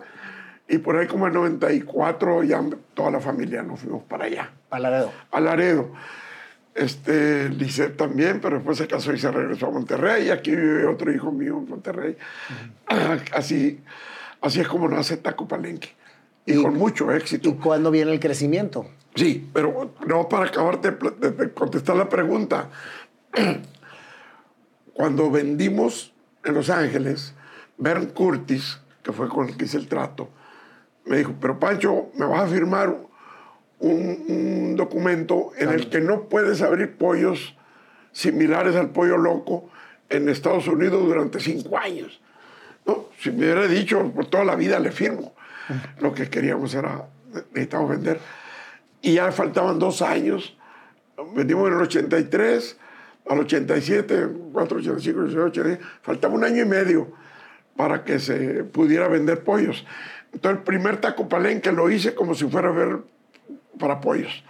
Y 0.67 0.77
por 0.77 0.95
ahí 0.95 1.05
como 1.07 1.27
en 1.27 1.33
94 1.33 2.43
ya 2.43 2.61
toda 2.93 3.11
la 3.11 3.19
familia 3.19 3.61
nos 3.61 3.81
fuimos 3.81 4.03
para 4.03 4.25
allá 4.25 4.49
Palaredo. 4.69 5.11
a 5.31 5.39
Laredo. 5.41 5.91
Este, 6.73 7.49
Lisette 7.49 7.97
también, 7.97 8.39
pero 8.39 8.55
después 8.55 8.77
se 8.77 8.87
casó 8.87 9.11
y 9.13 9.19
se 9.19 9.29
regresó 9.29 9.67
a 9.67 9.71
Monterrey. 9.71 10.27
Y 10.27 10.29
aquí 10.31 10.51
vive 10.51 10.85
otro 10.85 11.11
hijo 11.11 11.29
mío 11.31 11.57
en 11.57 11.67
Monterrey. 11.69 12.15
Así, 13.33 13.81
así 14.41 14.61
es 14.61 14.67
como 14.69 14.87
nace 14.87 15.17
Taco 15.17 15.45
Palenque. 15.47 15.89
Y, 16.45 16.53
Y- 16.53 16.63
con 16.63 16.75
mucho 16.75 17.11
¿Y 17.13 17.17
éxito. 17.17 17.57
cuándo 17.57 17.91
viene 17.91 18.13
el 18.13 18.19
crecimiento? 18.21 18.87
Sí, 19.15 19.49
pero 19.53 19.93
no 20.07 20.29
para 20.29 20.45
acabarte 20.45 20.91
de 20.91 21.51
contestar 21.53 21.97
la 21.97 22.07
pregunta. 22.07 22.69
Cuando 25.01 25.31
vendimos 25.31 26.13
en 26.43 26.53
Los 26.53 26.69
Ángeles, 26.69 27.33
Bern 27.79 28.09
Curtis, 28.09 28.81
que 29.01 29.11
fue 29.11 29.27
con 29.29 29.49
el 29.49 29.57
que 29.57 29.65
hice 29.65 29.77
el 29.77 29.87
trato, 29.87 30.29
me 31.05 31.17
dijo, 31.17 31.33
pero 31.41 31.59
Pancho, 31.59 32.11
me 32.19 32.27
vas 32.27 32.41
a 32.41 32.47
firmar 32.47 32.95
un, 33.79 34.23
un 34.27 34.75
documento 34.75 35.53
en 35.57 35.69
el 35.69 35.89
que 35.89 36.01
no 36.01 36.29
puedes 36.29 36.61
abrir 36.61 36.97
pollos 36.97 37.57
similares 38.11 38.75
al 38.75 38.91
pollo 38.91 39.17
loco 39.17 39.71
en 40.07 40.29
Estados 40.29 40.67
Unidos 40.67 41.03
durante 41.03 41.39
cinco 41.39 41.79
años. 41.79 42.21
No, 42.85 43.05
si 43.17 43.31
me 43.31 43.37
hubiera 43.37 43.65
dicho, 43.65 44.07
por 44.13 44.27
toda 44.27 44.43
la 44.43 44.55
vida 44.55 44.79
le 44.79 44.91
firmo. 44.91 45.33
Lo 45.99 46.13
que 46.13 46.29
queríamos 46.29 46.75
era, 46.75 47.07
necesitábamos 47.49 47.89
vender. 47.89 48.19
Y 49.01 49.15
ya 49.15 49.31
faltaban 49.31 49.79
dos 49.79 50.03
años. 50.03 50.55
Vendimos 51.33 51.69
en 51.69 51.73
el 51.73 51.81
83, 51.81 52.77
al 53.27 53.39
87, 53.39 54.27
4, 54.51 54.77
85, 54.77 55.19
86, 55.19 55.45
87. 55.45 55.83
Faltaba 56.01 56.33
un 56.33 56.43
año 56.43 56.63
y 56.63 56.65
medio 56.65 57.11
para 57.75 58.03
que 58.03 58.19
se 58.19 58.63
pudiera 58.63 59.07
vender 59.07 59.43
pollos. 59.43 59.85
Entonces, 60.33 60.59
el 60.59 60.63
primer 60.63 60.97
taco 60.97 61.27
palenque 61.27 61.71
lo 61.71 61.89
hice 61.89 62.15
como 62.15 62.35
si 62.35 62.45
fuera 62.45 62.69
a 62.69 62.71
ver 62.71 62.99
para 63.79 63.99
pollos, 63.99 64.43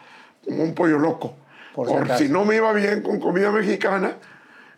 como 0.45 0.63
un 0.63 0.74
pollo 0.74 0.99
loco. 0.99 1.36
Por 1.74 1.88
Por, 1.88 2.17
si 2.17 2.28
no 2.28 2.45
me 2.45 2.57
iba 2.57 2.72
bien 2.74 3.01
con 3.01 3.19
comida 3.19 3.51
mexicana, 3.51 4.17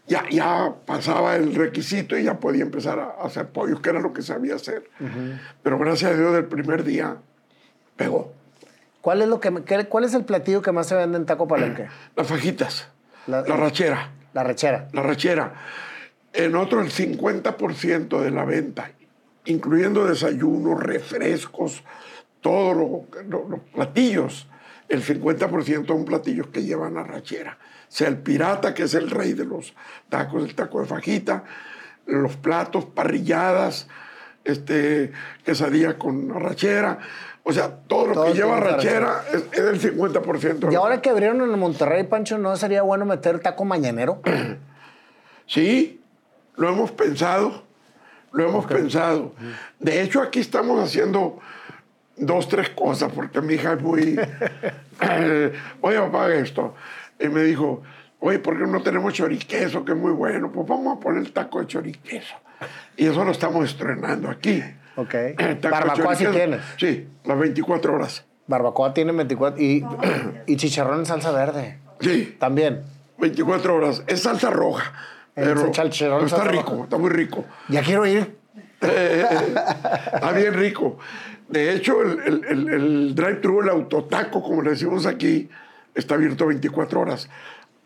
ya, 0.07 0.23
ya 0.29 0.73
pasaba 0.85 1.35
el 1.35 1.55
requisito 1.55 2.17
y 2.17 2.23
ya 2.23 2.39
podía 2.39 2.63
empezar 2.63 2.99
a 2.99 3.23
hacer 3.23 3.47
pollos, 3.47 3.79
que 3.79 3.89
era 3.89 3.99
lo 3.99 4.13
que 4.13 4.21
sabía 4.21 4.55
hacer. 4.55 4.89
Pero 5.63 5.79
gracias 5.79 6.11
a 6.11 6.17
Dios, 6.17 6.33
del 6.33 6.45
primer 6.45 6.83
día 6.83 7.17
pegó. 7.95 8.33
¿Cuál 9.01 9.21
es, 9.21 9.27
lo 9.27 9.39
que, 9.39 9.51
¿Cuál 9.89 10.03
es 10.05 10.13
el 10.13 10.23
platillo 10.23 10.61
que 10.61 10.71
más 10.71 10.87
se 10.87 10.95
vende 10.95 11.17
en 11.17 11.25
Taco 11.25 11.47
Palenque? 11.47 11.87
Las 12.15 12.27
fajitas, 12.27 12.87
La- 13.28 13.41
la, 13.41 13.55
rachera, 13.57 14.11
La 14.34 14.43
rechera. 14.43 14.88
la 14.91 15.01
rachera. 15.01 15.53
En 16.34 16.55
otro, 16.55 16.82
el 16.82 16.89
50% 16.91 18.21
de 18.21 18.32
la 18.32 18.43
venta, 18.45 18.91
incluyendo 19.45 20.05
desayunos, 20.05 20.82
refrescos, 20.82 21.84
todos 22.41 22.76
lo- 22.76 23.05
lo- 23.30 23.47
los 23.49 23.59
platillos, 23.74 24.47
el 24.89 25.01
50% 25.03 25.88
son 25.88 26.05
platillos 26.05 26.47
que 26.47 26.63
llevan 26.63 26.97
arrachera. 26.97 27.57
Sea 27.88 28.07
el 28.07 28.17
pirata, 28.17 28.74
que 28.74 28.84
es 28.84 28.93
el 28.95 29.09
rey 29.09 29.34
de 29.34 29.45
los 29.45 29.76
tacos, 30.09 30.43
el 30.43 30.55
taco 30.55 30.82
de 30.82 30.88
fajita, 30.88 31.43
los 32.07 32.36
platos, 32.36 32.86
parrilladas, 32.86 33.88
este, 34.43 35.11
quesadilla 35.45 35.97
con 35.97 36.32
arrachera. 36.32 36.99
O 37.43 37.51
sea, 37.51 37.69
todo 37.87 38.07
lo 38.07 38.13
Todo 38.13 38.25
que 38.25 38.33
lleva 38.33 38.55
tiene 38.55 38.69
arrachera 38.69 39.23
es, 39.33 39.43
es 39.51 39.83
el 39.83 39.97
50%. 39.97 40.59
de 40.59 40.73
Y 40.73 40.75
ahora 40.75 41.01
que 41.01 41.09
abrieron 41.09 41.41
en 41.41 41.59
Monterrey, 41.59 42.03
Pancho, 42.03 42.37
¿no 42.37 42.55
sería 42.55 42.83
bueno 42.83 43.05
meter 43.05 43.39
taco 43.39 43.65
mañanero? 43.65 44.21
Sí, 45.45 46.01
lo 46.55 46.69
hemos 46.69 46.91
pensado, 46.91 47.63
lo 48.31 48.47
hemos 48.47 48.65
pensado. 48.65 49.33
De 49.77 50.01
hecho, 50.01 50.21
aquí 50.21 50.39
estamos 50.39 50.81
haciendo 50.81 51.37
dos, 52.15 52.47
tres 52.47 52.69
cosas, 52.69 53.11
porque 53.13 53.41
mi 53.41 53.55
hija 53.55 53.73
es 53.73 53.81
muy... 53.81 54.17
oye, 55.81 55.99
papá, 55.99 56.33
esto. 56.33 56.75
Y 57.19 57.27
me 57.27 57.43
dijo, 57.43 57.83
oye, 58.21 58.39
¿por 58.39 58.57
qué 58.57 58.65
no 58.65 58.81
tenemos 58.81 59.13
choriqueso, 59.13 59.83
que 59.83 59.91
es 59.91 59.97
muy 59.97 60.13
bueno? 60.13 60.49
Pues 60.49 60.65
vamos 60.65 60.97
a 60.97 60.99
poner 61.01 61.29
taco 61.31 61.59
de 61.59 61.67
choriqueso. 61.67 62.35
Y 62.95 63.07
eso 63.07 63.25
lo 63.25 63.31
estamos 63.31 63.65
estrenando 63.69 64.29
aquí. 64.29 64.63
Ok. 64.95 65.13
Eh, 65.13 65.59
Barbacoa 65.61 66.15
sí 66.15 66.25
tienes. 66.27 66.61
Sí, 66.77 67.07
las 67.25 67.37
24 67.39 67.93
horas. 67.95 68.25
Barbacoa 68.47 68.93
tiene 68.93 69.11
24 69.13 69.61
y, 69.61 69.85
y 70.47 70.55
chicharrón 70.57 70.99
en 70.99 71.05
salsa 71.05 71.31
verde. 71.31 71.79
Sí, 71.99 72.35
También. 72.39 72.83
24 73.17 73.75
horas. 73.75 74.03
Es 74.07 74.21
salsa 74.23 74.49
roja. 74.49 74.93
El 75.35 75.45
Pero, 75.45 75.61
está 75.67 75.83
salsa 75.91 76.43
rico, 76.43 76.71
roja. 76.71 76.83
está 76.83 76.97
muy 76.97 77.09
rico. 77.09 77.45
Ya 77.69 77.81
quiero 77.81 78.05
ir. 78.05 78.35
Está 78.83 80.31
bien 80.35 80.53
rico. 80.53 80.97
De 81.47 81.73
hecho, 81.73 82.01
el, 82.01 82.19
el, 82.25 82.43
el- 82.49 82.69
el 82.73 83.15
drive-thru, 83.15 83.61
el 83.61 83.69
autotaco, 83.69 84.43
como 84.43 84.61
le 84.61 84.71
decimos 84.71 85.05
aquí, 85.05 85.49
está 85.95 86.15
abierto 86.15 86.47
24 86.47 86.99
horas. 86.99 87.29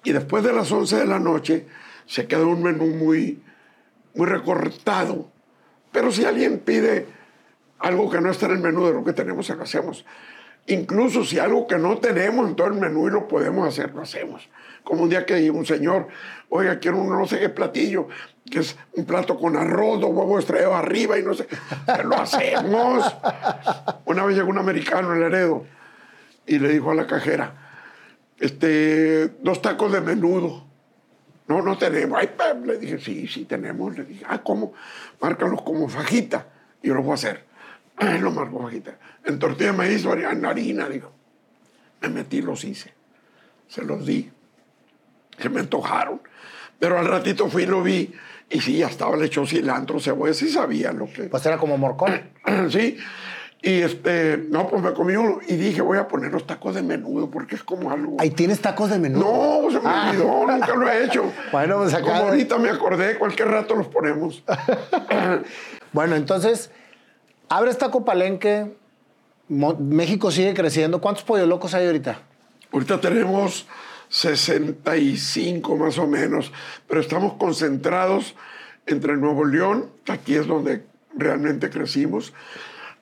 Y 0.03 0.11
después 0.11 0.43
de 0.43 0.53
las 0.53 0.71
11 0.71 0.97
de 0.97 1.05
la 1.05 1.19
noche 1.19 1.67
se 2.05 2.25
queda 2.27 2.45
un 2.45 2.63
menú 2.63 2.87
muy, 2.87 3.41
muy 4.15 4.25
recortado. 4.27 5.29
Pero 5.91 6.11
si 6.11 6.25
alguien 6.25 6.59
pide 6.59 7.07
algo 7.79 8.09
que 8.09 8.21
no 8.21 8.31
está 8.31 8.47
en 8.47 8.53
el 8.53 8.59
menú 8.59 8.85
de 8.85 8.93
lo 8.93 9.03
que 9.03 9.13
tenemos, 9.13 9.49
lo 9.49 9.63
hacemos. 9.63 10.05
Incluso 10.67 11.23
si 11.23 11.39
algo 11.39 11.65
que 11.65 11.77
no 11.77 11.97
tenemos 11.97 12.47
en 12.47 12.55
todo 12.55 12.67
el 12.67 12.73
menú 12.73 13.07
y 13.07 13.11
lo 13.11 13.27
podemos 13.27 13.67
hacer, 13.67 13.93
lo 13.93 14.01
hacemos. 14.01 14.49
Como 14.83 15.03
un 15.03 15.09
día 15.09 15.25
que 15.25 15.49
un 15.49 15.65
señor, 15.65 16.07
oiga, 16.49 16.79
quiero 16.79 16.97
un 16.97 17.09
no 17.09 17.25
sé 17.25 17.39
qué 17.39 17.49
platillo, 17.49 18.09
que 18.49 18.59
es 18.59 18.77
un 18.93 19.05
plato 19.05 19.38
con 19.38 19.55
arroz, 19.55 20.01
dos 20.01 20.11
huevos 20.11 20.39
estrellados 20.39 20.75
arriba 20.75 21.17
y 21.17 21.23
no 21.23 21.33
sé, 21.33 21.47
lo 22.03 22.15
hacemos. 22.17 23.15
Una 24.05 24.25
vez 24.25 24.35
llegó 24.35 24.49
un 24.49 24.57
americano 24.57 25.13
en 25.13 25.21
Laredo 25.21 25.65
y 26.45 26.59
le 26.59 26.69
dijo 26.69 26.91
a 26.91 26.95
la 26.95 27.07
cajera, 27.07 27.53
este, 28.39 29.27
dos 29.41 29.61
tacos 29.61 29.91
de 29.91 30.01
menudo. 30.01 30.66
No, 31.47 31.61
no 31.61 31.77
tenemos. 31.77 32.19
Ay, 32.19 32.29
le 32.65 32.77
dije, 32.77 32.99
sí, 32.99 33.27
sí 33.27 33.45
tenemos. 33.45 33.97
Le 33.97 34.03
dije, 34.03 34.25
ah, 34.27 34.41
¿cómo? 34.43 34.73
Márcalos 35.21 35.61
como 35.61 35.87
fajita. 35.87 36.47
Yo 36.83 36.93
lo 36.93 37.01
voy 37.01 37.11
a 37.11 37.15
hacer. 37.15 37.45
Ah, 37.97 38.17
lo 38.19 38.31
marco 38.31 38.61
fajita. 38.61 38.97
En 39.25 39.39
tortilla 39.39 39.73
maíz, 39.73 40.03
varía- 40.05 40.31
en 40.31 40.45
harina, 40.45 40.87
dijo. 40.89 41.11
Me 42.01 42.09
metí, 42.09 42.41
los 42.41 42.63
hice. 42.63 42.93
Se 43.67 43.83
los 43.83 44.05
di. 44.05 44.29
Se 45.39 45.49
me 45.49 45.61
antojaron. 45.61 46.21
Pero 46.79 46.99
al 46.99 47.07
ratito 47.07 47.49
fui 47.49 47.63
y 47.63 47.65
lo 47.65 47.81
vi. 47.81 48.13
Y 48.49 48.59
sí, 48.61 48.77
ya 48.77 48.87
estaba, 48.87 49.17
le 49.17 49.25
echó 49.25 49.45
cilantro, 49.45 49.99
cebolla. 49.99 50.33
Sí 50.33 50.49
sabía 50.49 50.91
lo 50.93 51.11
que... 51.11 51.23
Pues 51.23 51.45
era 51.45 51.57
como 51.57 51.77
morcón. 51.77 52.29
sí. 52.69 52.97
Y 53.61 53.81
este, 53.81 54.37
no, 54.49 54.67
pues 54.67 54.83
me 54.83 54.93
comí 54.93 55.15
uno 55.15 55.39
y 55.47 55.55
dije, 55.55 55.81
voy 55.81 55.97
a 55.97 56.07
poner 56.07 56.31
los 56.31 56.45
tacos 56.45 56.75
de 56.75 56.83
menudo 56.83 57.29
porque 57.31 57.55
es 57.55 57.63
como 57.63 57.91
algo. 57.91 58.17
Ahí 58.19 58.29
tienes 58.29 58.61
tacos 58.61 58.89
de 58.91 58.99
menudo. 58.99 59.61
No, 59.63 59.71
se 59.71 59.79
me 59.79 59.89
Ah. 59.89 60.09
olvidó, 60.11 60.45
nunca 60.47 60.75
lo 60.75 60.89
he 60.89 61.05
hecho. 61.05 61.23
Bueno, 61.51 61.77
pues 61.77 61.93
acá- 61.93 62.03
Como 62.05 62.15
ahorita 62.29 62.57
me 62.59 62.69
acordé, 62.69 63.17
cualquier 63.17 63.47
rato 63.49 63.75
los 63.75 63.87
ponemos. 63.87 64.43
Bueno, 65.93 66.15
entonces, 66.15 66.69
abres 67.49 67.77
Taco 67.77 68.05
Palenque, 68.05 68.75
Mo- 69.47 69.77
México 69.79 70.29
sigue 70.31 70.53
creciendo. 70.53 71.01
¿Cuántos 71.01 71.23
pollos 71.23 71.47
locos 71.47 71.73
hay 71.73 71.87
ahorita? 71.87 72.19
Ahorita 72.71 72.99
tenemos 73.01 73.65
65 74.09 75.75
más 75.77 75.97
o 75.97 76.05
menos, 76.05 76.51
pero 76.87 77.01
estamos 77.01 77.33
concentrados 77.35 78.35
entre 78.85 79.15
Nuevo 79.17 79.45
León, 79.45 79.89
aquí 80.07 80.35
es 80.35 80.47
donde 80.47 80.83
realmente 81.15 81.69
crecimos. 81.69 82.33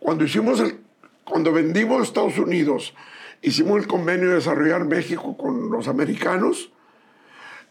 Cuando 0.06 0.24
hicimos 0.24 0.60
el, 0.60 0.78
cuando 1.24 1.52
vendimos 1.52 2.04
Estados 2.04 2.38
Unidos, 2.38 2.94
hicimos 3.42 3.80
el 3.80 3.88
convenio 3.88 4.30
de 4.30 4.36
desarrollar 4.36 4.86
México 4.86 5.36
con 5.36 5.72
los 5.72 5.88
americanos, 5.88 6.72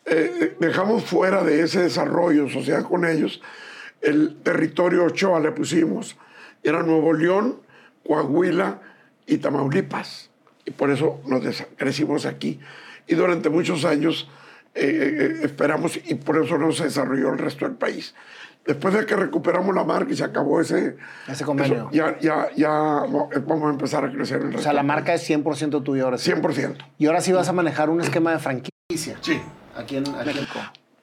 eh, 0.04 0.56
dejamos 0.58 1.04
fuera 1.04 1.44
de 1.44 1.62
ese 1.62 1.82
desarrollo 1.82 2.48
social 2.48 2.82
con 2.88 3.04
ellos 3.04 3.40
el 4.00 4.36
territorio 4.42 5.04
Ochoa 5.04 5.38
le 5.38 5.52
pusimos. 5.52 6.16
Era 6.64 6.82
Nuevo 6.82 7.12
León, 7.12 7.60
Coahuila 8.04 8.82
y 9.26 9.38
Tamaulipas. 9.38 10.28
Y 10.64 10.72
por 10.72 10.90
eso 10.90 11.20
nos 11.26 11.42
crecimos 11.76 12.26
aquí. 12.26 12.58
Y 13.06 13.14
durante 13.14 13.48
muchos 13.48 13.84
años 13.84 14.28
eh, 14.74 14.82
eh, 14.84 15.40
esperamos 15.44 16.00
y 16.04 16.16
por 16.16 16.42
eso 16.42 16.58
no 16.58 16.72
se 16.72 16.84
desarrolló 16.84 17.30
el 17.30 17.38
resto 17.38 17.64
del 17.64 17.76
país. 17.76 18.14
Después 18.66 18.94
de 18.94 19.04
que 19.04 19.14
recuperamos 19.14 19.74
la 19.74 19.84
marca 19.84 20.10
y 20.12 20.16
se 20.16 20.24
acabó 20.24 20.60
ese, 20.60 20.96
Ese 21.28 21.44
convenio. 21.44 21.76
eso, 21.76 21.90
ya, 21.92 22.18
ya, 22.18 22.48
ya 22.56 22.70
vamos 22.70 23.66
a 23.66 23.70
empezar 23.70 24.04
a 24.04 24.10
crecer 24.10 24.38
el 24.38 24.44
resto. 24.44 24.60
O 24.60 24.62
sea, 24.62 24.72
la 24.72 24.82
marca 24.82 25.12
es 25.12 25.28
100% 25.28 25.82
tuya 25.82 26.04
ahora 26.04 26.16
sí. 26.16 26.30
100%. 26.32 26.76
Y 26.96 27.06
ahora 27.06 27.20
sí 27.20 27.32
vas 27.32 27.48
a 27.48 27.52
manejar 27.52 27.90
un 27.90 28.00
esquema 28.00 28.32
de 28.32 28.38
franquicia. 28.38 29.18
Sí. 29.20 29.40
Aquí 29.76 29.96
en 29.96 30.08
aquí 30.08 30.30
en. 30.30 30.46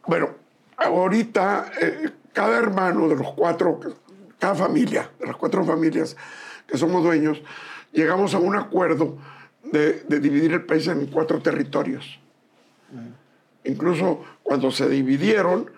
Bueno, 0.07 0.30
ahorita 0.78 1.72
eh, 1.80 2.09
cada 2.34 2.57
hermano 2.57 3.07
de 3.07 3.16
los 3.16 3.32
cuatro, 3.34 3.80
cada 4.39 4.55
familia, 4.55 5.12
de 5.20 5.28
las 5.28 5.36
cuatro 5.36 5.64
familias 5.64 6.18
que 6.66 6.78
somos 6.80 7.03
dueños, 7.03 7.43
llegamos 7.91 8.34
a 8.34 8.39
un 8.39 8.55
acuerdo 8.55 9.18
de, 9.72 10.03
de 10.07 10.20
dividir 10.20 10.53
el 10.53 10.64
país 10.64 10.88
en 10.88 11.05
cuatro 11.07 11.41
territorios. 11.41 12.20
Incluso 13.64 14.24
cuando 14.41 14.72
se 14.72 14.89
dividieron, 14.89 15.70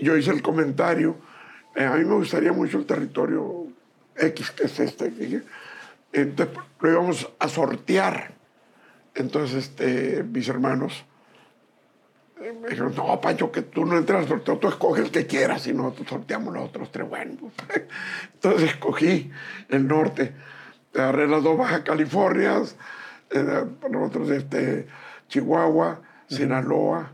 yo 0.00 0.16
hice 0.16 0.30
el 0.30 0.42
comentario, 0.42 1.16
eh, 1.76 1.84
a 1.84 1.92
mí 1.94 2.04
me 2.04 2.14
gustaría 2.14 2.52
mucho 2.52 2.78
el 2.78 2.86
territorio 2.86 3.66
X, 4.16 4.50
que 4.52 4.64
es 4.64 4.80
este. 4.80 5.12
que- 5.12 5.42
Entonces 6.12 6.56
lo 6.80 6.90
íbamos 6.90 7.30
a 7.38 7.48
sortear. 7.48 8.32
Entonces, 9.14 9.56
este, 9.68 10.22
mis 10.24 10.48
hermanos 10.48 11.04
me 12.40 12.68
dijeron, 12.70 12.94
no, 12.96 13.20
Pancho, 13.20 13.52
que 13.52 13.62
tú 13.62 13.84
no 13.84 13.98
entras 13.98 14.22
al 14.22 14.28
sorteo, 14.28 14.56
tú 14.58 14.68
escoges 14.68 15.04
el 15.04 15.10
que 15.10 15.26
quieras 15.26 15.66
y 15.66 15.74
nosotros 15.74 16.08
sorteamos 16.08 16.54
los 16.54 16.64
otros 16.64 16.90
tres. 16.90 17.06
Bueno, 17.08 17.34
pues, 17.38 17.82
entonces 18.34 18.70
escogí 18.70 19.30
el 19.68 19.86
norte. 19.86 20.32
Agarré 20.94 21.28
las 21.28 21.42
dos 21.42 21.56
Baja 21.58 21.84
Californias, 21.84 22.76
eh, 23.30 23.64
nosotros 23.90 24.30
este, 24.30 24.86
Chihuahua, 25.28 26.00
Sinaloa, 26.28 27.12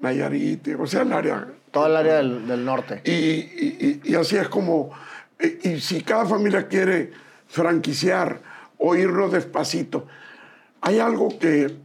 Nayarit, 0.00 0.68
o 0.78 0.86
sea, 0.86 1.02
el 1.02 1.12
área. 1.12 1.48
Todo 1.70 1.86
el 1.86 1.96
área 1.96 2.16
del, 2.16 2.46
del 2.46 2.64
norte. 2.64 3.00
Y, 3.04 4.00
y- 4.04 4.14
así 4.14 4.36
es 4.36 4.48
como, 4.48 4.90
y, 5.40 5.68
y 5.70 5.80
si 5.80 6.00
cada 6.02 6.24
familia 6.26 6.66
quiere 6.68 7.12
franquiciar 7.46 8.40
o 8.78 8.94
irnos 8.96 9.32
despacito, 9.32 10.06
hay 10.80 10.98
algo 10.98 11.38
que, 11.38 11.76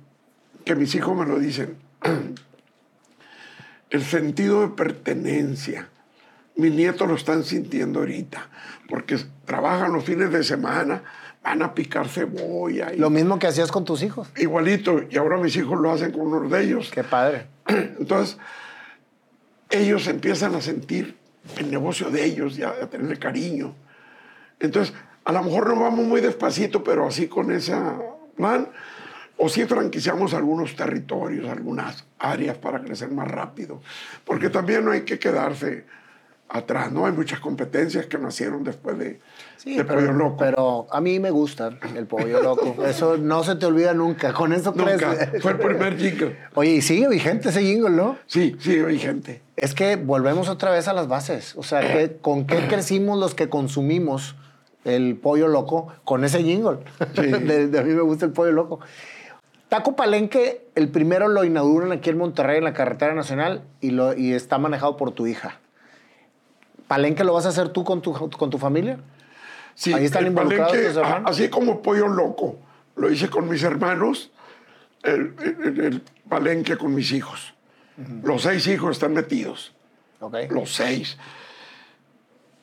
que 0.66 0.76
mis 0.76 0.94
hijos 0.96 1.16
me 1.18 1.26
lo 1.26 1.40
dicen, 1.40 1.76
el 3.90 4.04
sentido 4.04 4.62
de 4.62 4.70
pertenencia. 4.70 5.90
Mis 6.56 6.72
nietos 6.74 7.08
lo 7.08 7.16
están 7.16 7.44
sintiendo 7.44 8.00
ahorita, 8.00 8.48
porque 8.88 9.18
trabajan 9.46 9.92
los 9.94 10.04
fines 10.06 10.32
de 10.32 10.44
semana, 10.44 11.02
van 11.44 11.64
a 11.64 11.74
picar 11.74 12.08
cebolla, 12.08 12.94
y- 12.94 12.98
Lo 12.98 13.10
mismo 13.10 13.40
que 13.40 13.48
hacías 13.48 13.72
con 13.72 13.86
tus 13.86 14.04
hijos. 14.04 14.30
igualito, 14.38 15.02
y 15.10 15.18
ahora 15.18 15.38
mis 15.38 15.56
hijos 15.56 15.80
lo 15.80 15.92
hacen 15.92 16.12
con 16.12 16.22
uno 16.22 16.48
de 16.48 16.64
ellos. 16.64 16.92
Qué 16.94 17.04
padre. 17.04 17.48
Entonces, 17.68 18.38
ellos 19.74 20.08
empiezan 20.08 20.56
a 20.56 20.62
sentir 20.62 21.18
el 21.58 21.70
negocio 21.70 22.10
de 22.10 22.24
ellos 22.24 22.58
y 22.58 22.64
a, 22.64 22.70
a 22.70 22.90
tenerle 22.90 23.18
cariño. 23.18 23.76
Entonces, 24.60 24.94
a 25.26 25.32
lo 25.32 25.44
mejor 25.44 25.68
no 25.68 25.82
vamos 25.82 26.06
muy 26.06 26.22
despacito, 26.22 26.84
pero 26.84 27.08
así 27.08 27.28
con 27.28 27.52
ese 27.52 27.76
plan, 28.36 28.70
o 29.38 29.50
sí 29.50 29.66
franquiciamos 29.66 30.34
algunos 30.34 30.76
territorios, 30.76 31.50
algunas 31.50 32.06
áreas 32.20 32.58
para 32.58 32.82
crecer 32.82 33.10
más 33.10 33.28
rápido. 33.28 33.82
Porque 34.26 34.50
también 34.50 34.86
no 34.86 34.92
hay 34.92 35.02
que 35.02 35.20
quedarse 35.20 35.86
atrás, 36.54 36.92
¿no? 36.92 37.06
Hay 37.08 37.12
muchas 37.12 37.40
competencias 37.40 38.06
que 38.06 38.18
nacieron 38.18 38.64
después 38.64 38.98
de, 38.98 39.20
Sí, 39.58 39.76
de 39.76 39.84
pero, 39.84 40.00
Pollo 40.00 40.14
Loco. 40.14 40.38
pero 40.38 40.88
a 40.92 41.02
mí 41.02 41.20
me 41.20 41.32
gusta 41.32 41.72
el 41.96 42.06
pollo 42.06 42.42
loco. 42.44 42.76
Eso 42.86 43.18
no 43.18 43.44
se 43.44 43.56
te 43.56 43.66
olvida 43.66 43.94
nunca. 43.94 44.34
Con 44.34 44.54
eso 44.54 44.72
Nunca. 44.76 44.96
crees. 44.96 45.42
Fue 45.42 45.54
el 45.54 45.58
primer 45.58 45.98
jingle. 45.98 46.38
Oye, 46.54 46.72
y 46.76 46.82
sigue 46.82 47.08
vigente 47.10 47.50
ese 47.50 47.62
jingle, 47.64 47.90
¿no? 47.90 48.18
Sí, 48.28 48.56
sí, 48.60 48.78
hay 48.80 49.00
gente. 49.00 49.42
Es 49.58 49.74
que 49.74 49.96
volvemos 49.96 50.48
otra 50.48 50.70
vez 50.72 50.88
a 50.88 50.94
las 50.94 51.08
bases. 51.08 51.56
O 51.58 51.64
sea, 51.64 51.82
¿qué- 51.82 52.18
¿con 52.22 52.46
qué 52.46 52.68
crecimos 52.68 53.18
los 53.20 53.34
que 53.36 53.50
consumimos 53.50 54.36
el 54.86 55.16
pollo 55.18 55.48
loco? 55.48 55.88
Con 56.04 56.24
ese 56.24 56.44
jingle. 56.44 56.78
Sí. 57.16 57.22
De, 57.32 57.68
de 57.68 57.80
a 57.80 57.84
mí 57.84 57.94
me 57.94 58.02
gusta 58.02 58.26
el 58.26 58.32
pollo 58.32 58.52
loco. 58.52 58.80
Taco 59.70 59.96
Palenque, 59.96 60.68
el 60.76 60.90
primero 60.90 61.28
lo 61.30 61.44
inauguran 61.44 61.92
aquí 61.94 62.12
en 62.12 62.18
Monterrey, 62.20 62.60
en 62.60 62.64
la 62.64 62.74
carretera 62.74 63.16
nacional, 63.16 63.64
y, 63.82 63.90
lo, 63.90 64.16
y 64.16 64.34
está 64.34 64.60
manejado 64.60 64.98
por 64.98 65.12
tu 65.14 65.26
hija. 65.26 65.60
¿Palenque 66.94 67.24
lo 67.24 67.34
vas 67.34 67.48
a 67.48 67.50
hacer 67.50 67.70
tú 67.70 67.84
con 67.84 68.04
tu, 68.04 68.14
con 68.14 68.52
tu 68.52 68.60
familia? 68.60 69.00
Sí, 69.74 69.92
Ahí 69.94 70.06
están 70.06 70.22
el 70.26 70.28
involucrados 70.30 70.68
palenque, 70.74 70.90
tus 70.90 70.98
hermanos. 70.98 71.28
a- 71.28 71.32
Así 71.32 71.50
como 71.50 71.82
Pollo 71.82 72.08
Loco, 72.08 72.58
lo 72.96 73.12
hice 73.12 73.30
con 73.32 73.50
mis 73.50 73.64
hermanos, 73.64 74.30
el, 75.02 75.34
el- 75.42 75.80
el 75.80 76.02
palenque 76.30 76.78
con 76.78 76.94
mis 76.94 77.12
hijos. 77.12 77.56
Los 78.22 78.44
seis 78.44 78.68
hijos 78.68 78.92
están 78.92 79.14
metidos, 79.14 79.74
los 80.52 80.72
seis. 80.72 81.18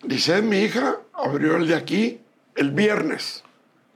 Dice, 0.05 0.43
mi 0.43 0.59
hija 0.59 0.97
abrió 1.13 1.57
el 1.57 1.67
de 1.67 1.75
aquí 1.75 2.21
el 2.55 2.71
viernes. 2.71 3.43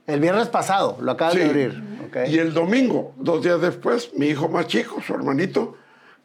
El 0.05 0.19
viernes 0.19 0.49
pasado 0.49 0.97
lo 1.01 1.11
acabas 1.13 1.33
Sí. 1.35 1.39
de 1.39 1.45
abrir. 1.45 1.83
Y 2.27 2.37
el 2.39 2.53
domingo, 2.53 3.13
dos 3.17 3.41
días 3.41 3.59
después, 3.61 4.11
mi 4.15 4.27
hijo 4.27 4.49
más 4.49 4.67
chico, 4.67 5.01
su 5.01 5.13
hermanito, 5.15 5.77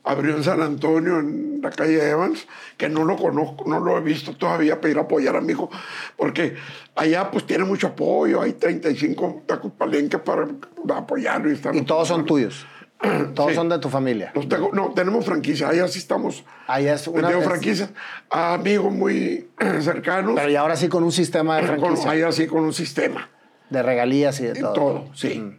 abrió 0.04 0.36
en 0.36 0.42
San 0.44 0.62
Antonio, 0.62 1.18
en 1.18 1.60
la 1.62 1.70
calle 1.70 2.08
Evans, 2.08 2.46
que 2.76 2.88
no 2.88 3.04
lo 3.04 3.16
conozco, 3.16 3.64
no 3.68 3.80
lo 3.80 3.98
he 3.98 4.00
visto 4.00 4.34
todavía, 4.34 4.80
para 4.80 4.90
ir 4.90 4.98
a 4.98 5.02
apoyar 5.02 5.36
a 5.36 5.40
mi 5.40 5.52
hijo, 5.52 5.70
porque 6.16 6.54
allá 6.96 7.30
pues 7.30 7.46
tiene 7.46 7.64
mucho 7.64 7.88
apoyo, 7.88 8.40
hay 8.40 8.54
35 8.54 9.42
tacos 9.46 9.72
palenques 9.72 10.20
para 10.20 10.48
apoyarlo. 10.96 11.50
Y, 11.50 11.54
están 11.54 11.74
Y 11.76 11.82
todos 11.82 12.08
son 12.08 12.24
tuyos. 12.24 12.66
Todos 13.34 13.50
Sí. 13.50 13.54
son 13.56 13.70
de 13.70 13.78
tu 13.78 13.88
familia. 13.88 14.30
Los 14.34 14.46
tengo- 14.46 14.72
no, 14.74 14.92
tenemos 14.92 15.24
franquicia, 15.24 15.68
allá 15.70 15.88
sí 15.88 15.98
estamos. 15.98 16.44
Ahí 16.66 16.86
es 16.86 17.06
una 17.08 17.28
tengo 17.28 17.40
es- 17.40 17.46
franquicias 17.46 17.90
a 18.28 18.52
amigos 18.52 18.92
muy 18.92 19.48
cercanos, 19.80 20.34
Pero 20.36 20.50
y 20.50 20.56
ahora 20.56 20.76
sí 20.76 20.88
con 20.88 21.02
un 21.04 21.12
sistema 21.12 21.56
de 21.56 21.66
con, 21.66 21.78
franquicia. 21.80 22.10
allá 22.10 22.30
sí 22.32 22.46
con 22.46 22.62
un 22.62 22.74
sistema. 22.74 23.30
De 23.70 23.82
regalías 23.82 24.38
y 24.40 24.44
de 24.48 24.54
todo. 24.60 24.72
todo, 24.74 25.08
sí. 25.14 25.56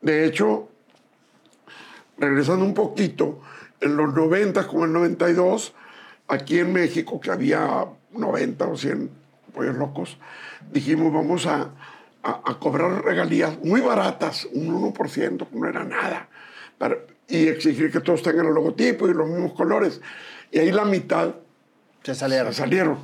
De 0.00 0.26
hecho, 0.26 0.68
regresando 2.18 2.64
un 2.64 2.74
poquito, 2.74 3.40
en 3.80 3.96
los 3.96 4.14
90, 4.14 4.66
como 4.66 4.84
el 4.84 4.92
92, 4.92 5.74
aquí 6.28 6.58
en 6.58 6.72
México, 6.72 7.20
que 7.20 7.30
había 7.30 7.86
90 8.12 8.66
o 8.66 8.76
100 8.76 9.10
pollos 9.54 9.76
locos, 9.76 10.18
dijimos, 10.72 11.12
vamos 11.12 11.46
a, 11.46 11.70
a- 12.22 12.40
a 12.44 12.58
cobrar 12.58 13.04
regalías 13.04 13.58
muy 13.62 13.80
baratas, 13.80 14.46
un 14.52 14.68
1%, 14.68 15.48
que 15.48 15.56
no 15.58 15.68
era 15.68 15.84
nada, 15.84 16.28
para- 16.78 16.96
y 17.28 17.48
exigir 17.48 17.90
que 17.90 18.00
todos 18.00 18.22
tengan 18.22 18.46
el 18.46 18.54
logotipo 18.54 19.08
y 19.08 19.14
los 19.14 19.28
mismos 19.28 19.52
colores. 19.54 20.00
Y 20.52 20.58
ahí 20.60 20.70
la 20.72 20.84
mitad 20.84 21.34
Se 22.02 22.14
salieron. 22.14 22.52
salieron. 22.54 22.98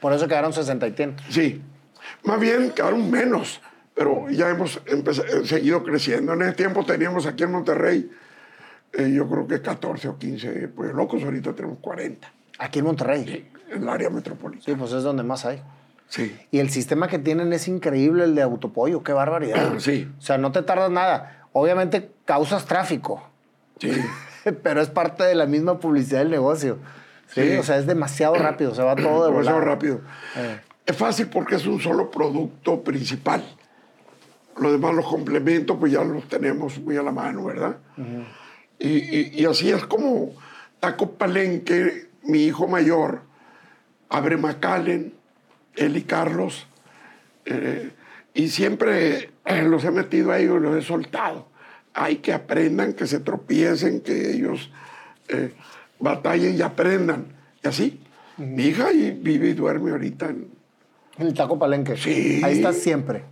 Por 0.00 0.12
eso 0.12 0.26
quedaron 0.26 0.52
60 0.52 0.86
y 0.88 0.92
tantos. 0.92 1.26
Sí, 1.30 1.60
más 2.24 2.40
bien 2.40 2.70
quedaron 2.72 3.10
menos, 3.10 3.60
pero 3.94 4.28
ya 4.30 4.48
hemos 4.50 4.80
eh, 4.86 5.02
seguido 5.44 5.84
creciendo. 5.84 6.32
En 6.32 6.42
ese 6.42 6.52
tiempo 6.54 6.84
teníamos 6.84 7.26
aquí 7.26 7.44
en 7.44 7.52
Monterrey, 7.52 8.10
eh, 8.92 9.10
yo 9.14 9.28
creo 9.28 9.46
que 9.46 9.60
14 9.62 10.08
o 10.08 10.18
15 10.18 10.68
pues 10.68 10.92
locos, 10.92 11.22
ahorita 11.22 11.52
tenemos 11.54 11.78
40 11.80 12.32
Aquí 12.58 12.80
en 12.80 12.84
Monterrey. 12.84 13.50
en 13.70 13.82
el 13.82 13.88
área 13.88 14.10
metropolitana. 14.10 14.64
Sí, 14.64 14.74
pues 14.78 14.92
es 14.92 15.02
donde 15.02 15.22
más 15.22 15.44
hay. 15.46 15.62
Sí, 16.08 16.36
Y 16.50 16.58
el 16.58 16.70
sistema 16.70 17.06
que 17.06 17.18
tienen 17.20 17.52
es 17.52 17.68
increíble, 17.68 18.24
el 18.24 18.34
de 18.34 18.42
autopollo. 18.42 19.02
Qué 19.02 19.12
barbaridad. 19.12 19.74
Sí. 19.78 20.10
O 20.18 20.20
sea, 20.22 20.38
no 20.38 20.50
te 20.52 20.62
tardas 20.62 20.90
nada. 20.90 21.46
Obviamente 21.52 22.10
causas 22.24 22.66
tráfico, 22.66 23.22
sí. 23.80 23.90
pero 24.62 24.80
es 24.80 24.88
parte 24.88 25.24
de 25.24 25.34
la 25.34 25.46
misma 25.46 25.78
publicidad 25.78 26.18
del 26.20 26.30
negocio. 26.30 26.78
Sí, 27.28 27.42
Sí. 27.42 27.56
o 27.58 27.62
sea, 27.62 27.78
es 27.78 27.86
demasiado 27.86 28.34
rápido, 28.34 28.74
se 28.74 28.82
va 28.82 28.96
todo 28.96 29.24
de 29.26 29.30
Demasiado 29.30 29.60
rápido. 29.60 30.00
Eh. 30.36 30.60
es 30.86 30.96
fácil 30.96 31.28
porque 31.28 31.54
es 31.54 31.66
un 31.66 31.80
solo 31.80 32.10
producto 32.10 32.82
principal. 32.82 33.42
Los 34.58 34.72
demás, 34.72 34.94
los 34.94 35.06
complementos, 35.06 35.76
pues 35.78 35.92
ya 35.92 36.02
los 36.02 36.28
tenemos 36.28 36.78
muy 36.80 36.96
a 36.96 37.02
la 37.02 37.12
mano, 37.12 37.44
¿verdad? 37.44 37.76
Y, 38.80 38.88
y, 38.88 39.32
y, 39.34 39.44
así 39.44 39.70
es 39.70 39.84
como 39.84 40.32
Taco 40.80 41.12
Palenque, 41.12 42.08
mi 42.24 42.44
hijo 42.44 42.66
mayor, 42.66 43.22
abre 44.08 44.36
Macallen, 44.36 45.12
él 45.76 45.96
y 45.96 46.02
Carlos, 46.02 46.66
eh, 47.44 47.90
y 48.34 48.48
siempre 48.48 49.30
eh, 49.44 49.62
los 49.62 49.84
he 49.84 49.90
metido 49.90 50.30
a 50.30 50.38
ellos, 50.38 50.60
los 50.60 50.76
he 50.76 50.82
soltado. 50.82 51.48
Hay 51.94 52.16
que 52.16 52.32
aprendan, 52.32 52.92
que 52.92 53.06
se 53.06 53.20
tropiecen, 53.20 54.00
que 54.00 54.32
ellos 54.32 54.70
eh, 55.28 55.52
batallen 55.98 56.56
y 56.56 56.62
aprendan. 56.62 57.26
Y 57.62 57.68
así. 57.68 58.00
Mi 58.36 58.64
hija 58.64 58.92
y 58.92 59.10
vive 59.10 59.48
y 59.48 59.52
duerme 59.52 59.90
ahorita 59.90 60.30
en... 60.30 60.48
El 61.18 61.34
Taco 61.34 61.58
Palenque. 61.58 61.96
Sí. 61.96 62.40
Ahí 62.42 62.56
estás 62.56 62.76
siempre. 62.76 63.24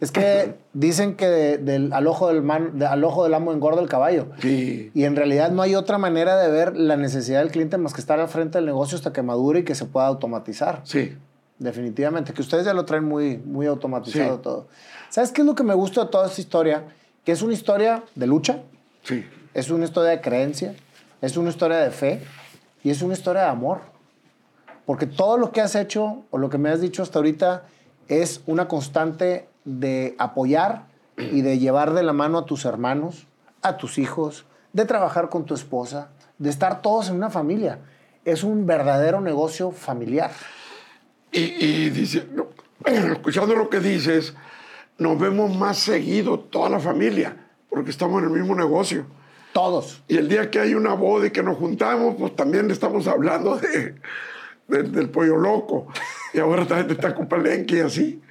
Es 0.00 0.12
que 0.12 0.54
dicen 0.74 1.16
que 1.16 1.26
del, 1.26 1.92
al, 1.92 2.06
ojo 2.06 2.28
del 2.28 2.42
man, 2.42 2.80
al 2.82 3.02
ojo 3.02 3.24
del 3.24 3.34
amo 3.34 3.52
engorda 3.52 3.80
el 3.82 3.88
caballo. 3.88 4.28
Sí. 4.40 4.92
Y 4.94 5.04
en 5.04 5.16
realidad 5.16 5.50
no 5.50 5.62
hay 5.62 5.74
otra 5.74 5.98
manera 5.98 6.36
de 6.36 6.50
ver 6.50 6.76
la 6.76 6.96
necesidad 6.96 7.40
del 7.40 7.50
cliente 7.50 7.78
más 7.78 7.94
que 7.94 8.00
estar 8.00 8.20
al 8.20 8.28
frente 8.28 8.58
del 8.58 8.66
negocio 8.66 8.96
hasta 8.96 9.12
que 9.12 9.22
madure 9.22 9.60
y 9.60 9.64
que 9.64 9.74
se 9.74 9.86
pueda 9.86 10.06
automatizar. 10.06 10.82
Sí. 10.84 11.16
Definitivamente. 11.58 12.32
Que 12.32 12.42
ustedes 12.42 12.64
ya 12.64 12.74
lo 12.74 12.84
traen 12.84 13.04
muy, 13.04 13.38
muy 13.38 13.66
automatizado 13.66 14.36
Sí. 14.36 14.42
todo. 14.42 14.68
¿Sabes 15.10 15.32
qué 15.32 15.40
es 15.40 15.46
lo 15.46 15.56
que 15.56 15.64
me 15.64 15.74
gusta 15.74 16.04
de 16.04 16.10
toda 16.10 16.26
esta 16.28 16.40
historia? 16.40 16.84
Que 17.24 17.32
es 17.32 17.42
una 17.42 17.52
historia 17.52 18.04
de 18.14 18.26
lucha, 18.28 18.60
Sí. 19.02 19.24
es 19.52 19.68
una 19.70 19.84
historia 19.84 20.10
de 20.10 20.20
creencia, 20.20 20.74
es 21.20 21.36
una 21.36 21.50
historia 21.50 21.78
de 21.78 21.90
fe 21.90 22.22
y 22.84 22.90
es 22.90 23.02
una 23.02 23.14
historia 23.14 23.42
de 23.42 23.48
amor. 23.48 23.80
Porque 24.86 25.06
todo 25.06 25.36
lo 25.38 25.50
que 25.50 25.60
has 25.60 25.74
hecho 25.74 26.22
o 26.30 26.38
lo 26.38 26.48
que 26.50 26.58
me 26.58 26.70
has 26.70 26.80
dicho 26.80 27.02
hasta 27.02 27.18
ahorita 27.18 27.64
es 28.06 28.40
una 28.46 28.68
constante 28.68 29.47
de 29.68 30.14
apoyar 30.18 30.86
y 31.16 31.42
de 31.42 31.58
llevar 31.58 31.92
de 31.94 32.02
la 32.02 32.12
mano 32.12 32.38
a 32.38 32.44
tus 32.46 32.64
hermanos, 32.64 33.26
a 33.62 33.76
tus 33.76 33.98
hijos, 33.98 34.46
de 34.72 34.84
trabajar 34.84 35.28
con 35.28 35.44
tu 35.44 35.54
esposa, 35.54 36.10
de 36.38 36.48
estar 36.48 36.80
todos 36.80 37.08
en 37.08 37.16
una 37.16 37.28
familia. 37.28 37.80
Es 38.24 38.44
un 38.44 38.66
verdadero 38.66 39.20
negocio 39.20 39.70
familiar. 39.72 40.30
Y, 41.32 41.40
y 41.40 41.90
dice, 41.90 42.26
no, 42.32 42.46
escuchando 42.86 43.54
lo 43.56 43.68
que 43.68 43.80
dices, 43.80 44.34
nos 44.96 45.18
vemos 45.18 45.54
más 45.56 45.78
seguido 45.78 46.38
toda 46.38 46.68
la 46.70 46.78
familia, 46.80 47.36
porque 47.68 47.90
estamos 47.90 48.22
en 48.22 48.28
el 48.30 48.34
mismo 48.38 48.54
negocio. 48.54 49.04
Todos. 49.52 50.02
Y 50.08 50.16
el 50.18 50.28
día 50.28 50.50
que 50.50 50.60
hay 50.60 50.74
una 50.74 50.92
boda 50.94 51.26
y 51.26 51.30
que 51.30 51.42
nos 51.42 51.56
juntamos, 51.58 52.14
pues 52.18 52.36
también 52.36 52.70
estamos 52.70 53.06
hablando 53.08 53.56
de, 53.56 53.96
de- 54.68 54.82
del 54.84 55.10
pollo 55.10 55.36
loco. 55.36 55.88
Y 56.32 56.38
ahora 56.38 56.64
también 56.66 56.88
de 56.88 56.94
Taco 56.94 57.26
Palenque 57.28 57.78
y 57.78 57.80
así. 57.80 58.22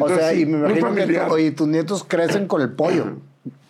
O 0.00 0.08
sea, 0.08 0.34
y 0.34 0.46
me 0.46 0.58
imagino 0.58 0.94
que 0.94 1.20
oye, 1.20 1.50
tus 1.52 1.68
nietos 1.68 2.04
crecen 2.04 2.46
con 2.46 2.60
el 2.62 2.72
pollo. 2.72 3.04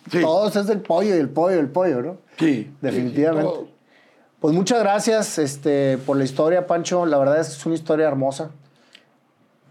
Sí. 0.09 0.21
Todos 0.21 0.55
es 0.55 0.69
el 0.69 0.79
pollo 0.79 1.13
y 1.17 1.19
el 1.19 1.27
pollo 1.27 1.57
y 1.57 1.59
el 1.59 1.67
pollo, 1.67 2.01
¿no? 2.01 2.17
Sí, 2.39 2.71
Definitivamente. 2.79 3.51
sí. 3.59 3.73
Pues 4.39 4.55
muchas 4.55 4.79
gracias 4.79 5.37
este, 5.37 5.97
por 5.97 6.15
la 6.15 6.23
historia, 6.23 6.65
Pancho. 6.65 7.05
La 7.05 7.17
verdad 7.17 7.41
es 7.41 7.47
que 7.49 7.53
es 7.55 7.65
una 7.65 7.75
historia 7.75 8.07
hermosa. 8.07 8.51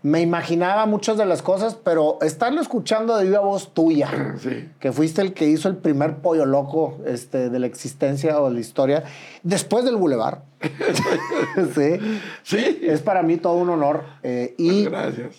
Me 0.02 0.20
imaginaba 0.20 0.84
muchas 0.84 1.16
de 1.16 1.24
las 1.24 1.40
cosas, 1.40 1.74
pero 1.82 2.18
estarlo 2.20 2.60
escuchando 2.60 3.16
de 3.16 3.24
viva 3.24 3.40
voz 3.40 3.72
tuya, 3.72 4.34
Sí. 4.38 4.68
que 4.78 4.92
fuiste 4.92 5.22
el 5.22 5.32
que 5.32 5.46
hizo 5.46 5.70
el 5.70 5.76
primer 5.78 6.16
pollo 6.18 6.44
loco 6.44 6.98
este, 7.06 7.48
de 7.48 7.58
la 7.58 7.66
existencia 7.66 8.38
o 8.38 8.48
de 8.50 8.54
la 8.56 8.60
historia, 8.60 9.04
después 9.42 9.86
del 9.86 9.96
Boulevard. 9.96 10.40
sí. 11.74 11.98
Sí. 12.42 12.80
Es 12.82 13.00
para 13.00 13.22
mí 13.22 13.38
todo 13.38 13.54
un 13.54 13.70
honor. 13.70 14.04
eh, 14.22 14.54
y 14.58 14.84
Gracias. 14.84 15.36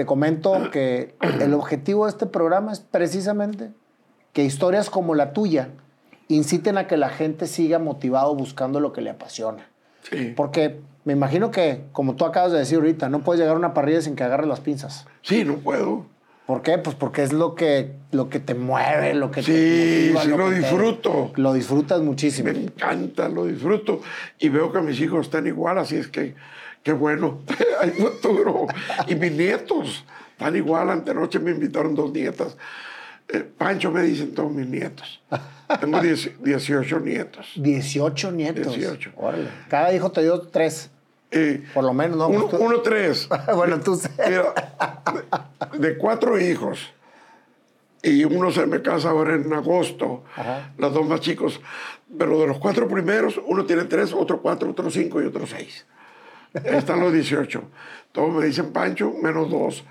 Te 0.00 0.06
comento 0.06 0.70
que 0.72 1.14
el 1.40 1.52
objetivo 1.52 2.06
de 2.06 2.10
este 2.12 2.24
programa 2.24 2.72
es 2.72 2.80
precisamente 2.80 3.70
que 4.32 4.42
historias 4.44 4.88
como 4.88 5.14
la 5.14 5.34
tuya 5.34 5.68
inciten 6.28 6.78
a 6.78 6.86
que 6.86 6.96
la 6.96 7.10
gente 7.10 7.46
siga 7.46 7.78
motivado 7.78 8.34
buscando 8.34 8.80
lo 8.80 8.94
que 8.94 9.02
le 9.02 9.10
apasiona. 9.10 9.68
Sí. 10.10 10.32
Porque 10.34 10.80
me 11.04 11.12
imagino 11.12 11.50
que, 11.50 11.82
como 11.92 12.16
tú 12.16 12.24
acabas 12.24 12.50
de 12.52 12.58
decir 12.60 12.78
ahorita, 12.78 13.10
no 13.10 13.20
puedes 13.20 13.40
llegar 13.40 13.56
a 13.56 13.58
una 13.58 13.74
parrilla 13.74 14.00
sin 14.00 14.16
que 14.16 14.22
agarres 14.24 14.46
las 14.48 14.60
pinzas. 14.60 15.06
Sí, 15.20 15.44
no 15.44 15.56
puedo. 15.56 16.06
¿Por 16.46 16.62
qué? 16.62 16.78
Pues 16.78 16.96
porque 16.96 17.22
es 17.22 17.34
lo 17.34 17.54
que, 17.54 17.92
lo 18.10 18.30
que 18.30 18.40
te 18.40 18.54
mueve, 18.54 19.12
lo 19.12 19.30
que 19.30 19.42
Sí, 19.42 19.52
te 19.52 20.12
motiva, 20.14 20.22
sí 20.22 20.28
lo 20.30 20.36
que 20.38 20.42
te- 20.54 20.58
disfruto. 20.60 21.32
lo 21.36 21.52
disfrutas 21.52 22.00
muchísimo. 22.00 22.50
Me 22.50 22.58
encanta, 22.58 23.28
lo 23.28 23.44
disfruto. 23.44 24.00
Y 24.38 24.48
veo 24.48 24.72
que 24.72 24.80
mis 24.80 24.98
hijos 25.00 25.26
están 25.26 25.46
igual, 25.46 25.76
así 25.76 25.96
es 25.96 26.08
que 26.08 26.34
qué 26.82 26.92
bueno. 26.92 27.40
Hay 27.80 27.90
futuro. 27.90 28.66
Y 29.06 29.14
mis 29.14 29.32
nietos 29.32 30.04
están 30.32 30.56
igual. 30.56 30.90
Antenoche 30.90 31.38
me 31.38 31.50
invitaron 31.50 31.94
dos 31.94 32.12
nietas. 32.12 32.56
Eh, 33.28 33.44
Pancho 33.56 33.90
me 33.90 34.02
dicen 34.02 34.34
todos 34.34 34.50
mis 34.50 34.66
nietos. 34.66 35.22
Tengo 35.80 36.00
10 36.00 36.42
18 36.42 37.00
nietos. 37.00 37.52
18 37.56 38.32
nietos. 38.32 38.74
18. 38.76 39.12
Órale. 39.16 39.48
Cada 39.68 39.92
hijo 39.94 40.10
te 40.10 40.22
dio 40.22 40.40
tres, 40.40 40.90
Eh, 41.30 41.62
por 41.72 41.84
lo 41.84 41.92
menos, 41.94 42.16
¿no? 42.18 42.26
uno, 42.28 42.48
Pues 42.48 42.58
tú- 42.60 42.66
uno, 42.66 42.80
tres. 42.80 43.28
bueno, 43.54 43.78
tú. 43.80 44.00
Mira, 44.26 44.52
de, 45.72 45.78
de 45.78 45.96
cuatro 45.96 46.40
hijos, 46.40 46.92
y 48.02 48.24
uno 48.24 48.50
se 48.50 48.66
me 48.66 48.82
casa 48.82 49.10
ahora 49.10 49.34
en 49.36 49.52
agosto, 49.52 50.24
Ajá. 50.34 50.72
los 50.76 50.92
dos 50.92 51.06
más 51.06 51.20
chicos, 51.20 51.60
pero 52.18 52.40
de 52.40 52.48
los 52.48 52.58
cuatro 52.58 52.88
primeros, 52.88 53.38
uno 53.46 53.64
tiene 53.64 53.84
tres, 53.84 54.12
otro 54.12 54.40
cuatro, 54.42 54.70
otro 54.70 54.90
cinco 54.90 55.22
y 55.22 55.26
otro 55.26 55.46
seis. 55.46 55.86
Están 56.54 57.00
los 57.00 57.12
18. 57.12 57.62
Todos 58.12 58.30
me 58.34 58.44
dicen 58.46 58.72
Pancho, 58.72 59.12
menos 59.22 59.50
dos. 59.50 59.84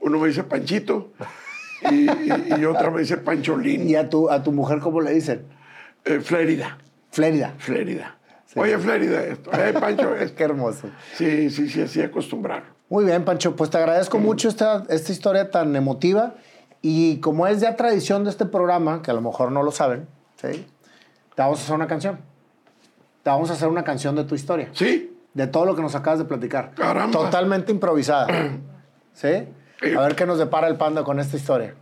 Uno 0.00 0.18
me 0.18 0.28
dice 0.28 0.44
Panchito 0.44 1.12
y, 1.90 2.10
y- 2.10 2.54
y 2.58 2.64
otra 2.64 2.90
me 2.90 3.00
dice 3.00 3.16
Pancholín. 3.18 3.88
¿Y 3.88 3.94
a 3.96 4.08
tu, 4.08 4.28
a 4.30 4.42
tu 4.42 4.52
mujer 4.52 4.78
cómo 4.80 5.00
le 5.00 5.12
dicen? 5.12 5.44
Eh, 6.04 6.20
Flérida, 6.20 6.78
Flérida. 7.10 7.54
Flérida. 7.58 8.16
Oye, 8.56 8.76
Flérida, 8.78 9.22
esto. 9.24 9.50
Eh, 9.54 9.72
Pancho, 9.72 10.14
esto. 10.14 10.34
Qué 10.36 10.44
hermoso. 10.44 10.90
Sí, 11.14 11.48
sí, 11.50 11.68
sí, 11.68 11.80
así 11.82 12.02
acostumbraron. 12.02 12.64
Muy 12.90 13.04
bien, 13.06 13.24
Pancho. 13.24 13.56
Pues 13.56 13.70
te 13.70 13.78
agradezco 13.78 14.18
mucho 14.18 14.48
esta, 14.48 14.84
esta 14.90 15.12
historia 15.12 15.50
tan 15.50 15.74
emotiva. 15.76 16.34
Y 16.82 17.18
como 17.20 17.46
es 17.46 17.60
ya 17.60 17.76
tradición 17.76 18.24
de 18.24 18.30
este 18.30 18.44
programa, 18.44 19.00
que 19.02 19.10
a 19.10 19.14
lo 19.14 19.22
mejor 19.22 19.52
no 19.52 19.62
lo 19.62 19.70
saben, 19.70 20.08
¿sí? 20.36 20.66
te 21.34 21.40
vamos 21.42 21.60
a 21.60 21.62
hacer 21.62 21.74
una 21.76 21.86
canción. 21.86 22.18
Te 23.22 23.30
vamos 23.30 23.50
a 23.50 23.52
hacer 23.54 23.68
una 23.68 23.84
canción 23.84 24.16
de 24.16 24.24
tu 24.24 24.34
historia. 24.34 24.68
Sí, 24.72 25.11
De 25.34 25.46
todo 25.46 25.64
lo 25.64 25.74
que 25.74 25.82
nos 25.82 25.94
acabas 25.94 26.18
de 26.18 26.24
platicar. 26.26 26.74
Caramba. 26.74 27.10
Totalmente 27.18 27.72
improvisada. 27.72 28.26
¿Sí? 29.14 29.48
A 29.96 30.00
ver 30.02 30.14
qué 30.14 30.26
nos 30.26 30.38
depara 30.38 30.68
el 30.68 30.76
panda 30.76 31.02
con 31.04 31.18
esta 31.20 31.36
historia. 31.36 31.74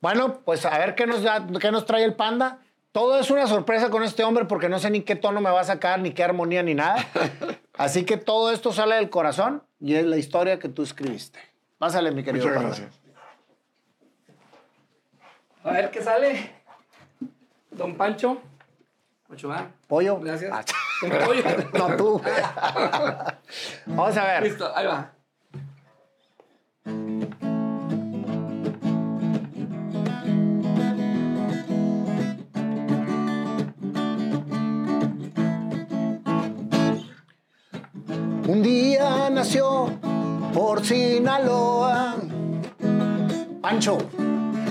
Bueno, 0.00 0.40
pues 0.44 0.64
a 0.64 0.78
ver 0.78 0.94
qué 0.94 1.06
nos, 1.06 1.22
da- 1.22 1.46
qué 1.60 1.70
nos 1.70 1.84
trae 1.84 2.04
el 2.04 2.14
panda. 2.14 2.58
Todo 2.92 3.18
es 3.20 3.30
una 3.30 3.46
sorpresa 3.46 3.90
con 3.90 4.02
este 4.02 4.24
hombre 4.24 4.46
porque 4.46 4.68
no 4.68 4.78
sé 4.78 4.90
ni 4.90 5.02
qué 5.02 5.14
tono 5.16 5.40
me 5.40 5.50
va 5.50 5.60
a 5.60 5.64
sacar, 5.64 6.00
ni 6.00 6.12
qué 6.12 6.24
armonía, 6.24 6.62
ni 6.62 6.74
nada. 6.74 6.96
Así 7.78 8.04
que 8.04 8.16
todo 8.16 8.50
esto 8.52 8.72
sale 8.72 8.96
del 8.96 9.10
corazón 9.10 9.62
y 9.80 9.94
es 9.94 10.04
la 10.06 10.16
historia 10.16 10.58
que 10.58 10.68
tú 10.68 10.82
escribiste. 10.82 11.38
Pásale, 11.78 12.10
mi 12.12 12.22
querido 12.24 12.46
muchas 12.46 12.62
panda. 12.62 12.76
gracias. 12.76 13.00
A 15.64 15.72
ver 15.72 15.90
qué 15.90 16.02
sale. 16.02 16.50
Don 17.70 17.94
Pancho. 17.96 18.40
Ochoa. 19.32 19.70
¿Pollo? 19.86 20.18
Gracias. 20.20 20.50
Ah, 20.52 20.64
pollo. 21.24 21.42
No, 21.78 21.96
tú. 21.96 22.20
Vamos 23.86 24.16
a 24.16 24.24
ver. 24.24 24.42
Listo, 24.42 24.76
ahí 24.76 24.86
va. 24.86 25.12
Un 38.46 38.62
día 38.64 39.30
nació 39.30 39.90
por 40.52 40.84
Sinaloa 40.84 42.16
Pancho, 43.62 43.98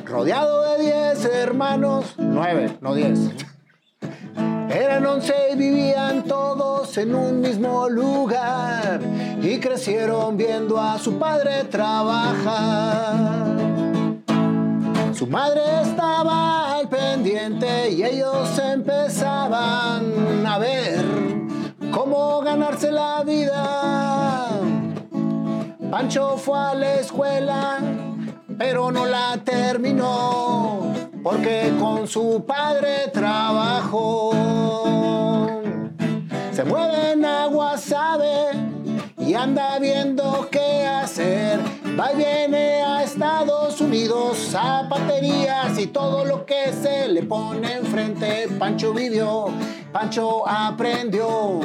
rodeado 0.05 0.77
de 0.77 0.83
10 0.83 1.25
hermanos, 1.25 2.15
9, 2.17 2.79
no 2.81 2.93
10. 2.93 3.48
Eran 4.69 5.03
11 5.03 5.33
y 5.53 5.55
vivían 5.55 6.23
todos 6.25 6.95
en 6.99 7.15
un 7.15 7.41
mismo 7.41 7.89
lugar 7.89 9.01
y 9.41 9.59
crecieron 9.59 10.37
viendo 10.37 10.79
a 10.79 10.99
su 10.99 11.17
padre 11.17 11.63
trabajar. 11.63 13.47
Su 15.15 15.25
madre 15.25 15.81
estaba 15.81 16.75
al 16.75 16.87
pendiente 16.87 17.89
y 17.89 18.03
ellos 18.03 18.59
empezaban 18.59 20.45
a 20.45 20.59
ver 20.59 21.03
cómo 21.91 22.39
ganarse 22.41 22.91
la 22.91 23.23
vida. 23.23 24.49
Pancho 25.89 26.37
fue 26.37 26.59
a 26.59 26.75
la 26.75 26.93
escuela, 26.95 27.79
pero 28.55 28.91
no 28.91 29.07
la 29.07 29.35
terminó 29.43 30.98
porque 31.29 31.71
con 31.79 32.07
su 32.07 32.43
padre 32.43 33.07
trabajó. 33.13 34.31
Se 36.51 36.63
mueve 36.63 37.11
en 37.11 37.23
Guasave 37.53 38.51
y 39.19 39.29
y 39.29 39.35
anda 39.35 39.77
viendo 39.77 40.47
qué 40.49 40.87
hacer. 40.87 41.59
Va 41.99 42.13
y 42.13 42.15
viene 42.15 42.81
a 42.81 43.03
Estados 43.03 43.79
Unidos, 43.79 44.39
zapaterías 44.49 45.77
y 45.77 45.85
todo 45.85 46.25
lo 46.25 46.47
que 46.47 46.73
se 46.73 47.07
le 47.07 47.21
pone 47.21 47.75
enfrente. 47.75 48.47
Pancho 48.57 48.91
vivió, 48.91 49.49
Pancho 49.93 50.47
aprendió 50.47 51.59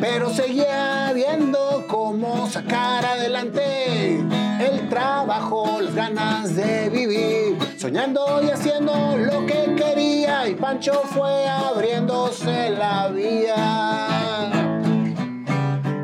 pero 0.00 0.30
seguía 0.30 1.12
viendo 1.14 1.84
cómo 1.88 2.48
sacar 2.48 3.04
adelante 3.04 4.18
el 4.60 4.88
trabajo, 4.88 5.80
las 5.80 5.94
ganas 5.94 6.54
de 6.54 6.88
vivir, 6.88 7.56
soñando 7.78 8.42
y 8.42 8.50
haciendo 8.50 9.16
lo 9.16 9.46
que 9.46 9.76
quería 9.76 10.48
y 10.48 10.56
Pancho 10.56 11.00
fue 11.04 11.46
abriéndose 11.46 12.70
la 12.70 13.06
vía. 13.06 14.50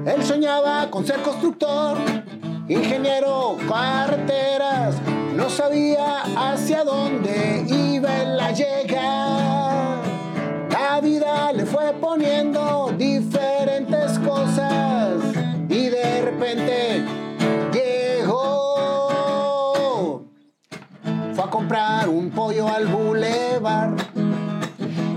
Él 0.07 0.25
soñaba 0.25 0.89
con 0.89 1.05
ser 1.05 1.21
constructor, 1.23 1.99
ingeniero, 2.69 3.57
carreteras, 3.69 4.95
no 5.35 5.51
sabía 5.51 6.23
hacia 6.37 6.85
dónde 6.85 7.65
iba 7.67 8.23
en 8.23 8.37
la 8.37 8.53
llega. 8.53 10.01
La 10.71 11.01
vida 11.01 11.53
le 11.53 11.67
fue 11.67 11.93
poniendo 11.95 12.95
diferentes 12.97 14.17
cosas 14.21 15.17
y 15.69 15.89
de 15.89 16.23
repente 16.23 16.94
comprar 21.55 22.09
un 22.09 22.31
pollo 22.31 22.67
al 22.67 22.89
bulevar 22.89 23.95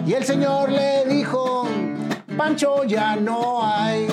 y 0.06 0.14
el 0.14 0.24
señor 0.24 0.72
le 0.72 1.04
dijo, 1.06 1.68
Pancho 2.38 2.84
ya 2.84 3.16
no 3.16 3.66
hay. 3.66 4.08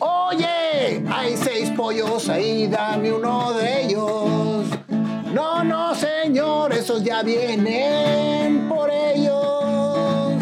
Oye, 0.00 1.04
hay 1.08 1.36
seis 1.36 1.70
pollos 1.76 2.28
ahí, 2.28 2.66
dame 2.66 3.12
uno 3.12 3.52
de 3.52 3.84
ellos. 3.84 4.66
No, 5.32 5.62
no, 5.62 5.94
señor, 5.94 6.72
esos 6.72 7.04
ya 7.04 7.22
vienen 7.22 8.68
por 8.68 8.90
ellos. 8.90 10.34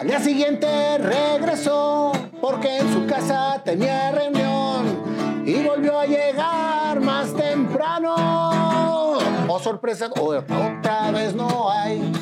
Al 0.00 0.06
día 0.06 0.20
siguiente 0.20 0.98
regresó 0.98 2.12
porque 2.42 2.76
en 2.76 2.92
su 2.92 3.06
casa 3.06 3.62
tenía 3.64 4.12
reunión 4.12 5.44
y 5.46 5.62
volvió 5.62 5.98
a 5.98 6.04
llegar 6.04 7.00
más 7.00 7.32
temprano. 7.32 8.57
Oh, 9.50 9.58
sorpresa, 9.58 10.10
otra 10.14 11.10
vez 11.10 11.34
no 11.34 11.70
hay. 11.70 12.12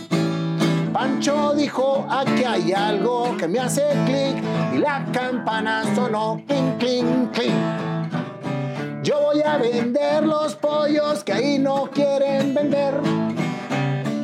Pancho 0.92 1.54
dijo, 1.54 2.06
aquí 2.08 2.44
hay 2.44 2.72
algo 2.72 3.36
que 3.36 3.48
me 3.48 3.58
hace 3.58 3.82
clic 4.06 4.36
y 4.72 4.78
la 4.78 5.04
campana 5.12 5.82
sonó 5.96 6.40
clink, 6.46 6.78
clink, 6.78 7.32
clink. 7.32 9.02
Yo 9.02 9.20
voy 9.20 9.42
a 9.42 9.56
vender 9.56 10.24
los 10.24 10.54
pollos 10.54 11.24
que 11.24 11.32
ahí 11.32 11.58
no 11.58 11.90
quieren 11.92 12.54
vender. 12.54 12.94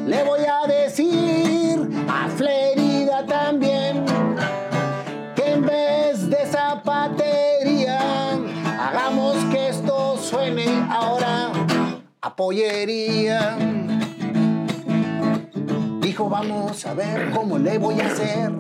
Le 0.07 0.23
voy 0.23 0.43
a 0.45 0.69
decir 0.69 1.91
a 2.09 2.29
Flerida 2.29 3.27
también 3.27 4.05
que 5.35 5.55
en 5.55 5.67
vez 5.67 6.31
de 6.31 6.47
zapatería 6.47 8.01
hagamos 8.81 9.37
que 9.51 9.71
esto 9.71 10.17
suene 10.19 10.87
ahora 10.89 11.22
pollería. 12.37 13.57
Dijo, 16.01 16.29
vamos 16.29 16.85
a 16.87 16.95
ver 16.95 17.31
cómo 17.31 17.59
le 17.59 17.79
voy 17.79 18.01
a 18.01 18.07
hacer. 18.07 18.53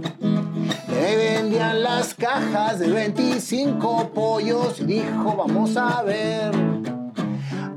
Le 0.88 1.16
vendían 1.16 1.82
las 1.82 2.14
cajas 2.14 2.78
de 2.78 2.90
25 2.90 4.10
pollos 4.14 4.80
y 4.80 4.84
dijo, 4.84 5.36
vamos 5.36 5.76
a 5.76 6.02
ver. 6.02 6.52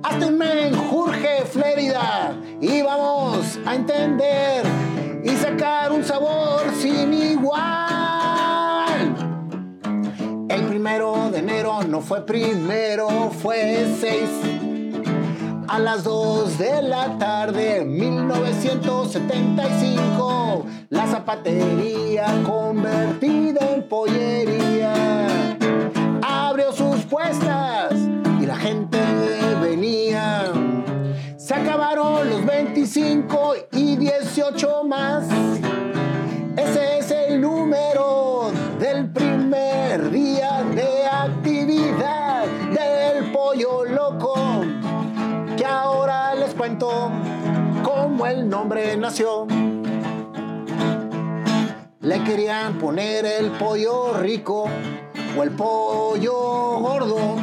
Hasta 0.04 0.28
un 0.28 0.38
menjurje 0.38 1.44
Flérida 1.52 2.36
y 2.62 2.82
vamos 2.82 3.60
a 3.66 3.76
entender 3.76 4.64
y 5.24 5.30
sacar 5.30 5.92
un 5.92 6.04
sabor 6.04 6.62
sin 6.80 7.14
igual. 7.14 7.56
El 10.50 10.64
primero 10.66 11.30
de 11.32 11.40
enero 11.40 11.84
no 11.84 12.02
fue 12.02 12.26
primero, 12.26 13.32
fue 13.32 13.88
6 14.00 14.55
a 15.68 15.80
las 15.80 16.04
2 16.04 16.58
de 16.58 16.82
la 16.82 17.18
tarde, 17.18 17.86
1975, 17.86 20.66
la 20.90 21.08
zapatería 21.08 22.26
convertida 22.46 23.74
en 23.74 23.88
pollería 23.88 24.94
abrió 26.22 26.72
sus 26.72 27.04
puestas 27.06 27.94
y 28.42 28.46
la 28.46 28.58
gente 28.58 29.00
venía. 29.62 30.52
Se 31.38 31.54
acabaron 31.54 32.30
los 32.30 32.46
25 32.46 33.56
y 33.72 33.96
18 33.96 34.84
más. 34.84 35.26
El 48.36 48.50
nombre 48.50 48.98
nació. 48.98 49.48
Le 52.02 52.24
querían 52.24 52.78
poner 52.78 53.26
el 53.26 53.52
pollo 53.52 54.14
rico 54.14 54.66
o 55.38 55.44
el 55.44 55.52
pollo 55.52 56.80
gordo 56.80 57.38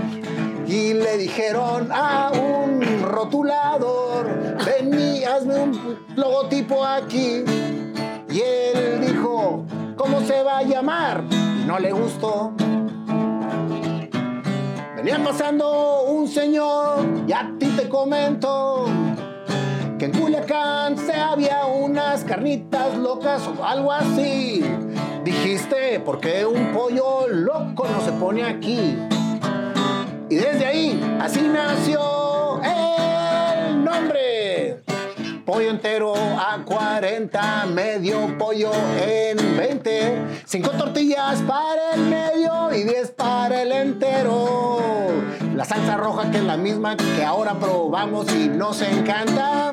y 0.67 0.93
le 0.95 1.17
dijeron 1.19 1.89
a 1.91 2.31
un 2.31 3.03
rotulador, 3.03 4.57
ven 4.65 4.99
y 4.99 5.25
hazme 5.25 5.59
un 5.59 5.99
logotipo 6.15 6.85
aquí. 6.85 7.43
Y 8.31 8.41
él 8.41 9.01
dijo, 9.07 9.65
¿cómo 9.97 10.21
se 10.21 10.43
va 10.43 10.59
a 10.59 10.63
llamar? 10.63 11.25
Y 11.31 11.65
no 11.67 11.79
le 11.79 11.93
gustó. 11.93 12.53
Venía 14.97 15.23
pasando 15.25 16.05
un 16.05 16.29
señor 16.29 17.25
y 17.27 17.33
a 17.33 17.51
ti 17.59 17.67
te 17.77 17.89
comento 17.89 18.87
que 20.03 20.07
en 20.07 20.19
Culiacán 20.19 20.99
se 20.99 21.13
había 21.13 21.65
unas 21.65 22.25
carnitas 22.25 22.97
locas 22.97 23.41
o 23.47 23.65
algo 23.65 23.93
así. 23.93 24.65
Dijiste, 25.23 26.01
¿por 26.01 26.19
qué 26.19 26.45
un 26.45 26.73
pollo 26.73 27.29
loco 27.29 27.87
no 27.87 28.01
se 28.05 28.11
pone 28.11 28.43
aquí? 28.43 28.99
Y 30.29 30.35
desde 30.35 30.67
ahí, 30.67 31.19
así 31.21 31.43
nació 31.43 32.61
el 32.65 33.85
nombre. 33.85 34.83
Pollo 35.47 35.71
entero 35.71 36.15
a 36.17 36.61
40, 36.65 37.67
medio 37.67 38.37
pollo 38.39 38.73
en 39.01 39.57
20, 39.57 40.23
5 40.45 40.71
tortillas 40.71 41.43
para 41.43 41.95
el 41.95 42.01
medio 42.01 42.75
y 42.75 42.83
10 42.83 43.13
para 43.13 43.63
el 43.63 43.71
entero. 43.71 44.83
La 45.55 45.65
salsa 45.65 45.97
roja 45.97 46.31
que 46.31 46.39
es 46.39 46.45
la 46.45 46.57
misma 46.57 46.97
que 46.97 47.25
ahora 47.25 47.55
probamos 47.55 48.27
y 48.35 48.49
nos 48.49 48.81
encanta. 48.83 49.73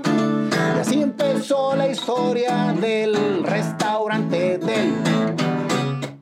Y 0.76 0.80
así 0.80 1.02
empezó 1.02 1.76
la 1.76 1.88
historia 1.88 2.74
del 2.80 3.44
restaurante 3.44 4.58
del 4.58 4.94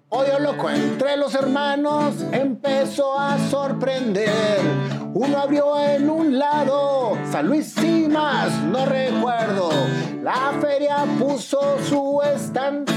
Pollo 0.10 0.40
loco 0.40 0.70
entre 0.70 1.18
los 1.18 1.36
hermanos 1.36 2.16
empezó 2.32 3.20
a 3.20 3.38
sorprender. 3.50 4.30
Uno 5.14 5.38
abrió 5.38 5.78
en 5.80 6.10
un 6.10 6.40
lado, 6.40 7.18
San 7.32 7.48
Luis 7.48 7.76
y 7.84 8.08
no 8.08 8.86
recuerdo. 8.86 9.70
La 10.24 10.54
feria 10.60 11.06
puso 11.20 11.78
su 11.88 12.22
stand, 12.36 12.90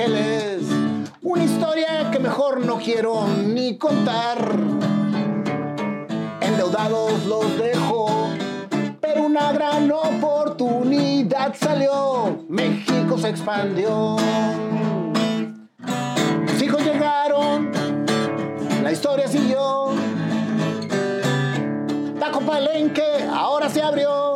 Ángeles. 0.00 0.62
Una 1.20 1.44
historia 1.44 2.10
que 2.10 2.18
mejor 2.18 2.64
no 2.64 2.78
quiero 2.78 3.26
ni 3.28 3.76
contar 3.76 4.50
endeudados 6.40 7.26
los 7.26 7.58
dejó. 7.58 8.30
Pero 9.00 9.24
una 9.24 9.52
gran 9.52 9.90
oportunidad 9.92 11.54
salió, 11.54 12.44
México 12.48 13.18
se 13.18 13.28
expandió. 13.28 14.16
Los 16.46 16.62
hijos 16.62 16.82
llegaron, 16.82 17.70
la 18.82 18.92
historia 18.92 19.28
siguió. 19.28 19.90
Taco 22.18 22.40
Palenque 22.40 23.28
ahora 23.30 23.68
se 23.68 23.82
abrió. 23.82 24.29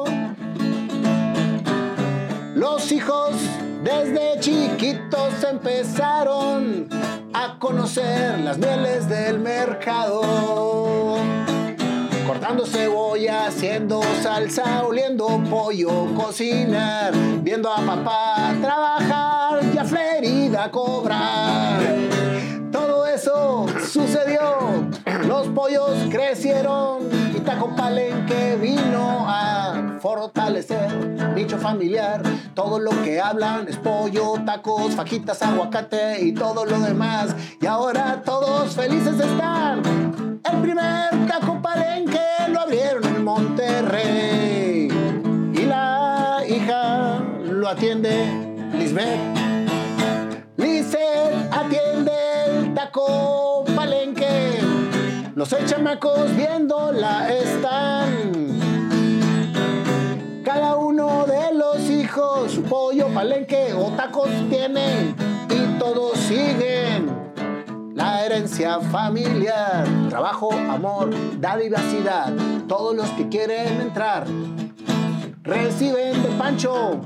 Desde 4.15 4.41
chiquitos 4.41 5.43
empezaron 5.43 6.89
a 7.33 7.59
conocer 7.59 8.39
las 8.41 8.59
mieles 8.59 9.09
del 9.09 9.41
mercado 9.41 10.23
cortando 12.27 12.65
cebolla, 12.65 13.49
haciendo 13.49 14.01
salsa, 14.23 14.85
oliendo 14.85 15.43
pollo, 15.51 16.15
cocinar, 16.15 17.12
viendo 17.43 17.71
a 17.71 17.77
papá 17.85 18.55
trabajar 18.62 19.61
y 19.75 19.79
a 19.79 19.85
Flerida 19.85 20.71
cobrar. 20.71 21.81
Todo 22.73 23.07
eso 23.07 23.67
sucedió, 23.85 24.89
los 25.35 25.49
pollos 25.49 25.91
crecieron 26.12 27.09
y 27.35 27.41
Taco 27.41 27.74
Palenque 27.74 28.57
vino 28.62 29.24
a 29.26 29.99
fortalecer 30.01 30.95
nicho 31.35 31.59
familiar. 31.59 32.22
Todo 32.55 32.78
lo 32.78 32.93
que 33.03 33.20
hablan 33.20 33.66
es 33.66 33.76
pollo, 33.76 34.35
tacos, 34.47 34.95
fajitas, 34.95 35.43
aguacate 35.43 36.22
y 36.24 36.35
todo 36.35 36.64
lo 36.64 36.78
demás. 36.78 37.35
Y 37.61 37.66
ahora 37.66 38.22
todos 38.24 38.76
felices 38.76 39.18
están. 39.18 40.41
El 40.45 40.61
primer 40.62 41.26
Taco 41.26 41.61
Palenque 41.61 42.20
lo 42.51 42.61
abrieron 42.61 43.05
en 43.05 43.24
Monterrey. 43.24 44.89
Y 45.53 45.66
la 45.66 46.43
hija 46.49 47.18
lo 47.45 47.68
atiende 47.68 48.70
Lisbeth. 48.78 49.18
Lisbeth 50.57 51.53
atiende 51.53 52.12
el 52.47 52.72
taco 52.72 53.64
palenque. 53.74 54.24
Los 55.35 55.49
seis 55.49 55.64
chamacos 55.66 56.35
viéndola 56.37 57.28
están. 57.28 58.32
Cada 60.45 60.76
uno 60.76 61.26
de 61.26 61.53
los 61.53 61.80
hijos 61.91 62.53
su 62.53 62.62
pollo 62.62 63.09
palenque 63.09 63.72
o 63.74 63.91
tacos 63.97 64.28
tienen 64.49 65.16
y 65.51 65.78
todos 65.78 66.16
siguen. 66.18 67.11
La 67.95 68.24
herencia 68.24 68.78
familiar, 68.78 69.85
trabajo, 70.09 70.53
amor, 70.53 71.11
dadivacidad. 71.41 72.32
Todos 72.68 72.95
los 72.95 73.09
que 73.11 73.28
quieren 73.28 73.80
entrar 73.80 74.26
reciben 75.43 76.22
de 76.22 76.28
Pancho 76.39 77.01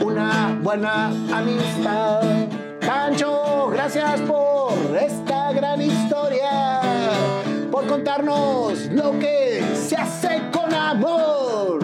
una 0.00 0.58
buena 0.62 1.08
amistad. 1.32 2.22
Pancho, 2.80 3.68
gracias 3.70 4.22
por 4.22 4.72
esta 4.96 5.52
gran 5.52 5.82
historia, 5.82 6.77
por 7.78 7.86
contarnos 7.86 8.86
lo 8.86 9.16
que 9.20 9.62
se 9.72 9.94
hace 9.94 10.42
con 10.52 10.74
amor, 10.74 11.78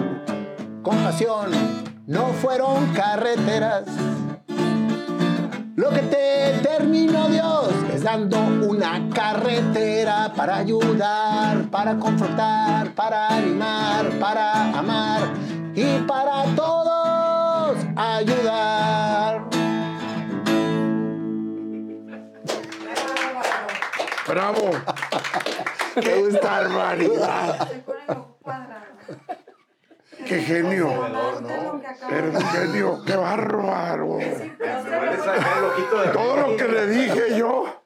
con 0.83 0.97
pasión. 1.05 1.53
No 2.09 2.33
fueron 2.43 2.93
carreteras. 2.93 3.85
Lo 5.77 5.91
que 5.91 6.01
te 6.01 6.59
terminó 6.65 7.29
Dios 7.29 7.69
es 7.95 8.03
dando 8.03 8.41
una 8.69 9.09
carretera 9.15 10.33
para 10.35 10.57
ayudar, 10.57 11.71
para 11.71 11.97
confrontar, 11.97 12.93
para 12.97 13.29
animar, 13.29 14.11
para 14.19 14.77
amar 14.77 15.21
y 15.77 15.99
para 16.09 16.43
todos 16.57 17.77
ayudar. 17.95 18.74
¡Bravo! 24.35 24.69
¡Qué 26.03 26.29
barbaridad! 26.43 27.63
Estoy 27.63 27.81
con 27.83 27.97
el 28.03 28.11
ojo 28.11 28.37
cuadrado. 28.43 28.85
¡Qué 30.27 30.41
genio! 30.41 30.91
Eres 32.11 32.35
un 32.35 32.43
genio, 32.49 33.03
qué 33.07 33.15
bárbaro. 33.15 34.19
Todo 36.13 36.37
lo 36.37 36.57
que 36.57 36.65
le 36.67 36.87
dije 36.89 37.39
yo. 37.39 37.81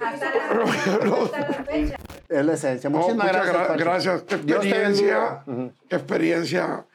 Hasta 0.00 0.30
la, 0.30 0.64
hasta 0.64 1.38
la 1.40 1.64
fecha. 1.64 1.96
Es 2.28 2.46
la 2.46 2.52
esencia. 2.52 2.88
Muchísimas 2.90 3.26
muchas 3.26 3.46
gracias. 3.46 3.68
gra- 3.68 3.78
gracias. 3.78 4.22
Qué 4.22 4.34
experiencia. 4.36 5.42
Qué 5.88 5.96
experiencia. 5.96 6.86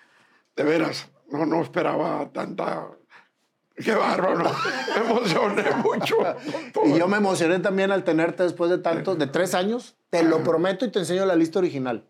De 0.55 0.63
veras. 0.63 1.09
No, 1.29 1.45
no 1.45 1.61
esperaba 1.61 2.29
tanta. 2.31 2.87
Qué 3.75 3.93
bárbaro. 3.95 4.51
Me 4.95 5.09
emocioné 5.11 5.63
mucho. 5.83 6.15
Y 6.85 6.97
yo 6.97 7.07
me 7.07 7.17
emocioné 7.17 7.59
también 7.59 7.91
al 7.91 8.03
tenerte 8.03 8.43
después 8.43 8.69
de 8.69 8.77
tantos, 8.77 9.17
de 9.17 9.27
tres 9.27 9.53
años. 9.55 9.95
Te 10.09 10.23
lo 10.23 10.43
prometo 10.43 10.85
y 10.85 10.91
te 10.91 10.99
enseño 10.99 11.25
la 11.25 11.35
lista 11.35 11.59
original. 11.59 12.03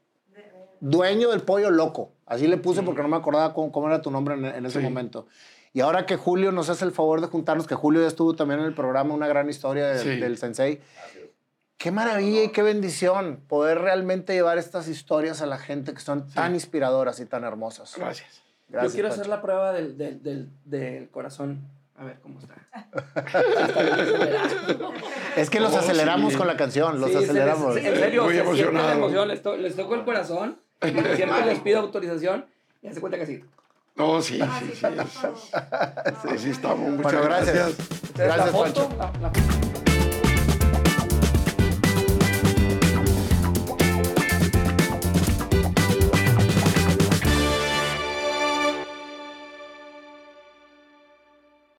Dueño 0.82 1.30
del 1.32 1.42
pollo 1.42 1.70
loco. 1.70 2.12
Así 2.26 2.48
le 2.48 2.58
puse 2.58 2.84
porque 2.84 3.02
no 3.02 3.08
me 3.08 3.16
acordaba 3.16 3.54
cómo, 3.54 3.72
cómo 3.72 3.88
era 3.88 4.02
tu 4.02 4.12
nombre 4.12 4.36
en, 4.36 4.44
en 4.46 4.66
ese 4.66 4.80
Sí. 4.80 4.84
momento. 4.84 5.28
Y 5.72 5.80
ahora 5.80 6.06
que 6.06 6.18
Julio 6.18 6.52
nos 6.52 6.70
hace 6.70 6.84
el 6.86 6.92
favor 6.92 7.22
de 7.22 7.28
juntarnos, 7.28 7.66
que 7.66 7.76
Julio 7.76 8.02
ya 8.02 8.08
estuvo 8.08 8.36
también 8.36 8.60
en 8.60 8.66
el 8.68 8.74
programa, 8.76 9.14
una 9.14 9.28
gran 9.28 9.50
historia 9.50 9.88
de- 9.88 10.00
Sí. 10.00 10.20
del 10.20 10.38
Sensei. 10.38 10.82
Qué 11.78 11.92
maravilla 11.92 12.44
y 12.44 12.50
qué 12.50 12.62
bendición 12.62 13.42
poder 13.48 13.80
realmente 13.80 14.34
llevar 14.34 14.58
estas 14.58 14.88
historias 14.88 15.42
a 15.42 15.46
la 15.48 15.58
gente 15.58 15.94
que 15.94 16.00
son 16.02 16.28
tan 16.30 16.54
inspiradoras 16.54 17.20
y 17.22 17.26
tan 17.26 17.44
hermosas. 17.44 17.96
Gracias. 17.98 18.43
Gracias, 18.74 18.92
Yo 18.92 18.96
quiero 18.96 19.10
Pancho. 19.10 19.22
hacer 19.22 19.30
la 19.30 19.42
prueba 19.42 19.72
del, 19.72 19.98
del, 19.98 20.22
del, 20.22 20.50
del 20.66 21.10
corazón. 21.10 21.62
A 21.96 22.04
ver 22.06 22.18
cómo 22.22 22.40
está. 22.40 22.56
Es 25.38 25.50
que 25.50 25.60
los 25.60 25.74
Oh, 25.74 25.78
aceleramos 25.80 26.34
sí. 26.34 26.38
con 26.38 26.48
la 26.48 26.58
canción, 26.58 27.00
los 27.00 27.10
Sí, 27.12 27.18
se 27.18 27.24
aceleramos. 27.26 27.78
en 27.78 27.96
serio, 27.96 28.24
Muy 28.26 28.34
se 28.34 28.40
emocionado. 28.42 28.88
la 28.88 28.94
emoción. 28.96 29.28
Les, 29.28 29.42
to- 29.42 29.58
les 29.58 29.76
toco 29.76 29.96
el 29.96 30.04
corazón. 30.04 30.58
Siempre 30.82 31.46
les 31.46 31.60
pido 31.60 31.80
autorización. 31.80 32.46
Y 32.82 32.88
hace 32.88 33.00
cuenta 33.00 33.18
que 33.18 33.26
sí. 33.26 33.44
No, 33.96 34.22
sí, 34.22 34.40
Ah, 34.42 34.60
sí, 34.60 34.72
sí, 34.74 34.86
sí. 36.32 36.38
sí, 36.40 36.50
estamos. 36.50 36.90
Muchas 36.92 37.04
Bueno, 37.04 37.22
gracias. 37.24 37.56
gracias. 37.56 38.18
la 38.18 38.24
Gracias, 38.26 38.52
foto, 38.52 38.90
Pancho. 38.90 38.98
la- 38.98 39.30
la- 39.30 39.83